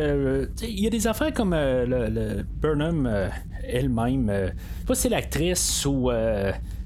il 0.61 0.79
y 0.79 0.87
a 0.87 0.89
des 0.91 1.07
affaires 1.07 1.33
comme 1.33 1.55
le, 1.55 2.43
Burnham 2.61 3.09
elle-même. 3.63 4.31
pas 4.85 4.95
si 4.95 5.01
c'est 5.03 5.09
l'actrice 5.09 5.85
ou 5.85 6.11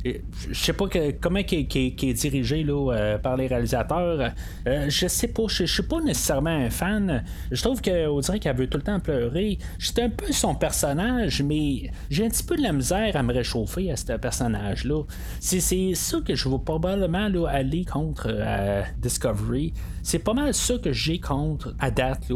je 0.06 0.54
sais 0.54 0.74
pas 0.74 0.86
comment 1.20 1.44
qui, 1.44 1.68
est 1.76 2.14
dirigé 2.14 2.64
là, 2.64 2.94
euh, 2.94 3.18
par 3.18 3.36
les 3.36 3.48
réalisateurs. 3.48 4.32
Euh, 4.68 4.90
je 4.90 5.08
sais 5.08 5.28
pas, 5.28 5.44
je, 5.48 5.66
suis 5.66 5.84
pas 5.84 6.00
nécessairement 6.00 6.50
un 6.50 6.70
fan. 6.70 7.24
Je 7.52 7.62
trouve 7.62 7.82
qu'on 7.82 8.20
dirait 8.20 8.40
qu'elle 8.40 8.56
veut 8.56 8.68
tout 8.68 8.78
le 8.78 8.84
temps 8.84 9.00
pleurer. 9.00 9.58
J'étais 9.78 10.04
un 10.04 10.10
peu 10.10 10.32
son 10.32 10.56
personnage, 10.56 11.42
mais 11.42 11.92
j'ai 12.10 12.26
un 12.26 12.30
petit 12.30 12.44
peu 12.44 12.56
de 12.56 12.62
la 12.62 12.72
misère 12.72 13.16
à 13.16 13.24
me 13.24 13.34
réchauffer 13.34 13.92
à 13.92 13.98
ce 13.98 14.14
personnage-là. 14.14 15.04
C'est, 15.40 15.60
ça 15.96 16.20
que 16.26 16.36
je 16.36 16.48
vais 16.48 16.60
probablement 16.64 17.30
aller 17.48 17.84
contre 17.84 18.28
euh, 18.30 18.84
Discovery. 19.00 19.74
C'est 20.10 20.18
pas 20.18 20.34
mal 20.34 20.56
ça 20.56 20.80
que 20.80 20.92
j'ai 20.92 21.20
contre 21.20 21.76
à 21.78 21.92
date 21.92 22.32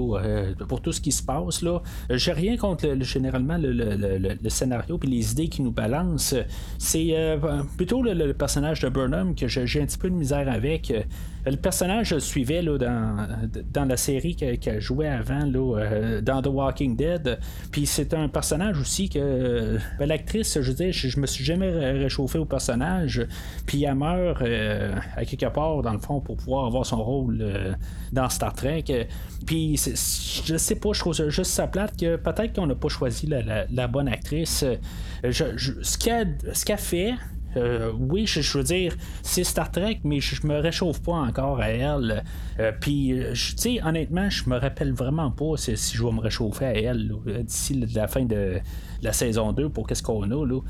pour 0.68 0.80
tout 0.84 0.92
ce 0.92 1.02
qui 1.02 1.12
se 1.12 1.24
passe. 1.24 1.64
Là. 1.64 1.82
J'ai 2.12 2.32
rien 2.32 2.56
contre 2.56 2.98
généralement 3.00 3.58
le, 3.60 4.38
scénario 4.48 5.00
et 5.02 5.08
les 5.08 5.32
idées 5.32 5.48
qui 5.48 5.64
nous 5.64 5.72
balancent. 5.72 6.36
C'est 6.78 7.16
plutôt 7.76 8.04
le, 8.04 8.32
personnage 8.34 8.82
de 8.82 8.90
Burnham 8.90 9.34
que 9.34 9.48
j'ai 9.48 9.82
un 9.82 9.88
petit 9.88 9.98
peu 9.98 10.12
de 10.12 10.16
misère 10.16 10.48
avec. 10.50 10.92
Euh, 10.92 11.02
le 11.46 11.58
personnage 11.58 12.10
je 12.10 12.16
le 12.16 12.22
suivais 12.22 12.64
dans, 12.64 13.86
la 13.86 13.98
série 13.98 14.36
qu'elle 14.36 14.80
jouait 14.80 15.10
avant 15.10 15.52
euh, 15.54 16.22
dans 16.22 16.42
The 16.42 16.48
Walking 16.48 16.96
Dead. 16.96 17.38
Puis 17.72 17.86
c'est 17.86 18.14
un 18.14 18.30
personnage 18.30 18.80
aussi 18.80 19.10
que 19.10 19.78
ben, 20.00 20.08
l'actrice, 20.08 20.60
je 20.62 20.72
veux 20.72 20.76
dire, 20.76 20.94
je, 20.94 21.20
me 21.20 21.26
suis 21.26 21.44
jamais 21.44 21.70
réchauffé 21.70 22.38
au 22.38 22.46
personnage. 22.46 23.26
Puis 23.66 23.84
elle 23.84 23.96
meurt 23.96 24.42
euh, 24.42 24.96
à 25.16 25.26
quelque 25.26 25.52
part 25.54 25.82
dans 25.82 25.94
le 25.94 26.00
fond 26.00 26.22
pour 26.22 26.38
pouvoir 26.38 26.66
avoir 26.66 26.86
son 26.86 27.04
rôle 27.04 27.42
dans 28.12 28.30
Star 28.30 28.54
Trek. 28.54 29.08
Puis 29.46 29.80
je 30.46 30.58
sais 30.58 30.76
pas, 30.76 30.94
je 30.94 31.00
trouve 31.00 31.30
juste 31.30 31.52
ça 31.52 31.68
plate 31.68 31.98
que 32.00 32.16
peut-être 32.16 32.54
qu'on 32.54 32.68
n'a 32.68 32.76
pas 32.76 32.90
choisi 32.90 33.28
la, 33.28 33.88
bonne 33.88 34.08
actrice. 34.08 34.66
ce 35.24 35.98
qu'elle 35.98 36.78
fait, 36.78 37.14
oui, 38.00 38.26
je, 38.26 38.58
veux 38.58 38.64
dire, 38.64 38.96
c'est 39.22 39.44
Star 39.44 39.72
Trek, 39.72 40.00
mais 40.04 40.20
je, 40.20 40.46
me 40.48 40.60
réchauffe 40.60 41.02
pas 41.02 41.14
encore 41.14 41.60
à 41.60 41.70
elle. 41.70 42.24
Puis, 42.80 43.16
tu 43.34 43.36
sais, 43.36 43.82
honnêtement, 43.84 44.30
je 44.30 44.50
me 44.50 44.58
rappelle 44.58 44.94
vraiment 44.94 45.32
pas 45.32 45.58
si, 45.58 45.76
je 45.76 46.04
vais 46.04 46.12
me 46.12 46.22
réchauffer 46.22 46.66
à 46.66 46.74
elle 46.74 47.14
d'ici 47.42 47.86
la 47.94 48.08
fin 48.08 48.26
de 48.26 48.60
la 49.02 49.14
saison 49.14 49.52
2 49.52 49.70
pour 49.70 49.88
qu'est-ce 49.88 50.04
qu'on 50.04 50.24
a. 50.24 50.46
Là. 50.46 50.62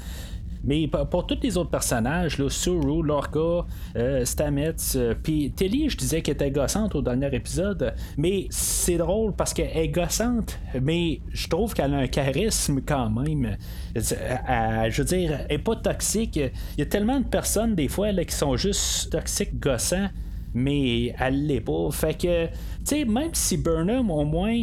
Mais 0.64 0.88
pour, 0.88 1.28
tous 1.28 1.39
les 1.43 1.57
autres 1.57 1.70
personnages, 1.70 2.38
là, 2.38 2.49
Suru, 2.49 3.03
Lorca, 3.03 3.66
euh, 3.95 4.26
Stamets, 4.26 4.95
euh, 4.95 5.14
puis 5.22 5.51
Telly, 5.51 5.89
je 5.89 5.97
disais 5.97 6.22
qu'elle 6.22 6.36
était 6.36 6.51
gossante 6.51 6.95
au 6.95 7.01
dernier 7.01 7.34
épisode, 7.36 7.93
mais 8.18 8.47
c'est 8.49 8.97
drôle 8.97 9.34
parce 9.34 9.53
qu'elle 9.53 9.76
est 9.76 9.89
gossante, 9.89 10.59
mais 10.82 11.20
je 11.32 11.47
trouve 11.47 11.74
qu'elle 11.74 11.93
a 11.93 11.97
un 11.97 12.07
charisme 12.07 12.82
quand 12.86 13.09
même. 13.09 13.57
je 13.95 14.97
veux 14.97 15.05
dire, 15.05 15.39
elle 15.49 15.57
n'est 15.57 15.64
pas 15.64 15.76
toxique. 15.76 16.38
Il 16.38 16.51
y 16.80 16.82
a 16.82 16.86
tellement 16.86 17.20
de 17.20 17.26
personnes, 17.26 17.76
des 17.76 17.88
fois, 17.88 18.14
qui 18.14 18.36
sont 18.36 18.55
juste 18.55 19.11
toxiques, 19.11 19.59
gossants 19.59 20.09
mais 20.54 21.14
elle 21.20 21.47
l'est 21.47 21.62
pas. 21.62 21.89
Fait 21.91 22.14
que, 22.14 22.45
tu 22.45 22.51
sais, 22.84 23.06
même 23.06 23.32
si 23.34 23.58
Burnham, 23.58 24.12
au 24.12 24.26
moins, 24.26 24.56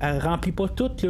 elle 0.00 0.18
remplit 0.18 0.52
pas 0.52 0.68
toute 0.68 1.04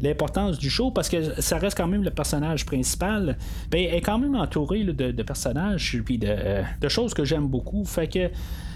l'importance 0.00 0.58
du 0.58 0.70
show, 0.70 0.90
parce 0.90 1.08
que 1.08 1.40
ça 1.40 1.58
reste 1.58 1.76
quand 1.76 1.88
même 1.88 2.04
le 2.04 2.10
personnage 2.10 2.66
principal, 2.66 3.36
ben, 3.70 3.86
elle 3.88 3.94
est 3.94 4.00
quand 4.00 4.18
même 4.18 4.34
entourée 4.36 4.84
de, 4.84 5.22
personnages, 5.22 6.00
puis 6.04 6.18
de, 6.18 6.88
choses 6.88 7.14
que 7.14 7.24
j'aime 7.24 7.48
beaucoup. 7.48 7.84
Fait 7.84 8.08
que, 8.08 8.30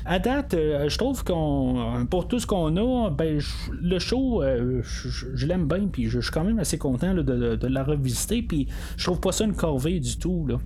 à 0.05 0.18
date, 0.18 0.55
euh, 0.55 0.88
je 0.88 0.96
trouve 0.98 1.22
qu'on 1.22 2.07
pour 2.11 2.26
tout 2.26 2.38
ce 2.38 2.46
qu'on 2.46 2.76
a, 2.76 3.11
ben, 3.11 3.38
le 3.80 3.98
show, 3.98 4.42
euh, 4.42 4.82
je, 4.82 5.46
l'aime 5.46 5.68
bien, 5.68 5.86
puis 5.86 6.09
je, 6.09 6.20
suis 6.20 6.32
quand 6.32 6.42
même 6.42 6.59
assez 6.59 6.78
content 6.78 7.14
de, 7.14 7.22
de, 7.22 7.66
la 7.66 7.84
revisiter, 7.84 8.42
puis 8.42 8.66
je 8.96 9.05
trouve 9.05 9.20
pas 9.20 9.32
ça 9.32 9.44
une 9.44 9.55
corvée 9.55 10.01
du 10.01 10.18
tout. 10.18 10.46
Là. 10.48 10.57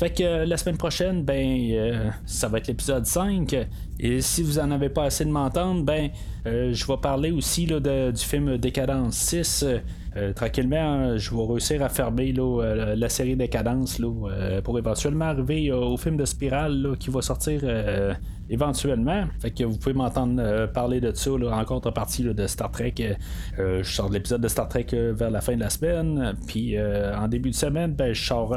Fait 0.00 0.08
que 0.08 0.22
euh, 0.22 0.46
la 0.46 0.56
semaine 0.56 0.78
prochaine, 0.78 1.24
ben, 1.24 1.60
euh, 1.72 2.08
ça 2.24 2.48
va 2.48 2.56
être 2.56 2.68
l'épisode 2.68 3.04
5. 3.04 3.54
Et 3.98 4.22
si 4.22 4.42
vous 4.42 4.58
en 4.58 4.70
avez 4.70 4.88
pas 4.88 5.04
assez 5.04 5.26
de 5.26 5.30
m'entendre, 5.30 5.84
ben, 5.84 6.08
euh, 6.46 6.72
je 6.72 6.86
vais 6.86 6.96
parler 6.96 7.30
aussi 7.32 7.66
là, 7.66 7.80
du 8.10 8.24
film 8.24 8.56
Décadence 8.56 9.14
6. 9.16 9.66
tranquillement, 10.34 11.18
je 11.18 11.34
vais 11.34 11.46
réussir 11.46 11.82
à 11.82 11.90
fermer 11.90 12.32
là, 12.32 12.94
la 12.96 13.08
série 13.10 13.36
Décadence 13.36 13.98
là, 13.98 14.60
pour 14.64 14.78
éventuellement 14.78 15.26
arriver 15.26 15.70
au 15.70 15.98
film 15.98 16.16
de 16.16 16.24
Spirale 16.24 16.96
qui 16.98 17.10
va 17.10 17.20
sortir 17.20 17.60
éventuellement. 18.48 19.26
Fait 19.38 19.50
que 19.50 19.64
vous 19.64 19.76
pouvez 19.76 19.94
m'entendre 19.94 20.66
parler 20.72 21.02
de 21.02 21.12
ça 21.14 21.30
en 21.30 21.64
contrepartie 21.66 22.24
de 22.24 22.46
Star 22.46 22.70
Trek. 22.70 22.94
je 23.58 23.82
sors 23.82 24.08
de 24.08 24.14
l'épisode 24.14 24.40
de 24.40 24.48
Star 24.48 24.66
Trek 24.66 24.86
vers 24.92 25.30
la 25.30 25.42
fin 25.42 25.54
de 25.54 25.60
la 25.60 25.70
semaine. 25.70 26.34
Puis 26.46 26.76
en 26.80 27.28
début 27.28 27.50
de 27.50 27.54
semaine, 27.54 27.92
ben, 27.92 28.14
je 28.14 28.24
sors 28.24 28.56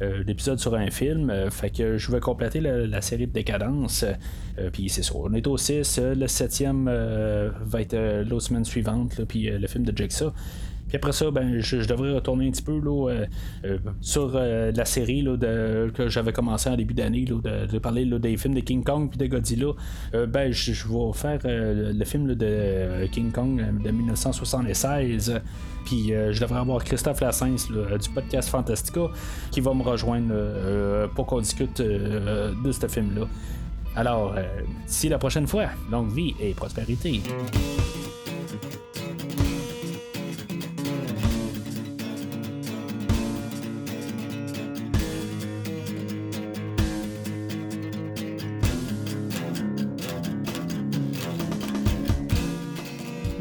l'épisode 0.00 0.58
euh, 0.58 0.60
sur 0.60 0.74
un 0.74 0.90
film. 0.90 1.30
Euh, 1.30 1.50
fait 1.50 1.70
que 1.70 1.96
je 1.96 2.10
vais 2.10 2.20
compléter 2.20 2.60
la, 2.60 3.00
série 3.00 3.26
de 3.26 3.32
décadence. 3.32 4.04
Euh, 4.58 4.70
puis 4.70 4.88
c'est. 4.88 5.02
On 5.14 5.32
est 5.32 5.46
au 5.46 5.56
6. 5.56 5.98
le 5.98 6.26
7e 6.26 6.84
va 7.64 7.80
être 7.80 8.22
l'autre 8.22 8.46
semaine 8.46 8.64
suivante. 8.64 9.24
Puis 9.26 9.50
le 9.50 9.66
film 9.66 9.84
de 9.84 9.96
Jigsaw. 9.96 10.32
Puis 10.88 10.96
après 10.96 11.12
ça, 11.12 11.30
ben, 11.30 11.60
je, 11.60 11.86
devrais 11.86 12.12
retourner 12.12 12.48
un 12.48 12.50
petit 12.50 12.62
peu 12.62 12.80
là, 12.80 13.24
sur 14.00 14.32
la 14.32 14.84
série 14.84 15.22
là, 15.22 15.36
que 15.92 16.08
j'avais 16.08 16.32
commencé 16.32 16.68
en 16.68 16.76
début 16.76 16.94
d'année, 16.94 17.24
de, 17.24 17.78
parler 17.78 18.04
des 18.04 18.36
films 18.36 18.54
de 18.54 18.60
King 18.60 18.84
Kong 18.84 19.08
puis 19.10 19.18
de 19.18 19.26
Godzilla. 19.26 19.72
ben, 20.12 20.52
je, 20.52 20.72
vais 20.72 21.12
faire 21.12 21.40
le 21.44 22.04
film 22.04 22.34
de 22.34 23.06
King 23.10 23.32
Kong 23.32 23.64
de 23.84 23.90
1976. 23.90 25.40
Puis 25.86 26.12
euh, 26.12 26.32
je 26.32 26.40
devrais 26.40 26.58
avoir 26.58 26.84
Christophe 26.84 27.20
Lassens 27.20 27.68
du 27.68 28.10
podcast 28.10 28.50
Fantastica 28.50 29.08
qui 29.50 29.60
va 29.60 29.72
me 29.72 29.82
rejoindre 29.82 30.32
euh, 30.32 31.06
pour 31.06 31.26
qu'on 31.26 31.40
discute 31.40 31.80
euh, 31.80 32.52
de 32.62 32.72
ce 32.72 32.86
film-là. 32.88 33.26
Alors, 33.94 34.34
d'ici 34.86 35.08
la 35.08 35.16
prochaine 35.16 35.46
fois, 35.46 35.68
longue 35.90 36.12
vie 36.12 36.34
et 36.38 36.52
prospérité. 36.52 37.22